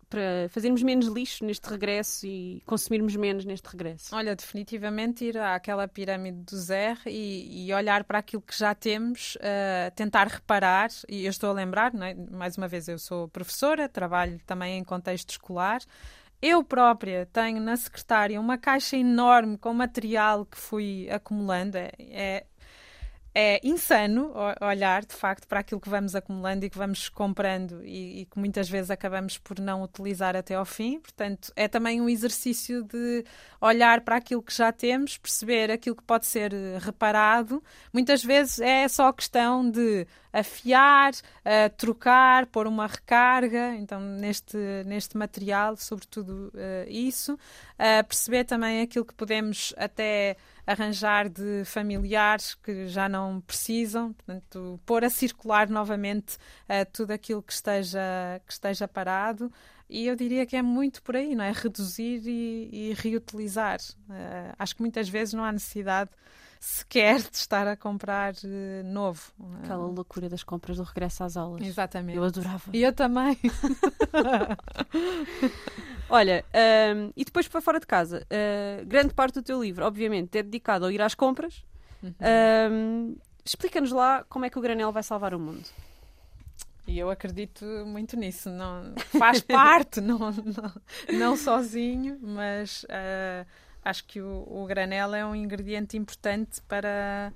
para 0.09 0.47
fazermos 0.49 0.81
menos 0.83 1.07
lixo 1.07 1.43
neste 1.43 1.67
regresso 1.69 2.25
e 2.25 2.61
consumirmos 2.65 3.15
menos 3.15 3.43
neste 3.43 3.67
regresso? 3.67 4.15
Olha, 4.15 4.35
definitivamente 4.35 5.25
ir 5.25 5.37
àquela 5.37 5.87
pirâmide 5.87 6.37
do 6.39 6.55
zero 6.55 6.99
e, 7.05 7.67
e 7.67 7.73
olhar 7.73 8.03
para 8.03 8.19
aquilo 8.19 8.41
que 8.41 8.57
já 8.57 8.73
temos, 8.73 9.35
uh, 9.35 9.91
tentar 9.95 10.27
reparar. 10.27 10.89
E 11.09 11.25
eu 11.25 11.29
estou 11.29 11.49
a 11.49 11.53
lembrar, 11.53 11.93
é? 11.95 12.13
mais 12.31 12.57
uma 12.57 12.67
vez, 12.67 12.87
eu 12.87 12.97
sou 12.97 13.27
professora, 13.27 13.89
trabalho 13.89 14.39
também 14.45 14.77
em 14.77 14.83
contexto 14.83 15.31
escolar. 15.31 15.81
Eu 16.41 16.63
própria 16.63 17.27
tenho 17.31 17.59
na 17.59 17.75
secretária 17.75 18.39
uma 18.39 18.57
caixa 18.57 18.95
enorme 18.95 19.57
com 19.57 19.73
material 19.73 20.45
que 20.45 20.57
fui 20.57 21.09
acumulando. 21.09 21.77
É, 21.77 21.91
é 21.97 22.45
é 23.37 23.59
insano 23.61 24.31
olhar, 24.61 25.03
de 25.03 25.13
facto, 25.13 25.45
para 25.45 25.59
aquilo 25.59 25.81
que 25.81 25.89
vamos 25.89 26.15
acumulando 26.15 26.65
e 26.65 26.69
que 26.69 26.77
vamos 26.77 27.09
comprando 27.09 27.83
e, 27.83 28.21
e, 28.21 28.25
que 28.25 28.39
muitas 28.39 28.69
vezes 28.69 28.89
acabamos 28.89 29.37
por 29.37 29.59
não 29.59 29.83
utilizar 29.83 30.37
até 30.37 30.55
ao 30.55 30.63
fim. 30.63 31.01
Portanto, 31.01 31.51
é 31.53 31.67
também 31.67 31.99
um 31.99 32.07
exercício 32.07 32.81
de 32.83 33.25
olhar 33.59 34.01
para 34.01 34.15
aquilo 34.15 34.41
que 34.41 34.55
já 34.55 34.71
temos, 34.71 35.17
perceber 35.17 35.69
aquilo 35.69 35.97
que 35.97 36.03
pode 36.03 36.25
ser 36.25 36.53
eh, 36.53 36.77
reparado. 36.79 37.61
Muitas 37.91 38.23
vezes 38.23 38.59
é 38.59 38.87
só 38.87 39.11
questão 39.11 39.69
de 39.69 40.07
afiar, 40.31 41.13
uh, 41.13 41.69
trocar, 41.77 42.45
pôr 42.47 42.67
uma 42.67 42.87
recarga, 42.87 43.73
então 43.75 44.01
neste, 44.01 44.57
neste 44.85 45.17
material, 45.17 45.77
sobretudo 45.77 46.51
uh, 46.53 46.89
isso. 46.89 47.35
Uh, 47.35 48.05
perceber 48.05 48.43
também 48.43 48.81
aquilo 48.81 49.05
que 49.05 49.13
podemos 49.13 49.73
até 49.77 50.35
arranjar 50.65 51.29
de 51.29 51.63
familiares 51.65 52.55
que 52.55 52.87
já 52.87 53.07
não 53.07 53.41
precisam, 53.41 54.13
portanto, 54.13 54.79
pôr 54.85 55.03
a 55.03 55.09
circular 55.09 55.69
novamente 55.69 56.35
uh, 56.35 56.85
tudo 56.91 57.11
aquilo 57.11 57.43
que 57.43 57.53
esteja, 57.53 57.99
que 58.45 58.53
esteja 58.53 58.87
parado. 58.87 59.51
E 59.87 60.07
eu 60.07 60.15
diria 60.15 60.45
que 60.45 60.55
é 60.55 60.61
muito 60.61 61.03
por 61.03 61.15
aí, 61.15 61.35
não 61.35 61.43
é? 61.43 61.51
Reduzir 61.51 62.21
e, 62.25 62.69
e 62.71 62.93
reutilizar. 62.93 63.79
Uh, 64.09 64.55
acho 64.57 64.75
que 64.75 64.81
muitas 64.81 65.07
vezes 65.07 65.33
não 65.33 65.43
há 65.43 65.51
necessidade 65.51 66.09
sequer 66.65 67.21
de 67.21 67.37
estar 67.37 67.67
a 67.67 67.77
comprar 67.77 68.33
uh, 68.33 68.83
novo. 68.83 69.31
Aquela 69.61 69.85
loucura 69.85 70.27
das 70.27 70.43
compras 70.43 70.77
do 70.77 70.83
regresso 70.83 71.23
às 71.23 71.37
aulas. 71.37 71.61
Exatamente. 71.61 72.17
Eu 72.17 72.23
adorava. 72.23 72.71
E 72.73 72.81
eu 72.81 72.91
também. 72.91 73.37
Olha, 76.09 76.43
um, 76.95 77.11
e 77.15 77.23
depois 77.23 77.47
para 77.47 77.61
fora 77.61 77.79
de 77.79 77.85
casa, 77.85 78.25
uh, 78.25 78.83
grande 78.85 79.13
parte 79.13 79.35
do 79.35 79.43
teu 79.43 79.61
livro, 79.61 79.85
obviamente, 79.85 80.35
é 80.39 80.41
dedicado 80.41 80.85
a 80.85 80.91
ir 80.91 81.03
às 81.03 81.13
compras. 81.13 81.63
Uhum. 82.01 82.15
Um, 82.71 83.15
Explica-nos 83.45 83.91
lá 83.91 84.25
como 84.27 84.45
é 84.45 84.49
que 84.49 84.57
o 84.57 84.61
granel 84.61 84.91
vai 84.91 85.03
salvar 85.03 85.35
o 85.35 85.39
mundo. 85.39 85.69
E 86.87 86.97
eu 86.97 87.11
acredito 87.11 87.63
muito 87.85 88.17
nisso. 88.17 88.49
Não, 88.49 88.95
faz 89.19 89.39
parte, 89.45 90.01
não, 90.01 90.17
não, 90.17 90.73
não 91.13 91.37
sozinho, 91.37 92.17
mas 92.23 92.85
uh, 92.85 93.45
acho 93.85 94.03
que 94.05 94.19
o, 94.19 94.45
o, 94.49 94.65
granel 94.65 95.13
é 95.13 95.25
um 95.25 95.35
ingrediente 95.35 95.95
importante 95.95 96.61
para, 96.63 97.31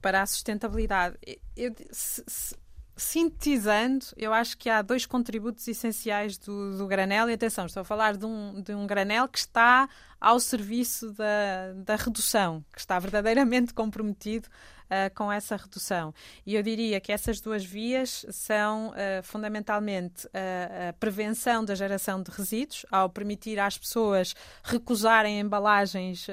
para 0.00 0.22
a 0.22 0.26
sustentabilidade. 0.26 1.18
Eu, 1.56 1.74
se, 1.90 2.22
se, 2.26 2.56
sintetizando, 2.96 4.06
eu 4.16 4.32
acho 4.32 4.56
que 4.56 4.68
há 4.68 4.82
dois 4.82 5.06
contributos 5.06 5.66
essenciais 5.66 6.38
do, 6.38 6.78
do 6.78 6.86
granel. 6.86 7.28
E 7.28 7.32
atenção, 7.32 7.66
estou 7.66 7.80
a 7.80 7.84
falar 7.84 8.16
de 8.16 8.24
um, 8.24 8.62
de 8.62 8.74
um 8.74 8.86
granel 8.86 9.26
que 9.26 9.38
está 9.38 9.88
ao 10.20 10.38
serviço 10.38 11.12
da, 11.12 11.72
da 11.76 11.96
redução, 11.96 12.64
que 12.72 12.78
está 12.80 12.98
verdadeiramente 12.98 13.74
comprometido 13.74 14.48
uh, 14.90 15.14
com 15.14 15.30
essa 15.30 15.56
redução. 15.56 16.12
E 16.44 16.54
eu 16.54 16.62
diria 16.62 17.00
que 17.00 17.12
essas 17.12 17.40
duas 17.40 17.64
vias 17.64 18.26
são 18.30 18.88
uh, 18.88 19.22
fundamentalmente 19.22 20.26
a, 20.34 20.88
a 20.88 20.92
prevenção 20.94 21.64
da 21.64 21.74
geração 21.74 22.22
de 22.22 22.30
resíduos, 22.30 22.84
ao 22.90 23.08
permitir 23.08 23.58
às 23.58 23.78
pessoas 23.78 24.34
recusarem 24.62 25.38
embalagens 25.38 26.26
uh, 26.28 26.32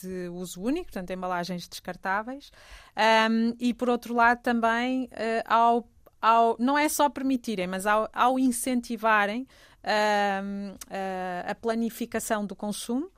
de 0.00 0.28
uso 0.28 0.62
único, 0.62 0.86
portanto, 0.86 1.10
embalagens 1.10 1.68
descartáveis, 1.68 2.50
um, 3.30 3.54
e 3.60 3.72
por 3.72 3.88
outro 3.88 4.14
lado 4.14 4.40
também 4.42 5.08
ao 5.44 5.86
ao, 6.20 6.56
não 6.58 6.76
é 6.76 6.88
só 6.88 7.08
permitirem, 7.08 7.68
mas 7.68 7.86
ao, 7.86 8.08
ao 8.12 8.40
incentivarem 8.40 9.46
a 11.48 11.54
planificação 11.54 12.44
do 12.44 12.56
consumo, 12.56 13.08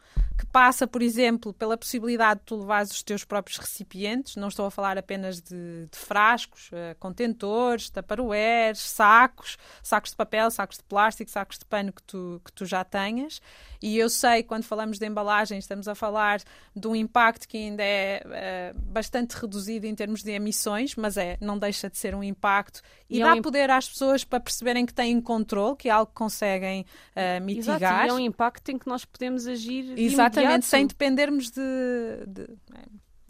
que 0.40 0.46
passa, 0.46 0.86
por 0.86 1.02
exemplo, 1.02 1.52
pela 1.52 1.76
possibilidade 1.76 2.40
de 2.40 2.46
tu 2.46 2.56
levares 2.56 2.90
os 2.90 3.02
teus 3.02 3.24
próprios 3.24 3.58
recipientes, 3.58 4.36
não 4.36 4.48
estou 4.48 4.64
a 4.64 4.70
falar 4.70 4.96
apenas 4.96 5.38
de, 5.38 5.86
de 5.90 5.98
frascos, 5.98 6.70
uh, 6.72 6.96
contentores, 6.98 7.90
taparoeiros, 7.90 8.80
sacos, 8.80 9.58
sacos 9.82 10.12
de 10.12 10.16
papel, 10.16 10.50
sacos 10.50 10.78
de 10.78 10.84
plástico, 10.84 11.30
sacos 11.30 11.58
de 11.58 11.66
pano 11.66 11.92
que 11.92 12.02
tu, 12.04 12.40
que 12.42 12.50
tu 12.52 12.64
já 12.64 12.82
tenhas. 12.82 13.42
E 13.82 13.98
eu 13.98 14.08
sei, 14.08 14.42
quando 14.42 14.64
falamos 14.64 14.98
de 14.98 15.06
embalagem, 15.06 15.58
estamos 15.58 15.86
a 15.86 15.94
falar 15.94 16.40
de 16.74 16.88
um 16.88 16.96
impacto 16.96 17.46
que 17.46 17.58
ainda 17.58 17.82
é 17.82 18.22
uh, 18.74 18.80
bastante 18.80 19.32
reduzido 19.34 19.86
em 19.86 19.94
termos 19.94 20.22
de 20.22 20.30
emissões, 20.30 20.96
mas 20.96 21.18
é, 21.18 21.36
não 21.38 21.58
deixa 21.58 21.90
de 21.90 21.98
ser 21.98 22.14
um 22.14 22.24
impacto 22.24 22.80
e, 23.10 23.18
e 23.18 23.20
dá 23.20 23.30
é 23.30 23.32
um 23.34 23.42
poder 23.42 23.70
às 23.70 23.88
pessoas 23.88 24.24
para 24.24 24.40
perceberem 24.40 24.86
que 24.86 24.94
têm 24.94 25.20
controle, 25.20 25.76
que 25.76 25.88
é 25.88 25.92
algo 25.92 26.06
que 26.06 26.16
conseguem 26.16 26.86
uh, 27.16 27.44
mitigar. 27.44 27.76
Exato, 27.76 28.06
e 28.06 28.08
é 28.08 28.12
um 28.12 28.18
impacto 28.20 28.70
em 28.70 28.78
que 28.78 28.86
nós 28.86 29.04
podemos 29.04 29.46
agir 29.46 29.94
de 29.94 30.00
Exatamente, 30.30 30.66
sem 30.66 30.86
dependermos 30.86 31.50
de, 31.50 31.60
de 32.26 32.48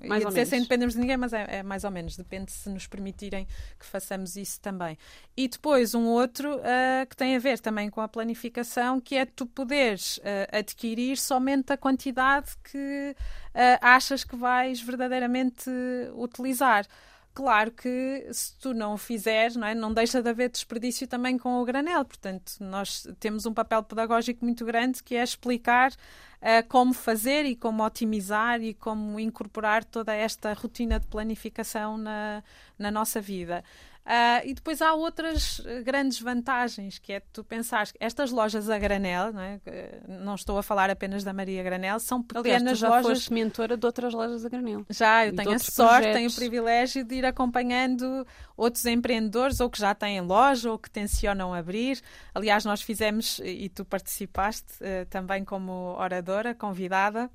mais 0.09 0.25
ou 0.25 0.33
menos. 0.33 0.49
sem 0.49 0.61
dependermos 0.63 0.95
de 0.95 1.01
ninguém, 1.01 1.17
mas 1.17 1.33
é, 1.33 1.47
é, 1.49 1.63
mais 1.63 1.85
ou 1.85 1.91
menos. 1.91 2.17
Depende 2.17 2.51
se 2.51 2.69
nos 2.71 2.87
permitirem 2.87 3.47
que 3.79 3.85
façamos 3.85 4.37
isso 4.37 4.61
também. 4.61 4.97
E 5.37 5.49
depois 5.49 5.95
um 5.95 6.07
outro 6.07 6.57
uh, 6.57 7.07
que 7.09 7.17
tem 7.17 7.37
a 7.37 7.39
ver 7.39 7.59
também 7.59 7.91
com 7.91 8.01
a 8.01 8.09
planificação, 8.09 9.01
que 9.01 9.17
é 9.17 9.27
tu 9.27 9.47
poderes 9.47 10.19
uh, 10.19 10.57
adquirir 10.57 11.17
somente 11.17 11.73
a 11.73 11.77
quantidade 11.77 12.51
que 12.65 13.15
uh, 13.17 13.79
achas 13.81 14.25
que 14.25 14.37
vais 14.37 14.81
verdadeiramente 14.81 15.71
utilizar. 16.15 16.87
Claro 17.33 17.71
que 17.71 18.27
se 18.33 18.57
tu 18.59 18.75
não 18.75 18.95
o 18.95 18.99
fizeres, 18.99 19.55
não, 19.55 19.67
é? 19.67 19.75
não 19.75 19.95
deixa 19.95 20.21
de 20.21 20.29
haver 20.29 20.51
desperdício 20.51 21.07
também 21.07 21.39
com 21.39 21.61
o 21.61 21.65
granel. 21.65 22.05
Portanto, 22.05 22.55
nós 22.61 23.07
temos 23.21 23.47
um 23.47 23.55
papel 23.55 23.83
pedagógico 23.85 24.45
muito 24.45 24.65
grande 24.65 25.03
que 25.03 25.15
é 25.15 25.23
explicar 25.23 25.93
uh, 25.93 26.69
como 26.69 26.93
fazer 26.93 27.45
e 27.47 27.55
como 27.55 27.85
otimizar 27.85 28.61
e 28.61 28.75
como 28.75 29.19
incorporar 29.21 29.85
toda 29.85 30.13
esta 30.13 30.53
rotina 30.55 30.99
de 30.99 31.07
planificação 31.07 31.97
na, 31.97 32.43
na 32.77 32.91
nossa 32.91 33.21
vida. 33.21 33.63
Uh, 34.07 34.43
e 34.45 34.55
depois 34.55 34.81
há 34.81 34.95
outras 34.95 35.61
eh, 35.65 35.83
grandes 35.83 36.21
vantagens, 36.21 36.99
que 36.99 37.13
é 37.13 37.21
tu 37.33 37.45
pensares 37.45 37.93
que 37.93 37.99
estas 38.01 38.31
lojas 38.31 38.69
a 38.69 38.79
granel, 38.79 39.33
não, 39.33 39.41
é? 39.41 39.61
não 40.09 40.35
estou 40.35 40.59
a 40.59 40.63
falar 40.63 40.91
apenas 40.91 41.23
da 41.23 41.33
Maria 41.33 41.63
Granel, 41.63 42.01
são 42.01 42.23
pequenas 42.23 42.63
Aliás, 42.63 42.79
tu 42.79 42.81
já 42.81 42.89
lojas. 42.89 43.07
foste 43.07 43.33
mentora 43.33 43.77
de 43.77 43.87
outras 43.87 44.13
lojas 44.13 44.45
a 44.45 44.49
granel. 44.49 44.85
Já, 44.89 45.27
eu 45.27 45.37
tenho 45.37 45.53
a 45.53 45.59
sorte, 45.59 46.03
projetos. 46.03 46.15
tenho 46.15 46.31
o 46.31 46.35
privilégio 46.35 47.05
de 47.05 47.15
ir 47.17 47.27
acompanhando 47.27 48.27
outros 48.57 48.85
empreendedores, 48.87 49.61
ou 49.61 49.71
que 49.71 49.79
já 49.79 49.95
têm 49.95 50.21
loja, 50.21 50.73
ou 50.73 50.79
que 50.79 50.91
tencionam 50.91 51.53
abrir. 51.53 52.01
Aliás, 52.35 52.65
nós 52.65 52.83
fizemos, 52.83 53.39
e 53.45 53.69
tu 53.69 53.85
participaste 53.85 54.73
uh, 54.81 55.07
também 55.11 55.45
como 55.45 55.95
oradora, 55.99 56.55
convidada, 56.55 57.31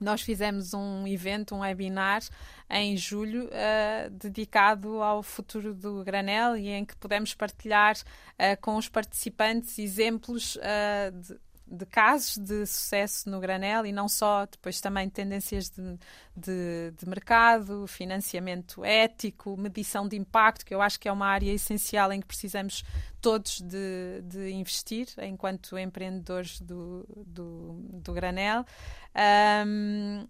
nós 0.00 0.22
fizemos 0.22 0.74
um 0.74 1.06
evento, 1.06 1.54
um 1.54 1.60
webinar 1.60 2.22
em 2.70 2.96
julho 2.96 3.46
uh, 3.46 4.10
dedicado 4.10 5.02
ao 5.02 5.22
futuro 5.22 5.74
do 5.74 6.04
granel 6.04 6.56
e 6.56 6.68
em 6.68 6.84
que 6.84 6.96
pudemos 6.96 7.34
partilhar 7.34 7.96
uh, 7.96 8.60
com 8.60 8.76
os 8.76 8.88
participantes 8.88 9.78
exemplos 9.78 10.56
uh, 10.56 11.12
de 11.12 11.38
de 11.70 11.84
casos 11.86 12.38
de 12.38 12.64
sucesso 12.66 13.28
no 13.28 13.40
granel 13.40 13.84
e 13.84 13.92
não 13.92 14.08
só, 14.08 14.46
depois 14.46 14.80
também 14.80 15.08
tendências 15.08 15.68
de, 15.68 15.98
de, 16.36 16.92
de, 16.96 17.08
mercado, 17.08 17.86
financiamento 17.86 18.84
ético, 18.84 19.56
medição 19.56 20.08
de 20.08 20.16
impacto, 20.16 20.64
que 20.64 20.74
eu 20.74 20.80
acho 20.80 20.98
que 20.98 21.08
é 21.08 21.12
uma 21.12 21.26
área 21.26 21.52
essencial 21.52 22.12
em 22.12 22.20
que 22.20 22.26
precisamos 22.26 22.82
todos 23.20 23.60
de, 23.60 24.22
de 24.24 24.50
investir 24.50 25.08
enquanto 25.22 25.78
empreendedores 25.78 26.60
do, 26.60 27.06
do, 27.26 27.80
do 27.92 28.12
granel. 28.12 28.64
Um, 29.64 30.26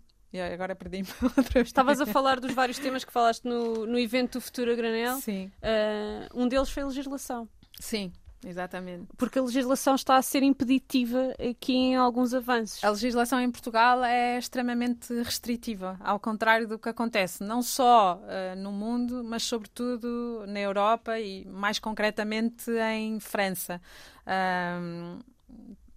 agora 0.53 0.74
perdi-me 0.74 1.09
outra 1.22 1.43
vez. 1.43 1.68
Estavas 1.68 2.01
a 2.01 2.07
falar 2.07 2.41
dos 2.41 2.53
vários 2.53 2.78
temas 2.78 3.05
que 3.05 3.12
falaste 3.12 3.45
no, 3.45 3.86
no 3.86 3.99
evento 3.99 4.39
do 4.39 4.41
Futuro 4.41 4.72
a 4.72 4.74
Granel. 4.74 5.16
Sim. 5.20 5.51
Uh, 5.62 6.43
um 6.43 6.49
deles 6.49 6.68
foi 6.68 6.82
a 6.82 6.86
legislação. 6.86 7.49
Sim. 7.80 8.12
Exatamente. 8.45 9.09
Porque 9.16 9.39
a 9.39 9.43
legislação 9.43 9.95
está 9.95 10.16
a 10.16 10.22
ser 10.22 10.43
impeditiva 10.43 11.34
aqui 11.51 11.72
em 11.72 11.97
alguns 11.97 12.32
avanços. 12.32 12.82
A 12.84 12.91
legislação 12.91 13.41
em 13.41 13.51
Portugal 13.51 14.05
é 14.05 14.39
extremamente 14.39 15.12
restritiva, 15.22 15.97
ao 16.01 16.20
contrário 16.20 16.68
do 16.68 16.78
que 16.78 16.89
acontece 16.89 17.43
não 17.43 17.62
só 17.62 18.16
uh, 18.16 18.57
no 18.57 18.70
mundo, 18.70 19.24
mas 19.24 19.43
sobretudo 19.43 20.45
na 20.47 20.61
Europa 20.61 21.18
e 21.18 21.45
mais 21.47 21.78
concretamente 21.78 22.70
em 22.70 23.18
França. 23.18 23.80
Um, 24.26 25.18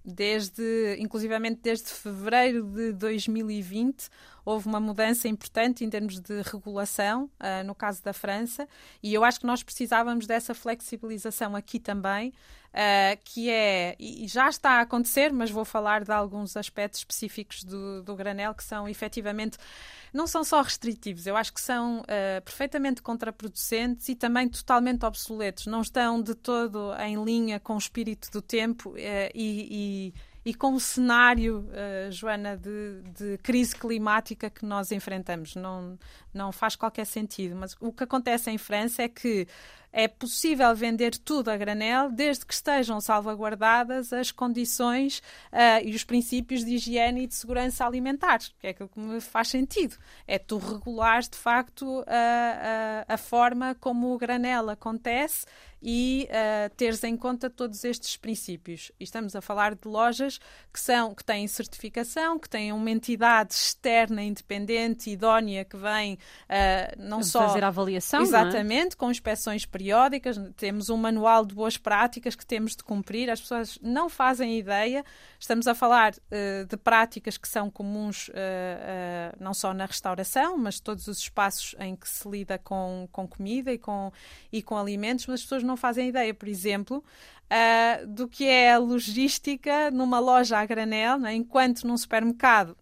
desde, 0.04 0.98
inclusivamente 1.00 1.60
desde 1.62 1.90
fevereiro 1.90 2.64
de 2.64 2.94
2020, 2.94 4.10
houve 4.44 4.68
uma 4.68 4.80
mudança 4.80 5.28
importante 5.28 5.86
em 5.86 5.90
termos 5.90 6.20
de 6.20 6.42
regulação, 6.42 7.30
uh, 7.40 7.64
no 7.66 7.76
caso 7.76 8.04
da 8.04 8.14
França, 8.14 8.68
e 9.02 9.14
eu 9.14 9.24
acho 9.24 9.40
que 9.40 9.46
nós 9.46 9.62
precisávamos 9.62 10.26
dessa 10.26 10.54
flexibilização 10.54 11.56
aqui 11.56 11.80
também, 11.80 12.34
uh, 12.72 13.20
que 13.24 13.50
é, 13.50 13.96
e 14.00 14.28
já 14.28 14.50
está 14.50 14.72
a 14.72 14.82
acontecer, 14.82 15.32
mas 15.32 15.52
vou 15.52 15.66
falar 15.66 16.04
de 16.04 16.12
alguns 16.12 16.56
aspectos 16.58 17.02
específicos 17.02 17.64
do, 17.64 18.02
do 18.04 18.16
granel 18.16 18.54
que 18.54 18.64
são 18.64 18.88
efetivamente 18.88 19.58
não 20.14 20.28
são 20.28 20.44
só 20.44 20.62
restritivos, 20.62 21.26
eu 21.26 21.38
acho 21.38 21.54
que 21.54 21.62
são 21.62 22.02
uh, 22.02 22.42
perfeitamente 22.44 23.02
contraproducentes 23.02 24.10
e 24.10 24.16
também 24.16 24.50
totalmente 24.50 25.06
obsoletos. 25.06 25.68
Não 25.68 25.82
estão 25.82 26.22
de 26.22 26.36
todo 26.36 26.94
em 27.00 27.24
linha 27.24 27.62
com 27.62 27.76
o 27.76 27.78
espírito 27.78 28.30
do 28.30 28.42
tempo 28.42 28.90
uh, 28.90 28.98
e, 29.34 30.14
e 30.14 30.32
e 30.44 30.56
com 30.56 30.74
o 30.74 30.80
cenário, 30.80 31.68
Joana, 32.10 32.58
de, 32.58 33.04
de, 33.16 33.38
crise 33.44 33.76
climática 33.76 34.50
que 34.50 34.66
nós 34.66 34.92
enfrentamos. 34.92 35.54
Não, 35.56 36.00
não 36.34 36.52
faz 36.52 36.76
qualquer 36.76 37.06
sentido. 37.06 37.56
Mas 37.56 37.76
o 37.80 37.92
que 37.92 38.04
acontece 38.04 38.50
em 38.50 38.58
França 38.58 39.04
é 39.04 39.08
que 39.08 39.48
é 39.94 40.08
possível 40.08 40.74
vender 40.76 41.18
tudo 41.18 41.50
a 41.50 41.58
granel 41.58 42.12
desde 42.12 42.46
que 42.46 42.54
estejam 42.54 43.02
salvaguardadas 43.02 44.14
as 44.14 44.32
condições 44.32 45.20
uh, 45.52 45.84
e 45.84 45.94
os 45.94 46.04
princípios 46.04 46.64
de 46.64 46.76
higiene 46.76 47.24
e 47.24 47.28
de 47.28 47.36
segurança 47.36 47.86
alimentar, 47.86 48.40
que 48.60 48.68
é 48.68 48.70
aquilo 48.70 48.90
que 48.90 49.00
me 49.00 49.20
faz 49.20 49.50
sentido. 49.50 49.98
É 50.28 50.40
tu 50.40 50.58
regulares 50.58 51.28
de 51.28 51.38
facto 51.38 52.04
a, 52.08 53.06
a, 53.08 53.14
a 53.14 53.18
forma 53.18 53.76
como 53.76 54.14
o 54.14 54.18
granel 54.18 54.70
acontece 54.70 55.46
e 55.82 56.28
uh, 56.30 56.74
teres 56.76 57.04
em 57.04 57.18
conta 57.18 57.50
todos 57.50 57.84
estes 57.84 58.16
princípios. 58.16 58.92
E 59.00 59.04
estamos 59.04 59.36
a 59.36 59.42
falar 59.42 59.74
de 59.74 59.88
lojas 59.88 60.40
que 60.72 60.80
são 60.80 61.16
que 61.16 61.24
têm 61.24 61.48
certificação, 61.48 62.38
que 62.38 62.48
têm 62.48 62.72
uma 62.72 62.92
entidade 62.92 63.54
externa, 63.54 64.22
independente, 64.22 65.10
idónea, 65.10 65.66
que 65.66 65.76
vem 65.76 66.14
uh, 66.14 66.18
não 66.98 67.24
só 67.24 67.48
fazer 67.48 67.64
a 67.64 67.68
avaliação, 67.68 68.20
é? 68.20 68.24
exatamente, 68.24 68.94
é? 68.94 68.96
com 68.96 69.10
inspeções 69.10 69.66
periódicas. 69.66 70.38
Temos 70.56 70.90
um 70.90 70.98
manual 70.98 71.46
de 71.46 71.56
boas 71.56 71.78
práticas 71.78 72.36
que 72.36 72.46
temos 72.46 72.76
de 72.76 72.84
cumprir. 72.84 73.30
As 73.30 73.42
pessoas 73.42 73.80
não 73.82 74.10
fazem 74.10 74.60
ideia. 74.60 75.04
Estamos 75.42 75.66
a 75.66 75.74
falar 75.74 76.14
uh, 76.14 76.66
de 76.68 76.78
práticas 76.78 77.36
que 77.36 77.48
são 77.48 77.68
comuns 77.72 78.30
não 79.40 79.56
só 79.56 79.74
na 79.74 79.88
restauração, 79.88 80.56
mas 80.56 80.80
todos 80.80 81.08
os 81.08 81.18
espaços 81.18 81.76
em 81.80 81.96
que 81.96 82.08
se 82.08 82.30
lida 82.30 82.60
com, 82.60 83.10
com 83.12 83.28
comida 83.28 83.74
e 83.74 83.78
com, 83.80 84.12
e 84.52 84.62
com 84.62 84.78
alimentos, 84.78 85.26
mas 85.26 85.40
as 85.40 85.42
pessoas 85.42 85.64
não 85.64 85.76
fazem 85.76 86.10
ideia, 86.10 86.32
por 86.32 86.48
exemplo, 86.48 87.04
uh, 87.52 88.08
do 88.08 88.28
que 88.28 88.46
é 88.46 88.74
a 88.74 88.78
logística 88.78 89.90
numa 89.90 90.20
loja 90.20 90.60
a 90.60 90.66
granel, 90.66 91.18
né? 91.18 91.34
enquanto 91.34 91.88
num 91.88 91.98
supermercado 91.98 92.78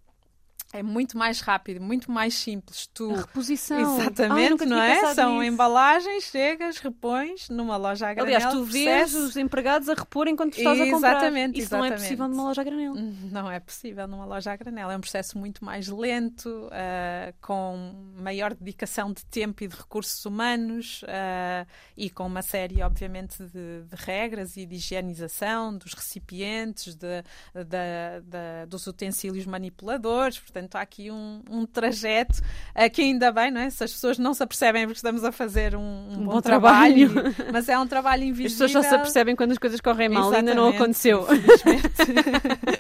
é 0.72 0.84
muito 0.84 1.18
mais 1.18 1.42
rápido, 1.42 1.82
muito 1.82 2.12
mais 2.12 2.36
simples. 2.36 2.88
Tu... 2.94 3.12
A 3.12 3.18
reposição. 3.22 4.00
Exatamente, 4.00 4.64
Ai, 4.64 4.70
não 4.70 4.80
é? 4.80 5.14
São 5.16 5.40
nisso. 5.40 5.52
embalagens, 5.52 6.26
chegas, 6.26 6.78
repões 6.78 7.50
numa 7.50 7.76
loja 7.76 8.08
a 8.08 8.14
granel. 8.14 8.36
Aliás, 8.36 8.54
tu 8.54 8.64
vês 8.64 9.16
os 9.16 9.36
empregados 9.36 9.90
a 9.90 9.96
repor 9.96 10.28
enquanto 10.28 10.58
estás 10.58 10.80
a 10.80 10.86
comprar. 10.86 11.12
Exatamente, 11.12 11.58
Isso 11.58 11.70
exatamente. 11.70 11.90
não 11.90 11.96
é 11.96 12.00
possível 12.00 12.28
numa 12.28 12.44
loja 12.44 12.62
a 12.62 12.64
granel. 12.64 12.94
Não 13.30 13.52
é 13.52 13.60
possível 13.60 14.08
numa 14.08 14.26
loja 14.26 14.52
a 14.52 14.56
granel. 14.56 14.92
É 14.92 14.98
um 14.98 15.02
processo 15.02 15.38
muito 15.38 15.64
mais 15.64 15.88
lento, 15.88 16.50
uh, 16.68 17.34
com 17.42 17.94
maior 18.18 18.54
dedicação 18.54 19.12
de 19.12 19.26
tempo 19.26 19.64
e 19.64 19.68
de 19.68 19.76
recursos 19.76 20.26
humanos 20.26 21.04
uh, 21.04 21.68
e 21.96 22.10
com 22.10 22.26
uma 22.26 22.42
série, 22.42 22.82
obviamente, 22.82 23.44
de, 23.44 23.84
de, 23.84 23.96
regras 23.96 24.58
e 24.58 24.66
de 24.66 24.76
higienização 24.76 25.78
dos 25.78 25.94
recipientes, 25.94 26.96
de, 26.96 27.24
de, 27.54 28.22
de 28.24 28.66
dos 28.68 28.86
utensílios 28.88 29.46
manipuladores. 29.46 30.40
Portanto, 30.40 30.59
Portanto, 30.60 30.76
há 30.76 30.82
aqui 30.82 31.10
um, 31.10 31.42
um 31.50 31.66
trajeto 31.66 32.40
uh, 32.76 32.90
que 32.92 33.02
ainda 33.02 33.32
bem, 33.32 33.50
não 33.50 33.62
é? 33.62 33.70
Se 33.70 33.84
as 33.84 33.94
pessoas 33.94 34.20
não 34.20 34.34
se 34.34 34.44
apercebem 34.44 34.84
porque 34.86 34.98
estamos 34.98 35.24
a 35.24 35.32
fazer 35.32 35.76
um, 35.76 35.80
um, 35.80 36.14
um 36.14 36.26
bom, 36.26 36.32
bom, 36.34 36.42
trabalho, 36.42 37.10
trabalho. 37.10 37.36
mas 37.54 37.70
é 37.70 37.80
um 37.80 37.88
trabalho 37.88 38.24
invisível. 38.24 38.66
As 38.66 38.72
pessoas 38.72 38.72
só 38.72 38.90
se 38.90 38.96
apercebem 38.96 39.36
quando 39.36 39.52
as 39.52 39.58
coisas 39.58 39.80
correm 39.80 40.10
mal, 40.10 40.24
Exatamente, 40.24 40.50
ainda 40.50 40.62
não 40.62 40.70
aconteceu. 40.70 41.26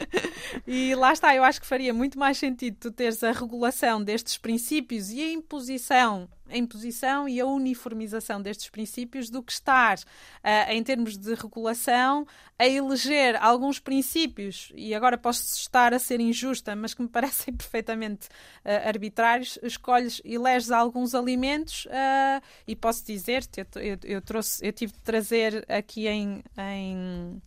e 0.71 0.93
lá 0.93 1.11
está, 1.11 1.35
eu 1.35 1.43
acho 1.43 1.59
que 1.59 1.65
faria 1.65 1.91
muito 1.91 2.19
mais 2.19 2.37
sentido 2.37 2.77
tu 2.79 2.91
teres 2.91 3.23
a 3.23 3.31
regulação 3.31 4.03
destes 4.03 4.37
princípios 4.37 5.09
e 5.09 5.19
a 5.19 5.31
imposição 5.31 6.29
a 6.49 6.57
imposição 6.57 7.29
e 7.29 7.39
a 7.39 7.45
uniformização 7.45 8.41
destes 8.41 8.69
princípios 8.69 9.29
do 9.29 9.41
que 9.41 9.51
estar, 9.51 9.97
uh, 9.97 10.71
em 10.71 10.83
termos 10.83 11.17
de 11.17 11.33
regulação, 11.35 12.25
a 12.57 12.67
eleger 12.67 13.41
alguns 13.41 13.79
princípios, 13.79 14.71
e 14.75 14.93
agora 14.93 15.17
posso 15.17 15.43
estar 15.55 15.93
a 15.93 15.99
ser 15.99 16.19
injusta, 16.19 16.75
mas 16.75 16.93
que 16.93 17.01
me 17.01 17.07
parecem 17.09 17.53
perfeitamente 17.53 18.27
uh, 18.65 18.87
arbitrários, 18.87 19.59
escolhes, 19.61 20.21
eleges 20.25 20.71
alguns 20.71 21.13
alimentos 21.13 21.85
uh, 21.85 22.43
e 22.67 22.75
posso 22.75 23.05
dizer-te, 23.05 23.61
eu, 23.61 23.81
eu, 23.81 23.99
eu, 24.03 24.21
eu 24.61 24.73
tive 24.73 24.93
de 24.93 24.99
trazer 24.99 25.65
aqui 25.69 26.07
em, 26.07 26.43
em 26.57 27.41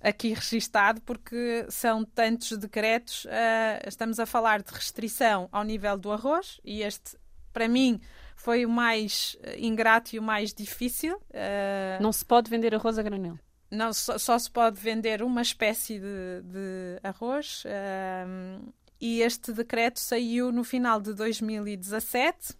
aqui 0.00 0.32
registado 0.32 1.00
porque 1.02 1.66
são 1.68 2.04
tantos 2.04 2.56
decretos. 2.56 3.24
Uh, 3.26 3.86
estamos 3.86 4.18
a 4.18 4.26
falar 4.26 4.62
de 4.62 4.72
restrição 4.72 5.48
ao 5.52 5.64
nível 5.64 5.98
do 5.98 6.10
arroz 6.12 6.60
e 6.64 6.82
este 6.82 7.18
para 7.52 7.68
mim, 7.68 8.00
foi 8.36 8.64
o 8.64 8.70
mais 8.70 9.36
eh, 9.42 9.58
ingrato 9.58 10.14
e 10.14 10.18
o 10.18 10.22
mais 10.22 10.54
difícil. 10.54 11.16
Uh, 11.16 12.00
não 12.02 12.12
se 12.12 12.24
pode 12.24 12.50
vender 12.50 12.74
arroz 12.74 12.98
a 12.98 13.02
granel? 13.02 13.38
Não, 13.70 13.92
só, 13.92 14.18
só 14.18 14.38
se 14.38 14.50
pode 14.50 14.80
vender 14.80 15.22
uma 15.22 15.42
espécie 15.42 15.98
de, 15.98 16.42
de 16.44 17.00
arroz. 17.02 17.64
Uh, 17.64 18.72
e 19.00 19.22
este 19.22 19.52
decreto 19.52 20.00
saiu 20.00 20.52
no 20.52 20.64
final 20.64 21.00
de 21.00 21.14
2017 21.14 22.52
uh, 22.52 22.56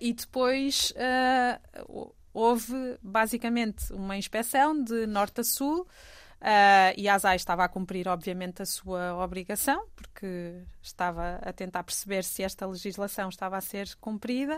e 0.00 0.12
depois 0.12 0.92
houve 2.32 2.98
basicamente 3.02 3.92
uma 3.92 4.16
inspeção 4.16 4.82
de 4.82 5.06
norte 5.06 5.40
a 5.40 5.44
sul 5.44 5.86
Uh, 6.40 6.96
e 6.96 7.06
a 7.06 7.16
ASAI 7.16 7.36
estava 7.36 7.64
a 7.64 7.68
cumprir, 7.68 8.08
obviamente, 8.08 8.62
a 8.62 8.66
sua 8.66 9.14
obrigação, 9.22 9.86
porque 9.94 10.62
estava 10.80 11.38
a 11.42 11.52
tentar 11.52 11.84
perceber 11.84 12.24
se 12.24 12.42
esta 12.42 12.66
legislação 12.66 13.28
estava 13.28 13.58
a 13.58 13.60
ser 13.60 13.94
cumprida. 13.96 14.56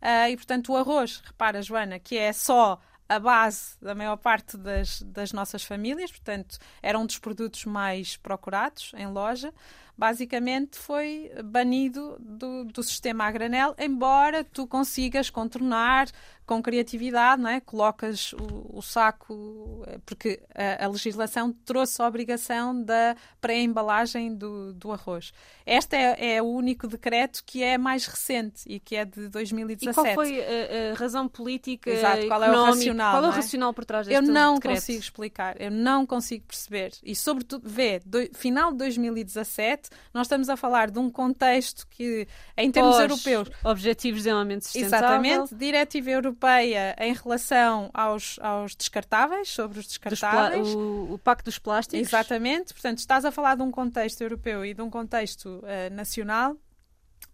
Uh, 0.00 0.30
e, 0.30 0.36
portanto, 0.36 0.72
o 0.72 0.76
arroz, 0.76 1.20
repara, 1.22 1.60
Joana, 1.60 1.98
que 1.98 2.16
é 2.16 2.32
só 2.32 2.80
a 3.06 3.18
base 3.18 3.76
da 3.80 3.94
maior 3.94 4.16
parte 4.16 4.56
das, 4.56 5.02
das 5.02 5.32
nossas 5.32 5.62
famílias, 5.62 6.10
portanto, 6.10 6.58
era 6.82 6.98
um 6.98 7.04
dos 7.04 7.18
produtos 7.18 7.66
mais 7.66 8.16
procurados 8.16 8.92
em 8.96 9.06
loja 9.06 9.52
basicamente 9.98 10.78
foi 10.78 11.28
banido 11.44 12.16
do, 12.20 12.64
do 12.66 12.82
sistema 12.84 13.24
a 13.24 13.32
granel, 13.32 13.74
embora 13.76 14.44
tu 14.44 14.64
consigas 14.64 15.28
contornar 15.28 16.06
com 16.48 16.62
criatividade, 16.62 17.42
não 17.42 17.50
é? 17.50 17.60
Colocas 17.60 18.32
o, 18.32 18.78
o 18.78 18.80
saco, 18.80 19.84
eh, 19.86 19.98
porque 20.06 20.40
a, 20.54 20.86
a, 20.86 20.88
legislação 20.88 21.52
trouxe 21.52 22.00
a 22.00 22.06
obrigação 22.06 22.82
da 22.82 23.14
pré-embalagem 23.38 24.34
do, 24.34 24.72
do 24.72 24.90
arroz. 24.90 25.30
Este 25.66 25.94
é, 25.94 26.36
é, 26.36 26.42
o 26.42 26.46
único 26.46 26.88
decreto 26.88 27.42
que 27.44 27.62
é 27.62 27.76
mais 27.76 28.06
recente 28.06 28.62
e 28.66 28.80
que 28.80 28.96
é 28.96 29.04
de 29.04 29.28
2017. 29.28 29.90
E 29.90 29.94
qual 29.94 30.14
foi 30.14 30.40
a, 30.40 30.92
a 30.92 30.94
razão 30.94 31.28
política, 31.28 31.90
Exato, 31.90 32.26
qual 32.26 32.42
é 32.42 32.50
o 32.50 32.64
racional? 32.64 33.12
Qual 33.12 33.24
é 33.24 33.28
o 33.28 33.30
é? 33.30 33.34
racional 33.34 33.74
por 33.74 33.84
trás 33.84 34.06
deste 34.06 34.16
Eu 34.16 34.32
não 34.32 34.54
decreto? 34.54 34.76
consigo 34.76 35.00
explicar, 35.00 35.60
eu 35.60 35.70
não 35.70 36.06
consigo 36.06 36.46
perceber. 36.46 36.92
E 37.04 37.14
sobretudo, 37.14 37.68
vê, 37.68 38.00
do, 38.06 38.26
final 38.32 38.72
de 38.72 38.78
2017, 38.78 39.90
nós 40.14 40.26
estamos 40.26 40.48
a 40.48 40.56
falar 40.56 40.90
de 40.90 40.98
um 40.98 41.10
contexto 41.10 41.86
que, 41.90 42.26
em 42.56 42.70
termos 42.70 42.98
europeus... 42.98 43.50
Objetivos 43.62 44.20
de 44.20 44.24
Desenvolvimento 44.24 44.62
Sustentável. 44.62 44.98
Exatamente, 44.98 45.54
Diretiva 45.54 46.10
Europeia 46.10 46.37
Europeia 46.38 46.94
em 47.00 47.12
relação 47.12 47.90
aos, 47.92 48.38
aos 48.40 48.74
descartáveis, 48.74 49.48
sobre 49.48 49.80
os 49.80 49.86
descartáveis. 49.86 50.68
O, 50.68 51.14
o, 51.14 51.18
Pacto 51.18 51.46
dos 51.46 51.58
Plásticos. 51.58 52.06
Exatamente. 52.06 52.72
Portanto, 52.72 52.98
estás 52.98 53.24
a 53.24 53.32
falar 53.32 53.56
de 53.56 53.62
um 53.62 53.70
contexto 53.70 54.20
europeu 54.20 54.64
e 54.64 54.72
de 54.72 54.80
um 54.80 54.88
contexto 54.88 55.46
uh, 55.46 55.94
nacional 55.94 56.56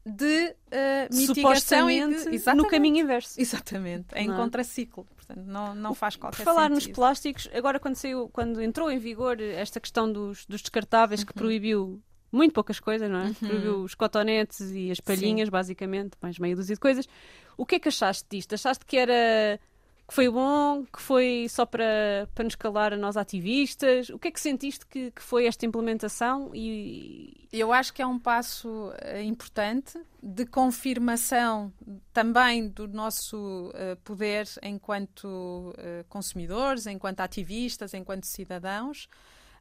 de 0.06 0.54
uh, 0.66 1.14
mitigação 1.14 1.90
e 1.90 2.06
de, 2.06 2.54
no 2.54 2.66
caminho 2.66 2.98
inverso. 2.98 3.40
Exatamente, 3.40 4.06
em 4.14 4.26
não. 4.26 4.34
É? 4.34 4.36
contraciclo. 4.36 5.06
Portanto, 5.16 5.44
não, 5.46 5.74
não 5.74 5.94
faz 5.94 6.16
qualquer 6.16 6.38
Por 6.38 6.44
falar 6.44 6.68
sentido. 6.68 6.74
nos 6.74 6.86
plásticos, 6.88 7.48
agora 7.54 7.80
quando, 7.80 7.96
saiu, 7.96 8.28
quando 8.30 8.60
entrou 8.60 8.90
em 8.90 8.98
vigor 8.98 9.40
esta 9.40 9.80
questão 9.80 10.10
dos, 10.10 10.44
dos 10.46 10.60
descartáveis 10.60 11.20
uhum. 11.20 11.26
que 11.26 11.32
proibiu 11.32 12.02
muito 12.34 12.52
poucas 12.52 12.80
coisas, 12.80 13.10
não 13.10 13.20
é? 13.20 13.26
Uhum. 13.26 13.34
Proibiu 13.34 13.82
os 13.82 13.94
cotonetes 13.94 14.60
e 14.72 14.90
as 14.90 15.00
palhinhas, 15.00 15.46
Sim. 15.46 15.52
basicamente, 15.52 16.12
mais 16.20 16.38
meia 16.38 16.56
dúzia 16.56 16.74
de 16.74 16.80
coisas. 16.80 17.08
O 17.56 17.64
que 17.64 17.76
é 17.76 17.78
que 17.78 17.88
achaste 17.88 18.26
disto? 18.30 18.54
Achaste 18.54 18.84
que 18.84 18.96
era 18.96 19.60
que 20.06 20.12
foi 20.12 20.28
bom, 20.28 20.84
que 20.84 21.00
foi 21.00 21.46
só 21.48 21.64
para, 21.64 22.28
para 22.34 22.44
nos 22.44 22.54
calar 22.54 22.92
a 22.92 22.96
nós 22.96 23.16
ativistas? 23.16 24.10
O 24.10 24.18
que 24.18 24.28
é 24.28 24.30
que 24.30 24.40
sentiste 24.40 24.84
que, 24.86 25.10
que 25.10 25.22
foi 25.22 25.46
esta 25.46 25.64
implementação? 25.64 26.50
E... 26.54 27.48
Eu 27.50 27.72
acho 27.72 27.92
que 27.94 28.02
é 28.02 28.06
um 28.06 28.18
passo 28.18 28.68
uh, 28.68 29.20
importante 29.22 29.98
de 30.22 30.44
confirmação 30.44 31.72
também 32.12 32.68
do 32.68 32.86
nosso 32.86 33.70
uh, 33.70 33.96
poder 34.04 34.46
enquanto 34.62 35.24
uh, 35.24 36.04
consumidores, 36.08 36.86
enquanto 36.86 37.20
ativistas, 37.20 37.94
enquanto 37.94 38.24
cidadãos. 38.24 39.08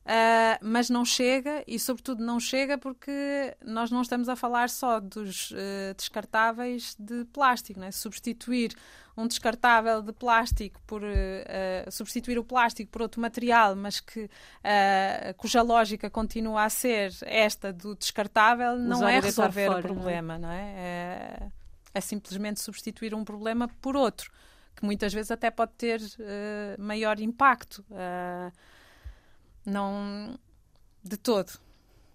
Uh, 0.03 0.59
mas 0.61 0.89
não 0.89 1.05
chega 1.05 1.63
e, 1.65 1.79
sobretudo, 1.79 2.21
não 2.21 2.37
chega 2.37 2.77
porque 2.77 3.55
nós 3.63 3.89
não 3.89 4.01
estamos 4.01 4.27
a 4.27 4.35
falar 4.35 4.69
só 4.69 4.99
dos 4.99 5.51
uh, 5.51 5.95
descartáveis 5.95 6.93
de 6.99 7.23
plástico. 7.25 7.79
Né? 7.79 7.89
Substituir 7.89 8.75
um 9.15 9.25
descartável 9.25 10.01
de 10.01 10.11
plástico 10.11 10.81
por 10.85 11.01
uh, 11.03 11.89
substituir 11.89 12.37
o 12.37 12.43
plástico 12.43 12.91
por 12.91 13.01
outro 13.01 13.21
material, 13.21 13.77
mas 13.77 14.01
que 14.01 14.29
cuja 15.37 15.61
lógica 15.61 16.09
continua 16.09 16.63
a 16.63 16.69
ser 16.69 17.13
esta 17.21 17.71
do 17.71 17.95
descartável, 17.95 18.75
não 18.75 18.97
Usar 18.97 19.11
é 19.11 19.19
resolver 19.21 19.67
fora, 19.67 19.79
o 19.79 19.83
problema, 19.83 20.37
não 20.37 20.51
é? 20.51 20.61
Não 20.61 20.79
é? 20.79 20.81
é? 20.81 21.51
é? 21.93 22.01
simplesmente 22.01 22.59
substituir 22.59 23.13
um 23.13 23.23
problema 23.23 23.69
por 23.79 23.95
outro, 23.95 24.31
que 24.75 24.83
muitas 24.83 25.13
vezes 25.13 25.31
até 25.31 25.49
pode 25.49 25.71
ter 25.77 26.01
maior 26.77 27.19
impacto. 27.19 27.85
Uh, 27.91 28.51
não. 29.65 30.37
De 31.03 31.17
todo. 31.17 31.51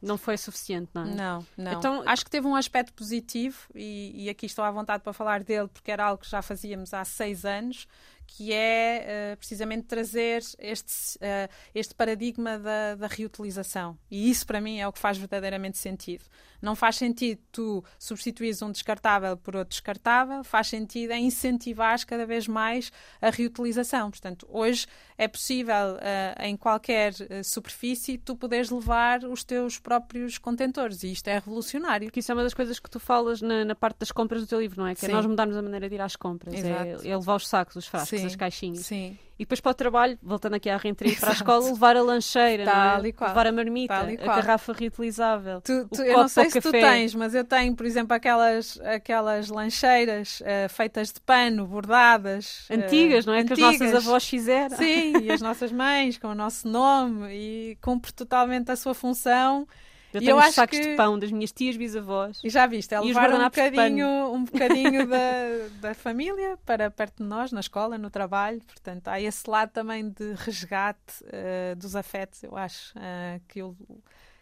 Não 0.00 0.16
foi 0.16 0.38
suficiente, 0.38 0.88
não 0.94 1.02
é? 1.02 1.06
Não, 1.14 1.46
não. 1.56 1.72
Então- 1.72 2.02
Acho 2.06 2.24
que 2.24 2.30
teve 2.30 2.46
um 2.46 2.54
aspecto 2.54 2.92
positivo 2.92 3.58
e, 3.74 4.24
e 4.24 4.30
aqui 4.30 4.46
estou 4.46 4.64
à 4.64 4.70
vontade 4.70 5.02
para 5.02 5.12
falar 5.12 5.42
dele 5.42 5.66
porque 5.68 5.90
era 5.90 6.04
algo 6.04 6.22
que 6.22 6.30
já 6.30 6.40
fazíamos 6.40 6.94
há 6.94 7.04
seis 7.04 7.44
anos, 7.44 7.88
que 8.28 8.52
é 8.52 9.04
eh, 9.32 9.36
precisamente 9.36 9.86
trazer 9.86 10.42
este, 10.58 11.18
eh, 11.18 11.48
este 11.74 11.94
paradigma 11.94 12.58
da, 12.58 12.94
da 12.94 13.06
reutilização. 13.06 13.98
E 14.10 14.30
isso 14.30 14.46
para 14.46 14.60
mim 14.60 14.78
é 14.78 14.86
o 14.86 14.92
que 14.92 14.98
faz 14.98 15.16
verdadeiramente 15.16 15.78
sentido. 15.78 16.24
Não 16.60 16.76
faz 16.76 16.96
sentido 16.96 17.40
tu 17.50 17.84
substituires 17.98 18.60
um 18.60 18.70
descartável 18.70 19.36
por 19.36 19.56
outro 19.56 19.70
descartável, 19.70 20.44
faz 20.44 20.68
sentido 20.68 21.12
é 21.12 21.18
incentivar 21.18 22.04
cada 22.04 22.26
vez 22.26 22.46
mais 22.46 22.92
a 23.20 23.30
reutilização. 23.30 24.10
Portanto, 24.10 24.46
hoje 24.50 24.86
é 25.16 25.26
possível 25.26 25.96
eh, 26.00 26.34
em 26.48 26.56
qualquer 26.56 27.14
superfície 27.42 28.18
tu 28.18 28.36
poderes 28.36 28.70
levar 28.70 29.24
os 29.24 29.42
teus 29.42 29.78
próprios 29.78 30.36
contentores 30.36 31.02
e 31.02 31.12
isto 31.12 31.28
é 31.28 31.34
revolucionário. 31.34 32.08
Porque 32.08 32.20
isso 32.20 32.30
é 32.30 32.34
uma 32.34 32.42
das 32.42 32.54
coisas 32.54 32.78
que 32.78 32.90
tu 32.90 33.00
falas 33.00 33.40
na, 33.40 33.64
na 33.64 33.74
parte 33.74 34.00
das 34.00 34.12
compras 34.12 34.42
do 34.42 34.46
teu 34.46 34.60
livro, 34.60 34.80
não 34.80 34.86
é? 34.86 34.94
Que 34.94 35.06
é 35.06 35.08
Sim. 35.08 35.14
nós 35.14 35.24
mudarmos 35.24 35.56
a 35.56 35.62
maneira 35.62 35.88
de 35.88 35.94
ir 35.94 36.00
às 36.00 36.14
compras. 36.14 36.54
É, 36.54 37.08
é 37.08 37.16
levar 37.16 37.36
os 37.36 37.48
sacos, 37.48 37.76
os 37.76 37.86
frascos, 37.86 38.17
Sim. 38.20 38.26
as 38.26 38.36
caixinhas. 38.36 38.86
Sim. 38.86 39.18
E 39.38 39.44
depois 39.44 39.60
para 39.60 39.70
o 39.70 39.74
trabalho, 39.74 40.18
voltando 40.20 40.54
aqui 40.54 40.68
à 40.68 40.76
reentrada 40.76 41.14
para 41.20 41.28
a 41.30 41.32
escola, 41.32 41.64
levar 41.66 41.96
a 41.96 42.02
lancheira, 42.02 42.64
Tal 42.64 42.98
é? 42.98 43.00
levar 43.02 43.46
a 43.46 43.52
marmita, 43.52 44.10
e 44.10 44.14
a 44.20 44.26
garrafa 44.26 44.72
reutilizável. 44.72 45.60
Tu, 45.60 45.86
tu- 45.88 46.02
eu 46.02 46.18
não 46.18 46.26
sei 46.28 46.50
se 46.50 46.60
tu 46.60 46.72
café. 46.72 46.80
tens, 46.80 47.14
mas 47.14 47.34
eu 47.36 47.44
tenho, 47.44 47.72
por 47.76 47.86
exemplo, 47.86 48.14
aquelas, 48.16 48.80
aquelas 48.80 49.48
lancheiras 49.48 50.42
eh, 50.44 50.66
feitas 50.68 51.12
de 51.12 51.20
pano, 51.20 51.64
bordadas. 51.66 52.66
eh, 52.68 52.74
Antigas, 52.74 53.24
não 53.26 53.32
é? 53.34 53.44
Que 53.44 53.52
as 53.52 53.58
antigas. 53.60 53.80
nossas 53.92 54.06
avós 54.08 54.28
fizeram. 54.28 54.76
Sim, 54.76 55.12
e 55.22 55.30
as 55.30 55.40
nossas 55.40 55.70
mães 55.70 56.18
com 56.18 56.28
o 56.28 56.34
nosso 56.34 56.66
nome 56.66 57.28
e 57.32 57.78
cumpre 57.80 58.12
totalmente 58.12 58.72
a 58.72 58.76
sua 58.76 58.92
função. 58.94 59.68
Eu 60.12 60.20
tenho 60.20 60.38
os 60.38 60.54
sacos 60.54 60.78
que- 60.78 60.90
de 60.90 60.96
pão 60.96 61.18
das 61.18 61.30
minhas 61.30 61.52
tias 61.52 61.76
bisavós. 61.76 62.40
E 62.42 62.48
já 62.48 62.66
viste, 62.66 62.94
é 62.94 63.00
levar 63.00 63.32
um 63.32 63.44
bocadinho, 63.44 64.08
um 64.32 64.44
bocadinho 64.44 65.06
da, 65.06 65.18
da 65.88 65.94
família 65.94 66.58
para 66.64 66.90
perto 66.90 67.22
de 67.22 67.28
nós, 67.28 67.52
na 67.52 67.60
escola, 67.60 67.98
no 67.98 68.08
trabalho. 68.10 68.60
Portanto, 68.66 69.08
há 69.08 69.20
esse 69.20 69.48
lado 69.48 69.70
também 69.70 70.08
de 70.08 70.32
resgate 70.34 71.24
eh, 71.26 71.74
dos 71.76 71.94
afetos, 71.94 72.42
eu 72.42 72.56
acho, 72.56 72.92
eh, 72.98 73.40
que, 73.48 73.62
o, 73.62 73.76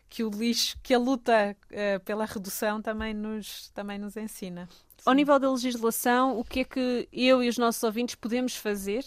que 0.09 0.23
o 0.23 0.31
lixo, 0.31 0.77
que 0.83 0.95
a 0.95 0.99
luta 0.99 1.57
eh, 1.71 1.99
pela 2.01 2.25
redução 2.27 2.81
também 2.81 3.13
nos, 3.13 3.69
também 3.71 3.99
nos 3.99 4.17
ensina. 4.17 4.69
Ao 5.05 5.13
Sim. 5.13 5.17
nível 5.17 5.39
da 5.39 5.51
legislação, 5.51 6.39
o 6.39 6.45
que 6.45 6.61
é 6.61 6.65
que 6.65 7.09
eu 7.13 7.43
e 7.43 7.49
os 7.49 7.59
nossos 7.59 7.83
ouvintes 7.83 8.15
podemos 8.15 8.57
fazer 8.57 9.05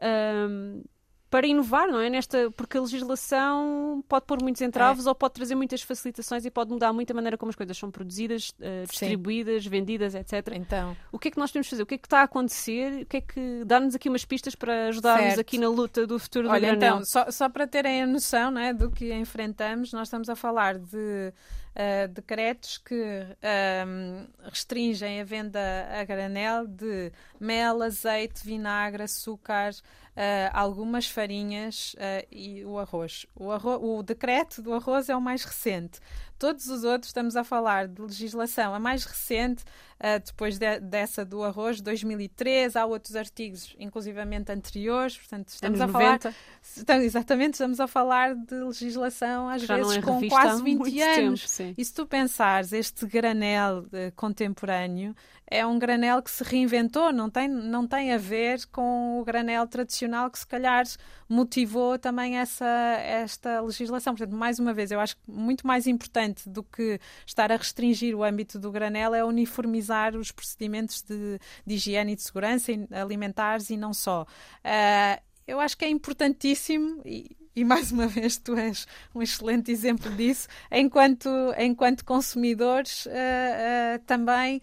ahm, 0.00 0.82
para 1.30 1.46
inovar, 1.46 1.86
não 1.86 2.00
é? 2.00 2.10
Nesta, 2.10 2.50
porque 2.50 2.76
a 2.76 2.80
legislação 2.80 4.02
pode 4.08 4.26
pôr 4.26 4.42
muitos 4.42 4.60
entraves 4.60 5.06
ou 5.06 5.14
pode 5.14 5.34
trazer 5.34 5.54
muitas 5.54 5.80
facilitações 5.80 6.44
e 6.44 6.50
pode 6.50 6.72
mudar 6.72 6.92
muito 6.92 7.12
a 7.12 7.14
maneira 7.14 7.38
como 7.38 7.50
as 7.50 7.56
coisas 7.56 7.78
são 7.78 7.88
produzidas, 7.88 8.52
eh, 8.60 8.84
distribuídas, 8.88 9.64
vendidas, 9.64 10.16
etc. 10.16 10.54
Então, 10.56 10.96
O 11.12 11.18
que 11.18 11.28
é 11.28 11.30
que 11.30 11.38
nós 11.38 11.52
temos 11.52 11.66
de 11.66 11.70
fazer? 11.70 11.82
O 11.84 11.86
que 11.86 11.94
é 11.94 11.98
que 11.98 12.06
está 12.06 12.20
a 12.20 12.24
acontecer? 12.24 13.02
O 13.02 13.06
que 13.06 13.18
é 13.18 13.20
que 13.20 13.62
dá-nos 13.64 13.94
aqui 13.94 14.08
umas 14.08 14.24
pistas 14.24 14.56
para 14.56 14.88
ajudarmos 14.88 15.38
aqui 15.38 15.56
na 15.56 15.68
luta 15.68 16.04
do 16.04 16.18
futuro 16.18 16.48
do 16.48 16.52
Olha, 16.52 16.72
então, 16.72 17.04
só, 17.04 17.30
só 17.30 17.48
para 17.48 17.64
terem 17.64 18.02
a 18.02 18.06
noção 18.06 18.50
né, 18.50 18.72
do 18.72 18.90
que 18.90 19.14
enfrentamos, 19.14 19.92
nós 19.92 20.08
estamos 20.08 20.28
a 20.28 20.34
falar 20.34 20.78
de 20.78 21.32
ah, 21.74 22.06
decretos 22.06 22.78
que 22.78 23.26
ahm, 23.42 24.26
restringem 24.42 25.20
a 25.20 25.24
venda 25.24 25.60
a 25.92 26.04
granel 26.04 26.66
de 26.66 27.12
mel, 27.38 27.82
azeite, 27.82 28.44
vinagre, 28.44 29.02
açúcar, 29.04 29.70
ah, 30.16 30.50
algumas 30.52 31.06
farinhas 31.06 31.94
ah, 31.98 32.24
e 32.30 32.64
o 32.64 32.78
arroz. 32.78 33.26
O, 33.34 33.98
o 33.98 34.02
decreto 34.02 34.62
do 34.62 34.72
arroz 34.72 35.08
é 35.08 35.16
o 35.16 35.20
mais 35.20 35.44
recente. 35.44 36.00
Todos 36.40 36.68
os 36.68 36.84
outros 36.84 37.10
estamos 37.10 37.36
a 37.36 37.44
falar 37.44 37.86
de 37.86 38.00
legislação. 38.00 38.74
A 38.74 38.78
mais 38.80 39.04
recente, 39.04 39.62
ah, 40.00 40.16
depois 40.18 40.56
de- 40.58 40.80
dessa 40.80 41.22
do 41.22 41.44
arroz, 41.44 41.82
2003, 41.82 42.74
há 42.76 42.86
outros 42.86 43.14
artigos, 43.14 43.76
inclusivamente 43.78 44.50
anteriores, 44.50 45.18
portanto, 45.18 45.48
estamos 45.50 45.78
Anos 45.80 45.94
a 45.94 45.98
falar 45.98 46.12
90, 46.14 46.34
então, 46.78 46.96
exatamente, 46.96 47.54
estamos 47.54 47.78
a 47.78 47.86
falar 47.86 48.34
de 48.34 48.54
legislação 48.54 49.48
às 49.50 49.62
já 49.62 49.76
vezes 49.76 49.98
é 49.98 50.00
com 50.02 50.26
quase 50.30 50.62
20 50.62 50.78
muito 50.78 51.02
anos. 51.02 51.56
tempo. 51.56 51.74
E 51.78 51.84
se 51.84 51.92
tu 51.92 52.06
pensares, 52.06 52.72
este 52.72 53.06
granel 53.06 53.84
eh, 53.92 54.10
contemporâneo 54.16 55.14
é 55.52 55.66
um 55.66 55.78
granel 55.78 56.22
que 56.22 56.30
se 56.30 56.44
reinventou, 56.44 57.12
não 57.12 57.28
tem, 57.28 57.48
não 57.48 57.84
tem 57.86 58.12
a 58.14 58.18
ver 58.18 58.64
com 58.72 59.20
o 59.20 59.24
granel 59.24 59.66
tradicional 59.66 60.30
que 60.30 60.38
se 60.38 60.46
calhar 60.46 60.84
motivou 61.28 61.98
também 61.98 62.38
essa, 62.38 62.64
esta 63.02 63.60
legislação. 63.60 64.14
Portanto, 64.14 64.36
mais 64.36 64.60
uma 64.60 64.72
vez, 64.72 64.92
eu 64.92 65.00
acho 65.00 65.16
que 65.16 65.22
muito 65.28 65.66
mais 65.66 65.88
importante 65.88 66.29
do 66.46 66.62
que 66.62 67.00
estar 67.26 67.50
a 67.52 67.56
restringir 67.56 68.14
o 68.14 68.24
âmbito 68.24 68.58
do 68.58 68.70
granel 68.70 69.14
é 69.14 69.24
uniformizar 69.24 70.16
os 70.16 70.30
procedimentos 70.30 71.02
de, 71.02 71.38
de 71.66 71.74
higiene 71.74 72.12
e 72.12 72.16
de 72.16 72.22
segurança 72.22 72.72
alimentares 72.90 73.70
e 73.70 73.76
não 73.76 73.92
só. 73.92 74.26
Ah, 74.64 75.20
eu 75.46 75.60
acho 75.60 75.76
que 75.76 75.84
é 75.84 75.88
importantíssimo 75.88 77.02
e, 77.04 77.36
e 77.54 77.64
mais 77.64 77.90
uma 77.90 78.06
vez 78.06 78.38
tu 78.38 78.54
és 78.56 78.86
um 79.14 79.22
excelente 79.22 79.70
exemplo 79.70 80.10
disso, 80.14 80.48
enquanto, 80.70 81.28
enquanto 81.58 82.04
consumidores 82.04 83.06
ah, 83.06 83.94
ah, 83.94 83.98
também, 84.06 84.60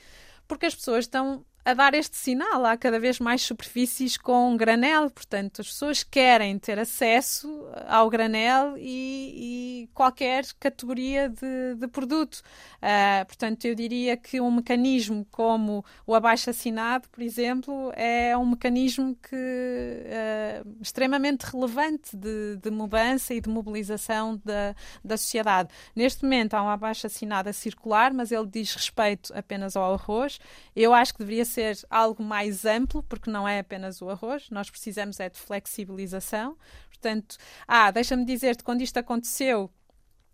porque 0.47 0.65
as 0.65 0.76
pessoas 0.76 1.05
estão 1.05 1.45
a 1.68 1.74
dar 1.74 1.93
este 1.93 2.15
sinal. 2.15 2.65
Há 2.65 2.78
cada 2.78 2.97
vez 2.97 3.20
mais 3.20 3.41
superfícies 3.41 4.15
com 4.15 4.55
granel, 4.55 5.09
portanto, 5.09 5.59
as 5.59 5.68
pessoas 5.68 6.01
querem 6.01 6.57
ter 6.57 6.80
acesso 6.80 7.68
ao 7.86 8.09
granel 8.09 8.78
e, 8.78 9.84
e 9.84 9.89
qualquer 9.93 10.45
categoria 10.57 11.28
de, 11.28 11.76
de 11.76 11.88
produto. 11.89 12.41
Ah, 12.82 13.26
portanto, 13.28 13.65
eu 13.65 13.76
diria 13.76 14.15
que 14.15 14.39
um 14.39 14.49
mecanismo 14.49 15.28
como 15.30 15.84
o 16.05 16.15
abaixo-assinado, 16.15 17.09
por 17.09 17.22
exemplo, 17.22 17.91
é 17.97 18.38
um 18.38 18.51
mecanismo 18.51 19.18
que 19.30 19.36
ah, 19.36 20.63
extremamente 20.82 21.43
relevante 21.43 22.15
de, 22.15 22.55
de 22.63 22.72
mudança 22.72 23.34
e 23.34 23.41
de 23.41 23.49
mobilização 23.49 24.39
da, 24.45 24.74
da 25.03 25.18
sociedade. 25.18 25.68
Neste 25.93 26.24
momento 26.24 26.53
há 26.53 26.63
um 26.63 26.70
abaixo-assinado 26.70 27.49
a 27.49 27.53
circular, 27.53 28.13
mas 28.13 28.32
ele 28.32 28.47
diz 28.47 28.74
respeito 28.74 29.34
apenas 29.36 29.76
ao 29.76 29.93
arroz. 29.93 30.39
Eu 30.74 30.93
acho 30.93 31.11
que 31.11 31.20
deveria 31.20 31.43
ser 31.43 31.57
algo 31.89 32.24
mais 32.24 32.66
amplo, 32.66 33.03
porque 33.03 33.30
não 33.30 33.47
é 33.47 33.60
apenas 33.60 34.01
o 34.01 34.10
arroz. 34.10 34.49
Nós 34.49 34.70
precisamos 34.70 35.20
é 35.20 35.30
de 35.30 35.38
flexibilização. 35.38 36.58
Portanto, 36.89 37.38
ah, 37.68 37.91
deixa-me 37.91 38.26
dizer-te, 38.26 38.64
quando 38.64 38.82
isto 38.82 38.97
aconteceu, 38.97 39.70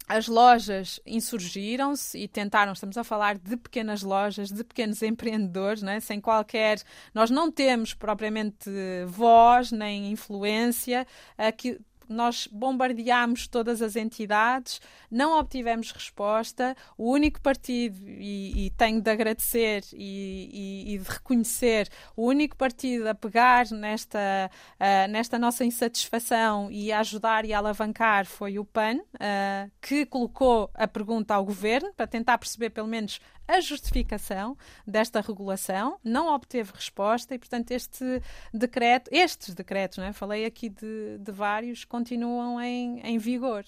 as 0.08 0.28
lojas 0.28 1.00
insurgiram-se 1.06 2.18
e 2.18 2.28
tentaram, 2.28 2.74
estamos 2.74 2.98
a 2.98 3.04
falar 3.04 3.38
de 3.38 3.56
pequenas 3.56 4.02
lojas, 4.04 4.50
de 4.52 4.64
pequenos 4.64 5.02
empreendedores, 5.02 5.82
né? 5.82 6.00
sem 6.00 6.20
qualquer. 6.20 6.82
Nós 7.14 7.30
não 7.30 7.52
temos 7.52 7.94
propriamente 7.94 8.70
voz 9.08 9.72
nem 9.72 10.12
influência. 10.12 11.08
Aqui, 11.38 11.80
nós 12.10 12.47
bombardeámos 12.51 13.47
todas 13.47 13.82
as 13.82 13.95
entidades, 13.95 14.82
não 15.10 15.38
obtivemos 15.39 15.91
resposta. 15.91 16.76
O 16.97 17.12
único 17.12 17.41
partido, 17.41 17.97
e, 18.08 18.66
e 18.68 18.70
tenho 18.72 19.01
de 19.01 19.10
agradecer 19.12 19.84
e, 19.93 20.86
e- 20.88 20.95
e 20.95 20.97
de 20.97 21.10
reconhecer, 21.10 21.89
o 22.16 22.26
único 22.26 22.56
partido 22.58 23.08
a 23.08 23.16
pegar 23.16 23.70
nesta, 23.72 24.49
ah, 24.80 25.08
nesta 25.08 25.38
nossa 25.39 25.64
insatisfação 25.66 26.70
e 26.72 26.91
a 26.91 26.99
ajudar 26.99 27.45
e 27.45 27.54
a 27.54 27.58
alavancar 27.58 28.26
foi 28.26 28.58
o 28.60 28.66
PAN, 28.66 28.99
ah, 29.20 29.68
que 29.82 30.06
colocou 30.06 30.70
a 30.74 30.88
pergunta 30.88 31.34
ao 31.36 31.45
governo 31.45 31.91
para 31.95 32.08
tentar 32.08 32.38
perceber 32.38 32.70
pelo 32.72 32.88
menos 32.88 33.20
a 33.45 33.60
justificação 33.60 34.58
desta 34.88 35.20
regulação, 35.20 35.99
não 36.04 36.34
obteve 36.34 36.72
resposta 36.74 37.36
e, 37.36 37.38
portanto, 37.39 37.72
este 37.72 38.22
decreto, 38.54 39.10
estes 39.12 39.54
decretos, 39.54 39.97
não 39.97 40.06
é? 40.06 40.14
falei 40.14 40.45
aqui 40.45 40.70
de, 40.70 41.18
de 41.20 41.32
vários, 41.32 41.84
continuam 41.94 42.60
em, 42.60 43.00
em 43.02 43.20
vigor. 43.20 43.64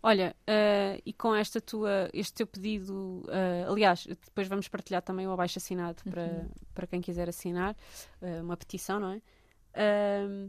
Olha, 0.00 0.36
eh, 0.46 1.00
e 1.04 1.12
com 1.12 1.34
esta 1.34 1.60
tua, 1.60 2.08
este 2.12 2.32
teu 2.34 2.46
pedido, 2.46 3.24
eh, 3.28 3.64
aliás, 3.68 4.06
depois 4.06 4.46
vamos 4.46 4.68
partilhar 4.68 5.02
também 5.02 5.26
o 5.26 5.32
abaixo 5.32 5.58
assinado 5.58 6.00
para, 6.04 6.22
Uhum. 6.24 6.48
para 6.74 6.86
quem 6.86 7.00
quiser 7.00 7.28
assinar, 7.28 7.76
eh, 8.20 8.40
uma 8.40 8.56
petição, 8.56 9.00
não 9.00 9.10
é? 9.12 9.20
Ahm, 9.74 10.48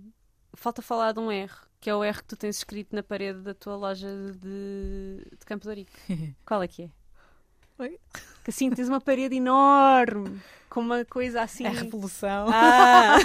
falta 0.53 0.81
falar 0.83 1.11
de 1.13 1.19
um 1.19 1.31
R, 1.31 1.51
que 1.79 1.89
é 1.89 1.95
o 1.95 2.03
R 2.03 2.17
que 2.19 2.25
tu 2.29 2.35
tens 2.37 2.57
escrito 2.57 2.95
na 2.95 3.01
parede 3.03 3.41
da 3.41 3.53
tua 3.55 3.75
loja 3.75 4.07
de, 4.33 5.23
de 5.39 5.45
Campo 5.45 5.63
de 5.63 5.69
Ourique. 5.69 5.93
Qual 6.45 6.61
é 6.61 6.67
que 6.67 6.83
é? 6.83 6.89
Oi? 7.79 7.97
Que 8.43 8.49
assim 8.49 8.69
tens 8.69 8.87
uma 8.89 8.99
parede 9.01 9.35
enorme, 9.35 10.39
com 10.69 10.81
uma 10.81 11.05
coisa 11.05 11.41
assim. 11.41 11.65
É 11.65 11.67
a 11.69 11.71
revolução. 11.71 12.47
Ah! 12.49 13.15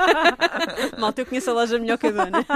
Malta, 0.98 1.20
eu 1.22 1.26
conheço 1.26 1.50
a 1.50 1.54
loja 1.54 1.78
melhor 1.78 1.98
que 1.98 2.06
a 2.06 2.10
dona. 2.10 2.46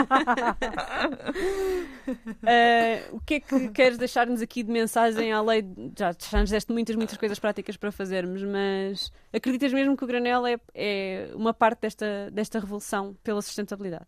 Eh, 2.47 3.05
o 3.13 3.21
que 3.21 3.35
é 3.35 3.41
que 3.41 3.69
queres 3.71 3.99
deixar-nos 3.99 4.41
aqui 4.41 4.63
de 4.63 4.71
mensagem 4.71 5.33
à 5.33 5.41
lei? 5.43 5.63
de- 5.63 5.93
Já, 5.99 6.15
já 6.17 6.41
nos 6.41 6.51
deste 6.51 6.73
muitas, 6.73 6.95
muitas 6.97 7.17
coisas 7.19 7.39
práticas 7.39 7.77
para 7.77 7.91
fazermos, 7.91 8.43
mas 8.43 9.13
acreditas 9.33 9.73
mesmo 9.73 9.97
que 9.97 10.05
o 10.05 10.07
granel 10.07 10.47
é, 10.47 10.57
é 10.75 11.31
uma 11.35 11.53
parte 11.53 11.81
desta, 11.81 12.31
desta 12.31 12.61
revolução 12.61 13.17
pela 13.25 13.43
sustentabilidade? 13.43 14.07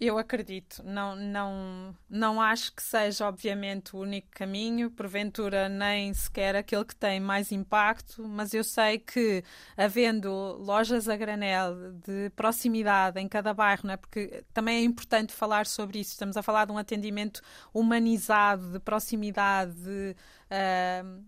Eu 0.00 0.18
acredito, 0.18 0.82
não, 0.84 1.14
não, 1.14 1.96
não 2.10 2.40
acho 2.40 2.74
que 2.74 2.82
seja, 2.82 3.28
obviamente, 3.28 3.94
o 3.94 4.00
único 4.00 4.26
caminho, 4.32 4.90
porventura 4.90 5.68
nem 5.68 6.12
sequer 6.12 6.56
aquele 6.56 6.84
que 6.84 6.96
tem 6.96 7.20
mais 7.20 7.52
impacto, 7.52 8.26
mas 8.26 8.52
eu 8.52 8.64
sei 8.64 8.98
que, 8.98 9.44
havendo 9.76 10.30
lojas 10.58 11.08
a 11.08 11.16
granel 11.16 11.92
de 12.04 12.28
proximidade 12.30 13.20
em 13.20 13.28
cada 13.28 13.54
bairro, 13.54 13.82
não 13.84 13.94
é? 13.94 13.96
porque 13.96 14.44
também 14.52 14.78
é 14.78 14.82
importante 14.82 15.32
falar 15.32 15.64
sobre 15.64 16.00
isso, 16.00 16.10
estamos 16.10 16.36
a 16.36 16.42
falar 16.42 16.64
de 16.64 16.72
um 16.72 16.78
atendimento 16.78 17.40
humanizado, 17.72 18.72
de 18.72 18.80
proximidade, 18.80 19.72
de, 19.74 20.16
uh, 20.50 21.24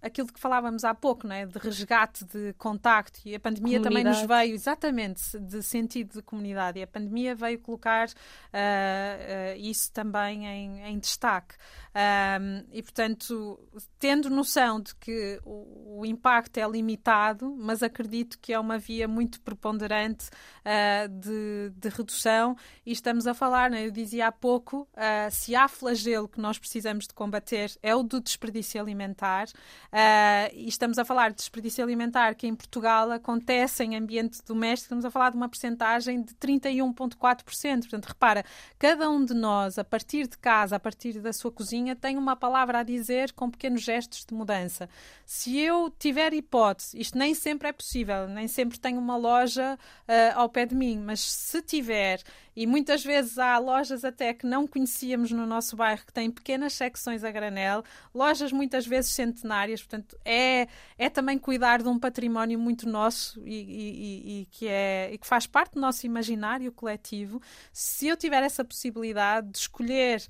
aquilo 0.00 0.28
que 0.28 0.38
falávamos 0.38 0.84
há 0.84 0.94
pouco, 0.94 1.26
não 1.26 1.34
é? 1.34 1.46
de 1.46 1.58
resgate 1.58 2.24
de 2.24 2.52
contacto, 2.54 3.20
e 3.24 3.34
a 3.34 3.40
pandemia 3.40 3.78
comunidade. 3.78 4.04
também 4.04 4.04
nos 4.04 4.28
veio, 4.28 4.54
exatamente, 4.54 5.38
de 5.38 5.62
sentido 5.62 6.14
de 6.14 6.22
comunidade, 6.22 6.78
e 6.78 6.82
a 6.82 6.86
pandemia 6.86 7.34
veio 7.34 7.58
colocar 7.58 8.08
uh, 8.08 8.10
uh, 8.12 9.58
isso 9.58 9.92
também 9.92 10.46
em, 10.46 10.80
em 10.82 10.98
destaque. 10.98 11.54
Um, 11.96 12.64
e, 12.72 12.82
portanto, 12.82 13.58
tendo 13.98 14.28
noção 14.28 14.80
de 14.80 14.94
que 14.96 15.40
o, 15.44 16.00
o, 16.00 16.06
impacto 16.06 16.58
é 16.58 16.68
limitado, 16.68 17.56
mas 17.58 17.82
acredito 17.82 18.38
que 18.38 18.52
é 18.52 18.60
uma 18.60 18.78
via 18.78 19.08
muito 19.08 19.40
preponderante 19.40 20.28
uh, 20.28 21.08
de, 21.08 21.72
de, 21.74 21.88
redução, 21.88 22.54
e 22.84 22.92
estamos 22.92 23.26
a 23.26 23.32
falar, 23.32 23.70
né? 23.70 23.86
eu 23.86 23.90
dizia 23.90 24.26
há 24.28 24.32
pouco, 24.32 24.86
se 25.30 25.54
há 25.54 25.68
flagelo 25.68 26.28
que 26.28 26.40
nós 26.40 26.58
precisamos 26.58 27.06
de 27.06 27.14
combater 27.14 27.72
é 27.82 27.94
o 27.94 28.02
do 28.02 28.20
desperdício 28.20 28.80
alimentar. 28.80 29.46
Uh, 29.86 30.52
e 30.54 30.68
estamos 30.68 30.98
a 30.98 31.04
falar 31.04 31.30
de 31.30 31.36
desperdício 31.36 31.82
alimentar 31.82 32.34
que 32.34 32.46
em 32.46 32.54
Portugal 32.54 33.10
acontece 33.10 33.84
em 33.84 33.96
ambiente 33.96 34.40
doméstico, 34.44 34.86
estamos 34.86 35.04
a 35.04 35.10
falar 35.10 35.30
de 35.30 35.36
uma 35.36 35.48
percentagem 35.48 36.22
de 36.22 36.34
31,4%. 36.34 37.80
Portanto, 37.80 38.06
repara, 38.06 38.44
cada 38.78 39.08
um 39.08 39.24
de 39.24 39.34
nós, 39.34 39.78
a 39.78 39.84
partir 39.84 40.26
de 40.26 40.36
casa, 40.38 40.76
a 40.76 40.80
partir 40.80 41.20
da 41.20 41.32
sua 41.32 41.50
cozinha, 41.50 41.94
tem 41.94 42.16
uma 42.16 42.36
palavra 42.36 42.80
a 42.80 42.82
dizer 42.82 43.32
com 43.32 43.50
pequenos 43.50 43.82
gestos 43.82 44.24
de 44.24 44.34
mudança. 44.34 44.88
Se 45.24 45.58
eu 45.58 45.90
tiver 45.98 46.34
hipótese, 46.34 46.98
isto 46.98 47.16
nem 47.16 47.34
sempre 47.34 47.68
é 47.68 47.72
possível, 47.72 48.28
nem 48.28 48.48
sempre 48.48 48.78
tenho 48.78 48.98
uma 48.98 49.16
loja 49.16 49.78
uh, 50.08 50.38
ao 50.38 50.48
pé 50.48 50.66
de 50.66 50.74
mim, 50.74 50.98
mas 50.98 51.20
se 51.20 51.62
tiver 51.62 52.20
e 52.56 52.66
muitas 52.66 53.04
vezes 53.04 53.38
há 53.38 53.58
lojas 53.58 54.04
até 54.04 54.32
que 54.32 54.46
não 54.46 54.66
conhecíamos 54.66 55.30
no 55.30 55.46
nosso 55.46 55.76
bairro 55.76 56.06
que 56.06 56.12
têm 56.12 56.30
pequenas 56.30 56.72
secções 56.72 57.22
a 57.22 57.30
granel, 57.30 57.84
lojas 58.14 58.50
muitas 58.50 58.86
vezes 58.86 59.12
centenárias, 59.12 59.82
portanto 59.82 60.18
é, 60.24 60.66
é 60.96 61.10
também 61.10 61.38
cuidar 61.38 61.82
de 61.82 61.88
um 61.88 61.98
património 61.98 62.58
muito 62.58 62.88
nosso 62.88 63.40
e, 63.46 63.54
e, 63.54 64.40
e 64.40 64.46
que, 64.46 64.66
é, 64.66 65.10
e 65.12 65.18
que 65.18 65.26
faz 65.26 65.46
parte 65.46 65.74
do 65.74 65.80
nosso 65.80 66.06
imaginário 66.06 66.72
coletivo. 66.72 67.42
Se 67.72 68.08
eu 68.08 68.16
tiver 68.16 68.42
essa 68.42 68.64
possibilidade 68.64 69.50
de 69.50 69.58
escolher 69.58 70.26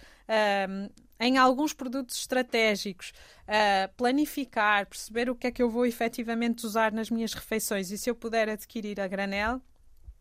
um, 0.68 0.88
em 1.18 1.38
alguns 1.38 1.72
produtos 1.72 2.16
estratégicos, 2.18 3.12
uh, 3.48 3.92
planificar, 3.96 4.86
perceber 4.86 5.30
o 5.30 5.34
que 5.34 5.46
é 5.46 5.50
que 5.50 5.62
eu 5.62 5.70
vou 5.70 5.86
efetivamente 5.86 6.66
usar 6.66 6.92
nas 6.92 7.10
minhas 7.10 7.32
refeições 7.32 7.90
e 7.90 7.98
se 7.98 8.10
eu 8.10 8.14
puder 8.14 8.48
adquirir 8.48 9.00
a 9.00 9.08
granel, 9.08 9.60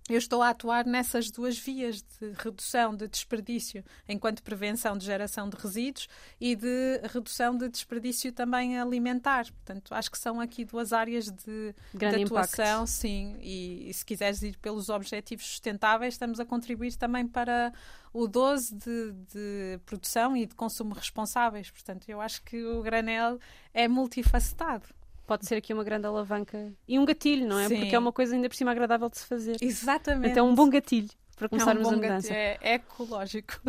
eu 0.07 0.17
estou 0.19 0.43
a 0.43 0.49
atuar 0.49 0.85
nessas 0.85 1.31
duas 1.31 1.57
vias 1.57 2.03
de 2.03 2.31
redução 2.37 2.95
de 2.95 3.07
desperdício 3.07 3.83
enquanto 4.07 4.43
prevenção 4.43 4.95
de 4.95 5.03
geração 5.03 5.49
de 5.49 5.57
resíduos 5.57 6.07
e 6.39 6.55
de 6.55 7.01
redução 7.11 7.57
de 7.57 7.67
desperdício 7.67 8.31
também 8.31 8.79
alimentar. 8.79 9.45
Portanto, 9.45 9.95
acho 9.95 10.11
que 10.11 10.17
são 10.19 10.39
aqui 10.39 10.63
duas 10.63 10.93
áreas 10.93 11.25
de, 11.31 11.73
de 11.91 12.05
atuação, 12.05 12.81
impacto. 12.83 12.87
sim. 12.87 13.35
E, 13.41 13.89
e, 13.89 13.93
se 13.93 14.05
quiseres 14.05 14.43
ir 14.43 14.55
pelos 14.57 14.89
objetivos 14.89 15.45
sustentáveis, 15.47 16.13
estamos 16.13 16.39
a 16.39 16.45
contribuir 16.45 16.95
também 16.95 17.27
para 17.27 17.73
o 18.13 18.27
12 18.27 18.75
de, 18.75 19.11
de 19.33 19.79
produção 19.87 20.37
e 20.37 20.45
de 20.45 20.53
consumo 20.53 20.93
responsáveis. 20.93 21.71
Portanto, 21.71 22.07
eu 22.07 22.21
acho 22.21 22.43
que 22.43 22.63
o 22.63 22.83
granel 22.83 23.39
é 23.73 23.87
multifacetado 23.87 24.85
pode 25.25 25.45
ser 25.45 25.55
aqui 25.55 25.73
uma 25.73 25.83
grande 25.83 26.07
alavanca 26.07 26.71
e 26.87 26.97
um 26.99 27.05
gatilho, 27.05 27.47
não 27.47 27.59
é? 27.59 27.67
Sim. 27.67 27.79
Porque 27.79 27.95
é 27.95 27.99
uma 27.99 28.11
coisa 28.11 28.35
ainda 28.35 28.47
por 28.47 28.55
cima 28.55 28.71
agradável 28.71 29.09
de 29.09 29.17
se 29.17 29.25
fazer. 29.25 29.57
Exatamente. 29.61 30.31
Então, 30.31 30.47
um 30.49 30.55
bom 30.55 30.69
gatilho 30.69 31.09
para 31.35 31.49
começarmos 31.49 31.83
é 31.83 31.87
um 31.87 31.89
a 31.89 31.95
mudança. 31.95 32.33
É, 32.33 32.57
é 32.61 32.73
ecológico. 32.75 33.59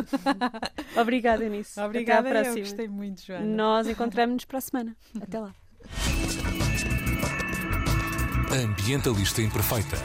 Obrigada 0.99 1.47
nisso. 1.49 1.79
Obrigada, 1.83 2.29
Até 2.29 2.29
à 2.29 2.41
próxima. 2.41 2.59
Eu 2.59 2.63
gostei 2.63 2.87
muito, 2.87 3.25
Joana. 3.25 3.45
Nós 3.45 3.87
encontramos-nos 3.89 4.45
para 4.45 4.57
a 4.57 4.61
semana. 4.61 4.95
Até 5.21 5.39
lá. 5.39 5.53
Ambientalista 8.51 9.41
Imperfeita. 9.41 9.97